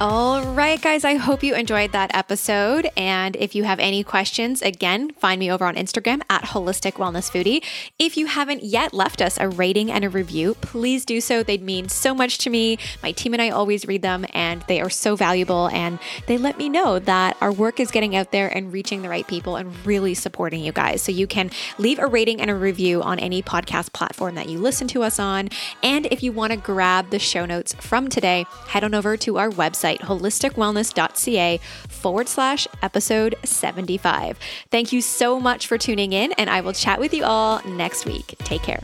All 0.00 0.44
right, 0.54 0.80
guys, 0.80 1.04
I 1.04 1.16
hope 1.16 1.42
you 1.42 1.56
enjoyed 1.56 1.90
that 1.90 2.14
episode. 2.14 2.88
And 2.96 3.34
if 3.34 3.56
you 3.56 3.64
have 3.64 3.80
any 3.80 4.04
questions, 4.04 4.62
again, 4.62 5.10
find 5.14 5.40
me 5.40 5.50
over 5.50 5.64
on 5.64 5.74
Instagram 5.74 6.22
at 6.30 6.44
Holistic 6.44 6.92
Wellness 6.92 7.28
Foodie. 7.28 7.64
If 7.98 8.16
you 8.16 8.26
haven't 8.26 8.62
yet 8.62 8.94
left 8.94 9.20
us 9.20 9.38
a 9.40 9.48
rating 9.48 9.90
and 9.90 10.04
a 10.04 10.08
review, 10.08 10.54
please 10.60 11.04
do 11.04 11.20
so. 11.20 11.42
They'd 11.42 11.64
mean 11.64 11.88
so 11.88 12.14
much 12.14 12.38
to 12.38 12.50
me. 12.50 12.78
My 13.02 13.10
team 13.10 13.32
and 13.32 13.42
I 13.42 13.50
always 13.50 13.88
read 13.88 14.02
them, 14.02 14.24
and 14.32 14.62
they 14.68 14.80
are 14.80 14.88
so 14.88 15.16
valuable. 15.16 15.68
And 15.70 15.98
they 16.28 16.38
let 16.38 16.58
me 16.58 16.68
know 16.68 17.00
that 17.00 17.36
our 17.40 17.50
work 17.50 17.80
is 17.80 17.90
getting 17.90 18.14
out 18.14 18.30
there 18.30 18.56
and 18.56 18.72
reaching 18.72 19.02
the 19.02 19.08
right 19.08 19.26
people 19.26 19.56
and 19.56 19.74
really 19.84 20.14
supporting 20.14 20.62
you 20.62 20.70
guys. 20.70 21.02
So 21.02 21.10
you 21.10 21.26
can 21.26 21.50
leave 21.76 21.98
a 21.98 22.06
rating 22.06 22.40
and 22.40 22.52
a 22.52 22.54
review 22.54 23.02
on 23.02 23.18
any 23.18 23.42
podcast 23.42 23.92
platform 23.92 24.36
that 24.36 24.48
you 24.48 24.60
listen 24.60 24.86
to 24.88 25.02
us 25.02 25.18
on. 25.18 25.48
And 25.82 26.06
if 26.06 26.22
you 26.22 26.30
want 26.30 26.52
to 26.52 26.56
grab 26.56 27.10
the 27.10 27.18
show 27.18 27.46
notes 27.46 27.74
from 27.80 28.08
today, 28.08 28.46
head 28.68 28.84
on 28.84 28.94
over 28.94 29.16
to 29.16 29.38
our 29.38 29.50
website 29.50 29.87
website, 29.88 30.00
holisticwellness.ca 30.00 31.60
forward 31.88 32.28
slash 32.28 32.66
episode 32.82 33.34
75. 33.44 34.38
Thank 34.70 34.92
you 34.92 35.00
so 35.00 35.40
much 35.40 35.66
for 35.66 35.78
tuning 35.78 36.12
in, 36.12 36.32
and 36.32 36.48
I 36.50 36.60
will 36.60 36.72
chat 36.72 37.00
with 37.00 37.14
you 37.14 37.24
all 37.24 37.62
next 37.66 38.06
week. 38.06 38.34
Take 38.40 38.62
care. 38.62 38.80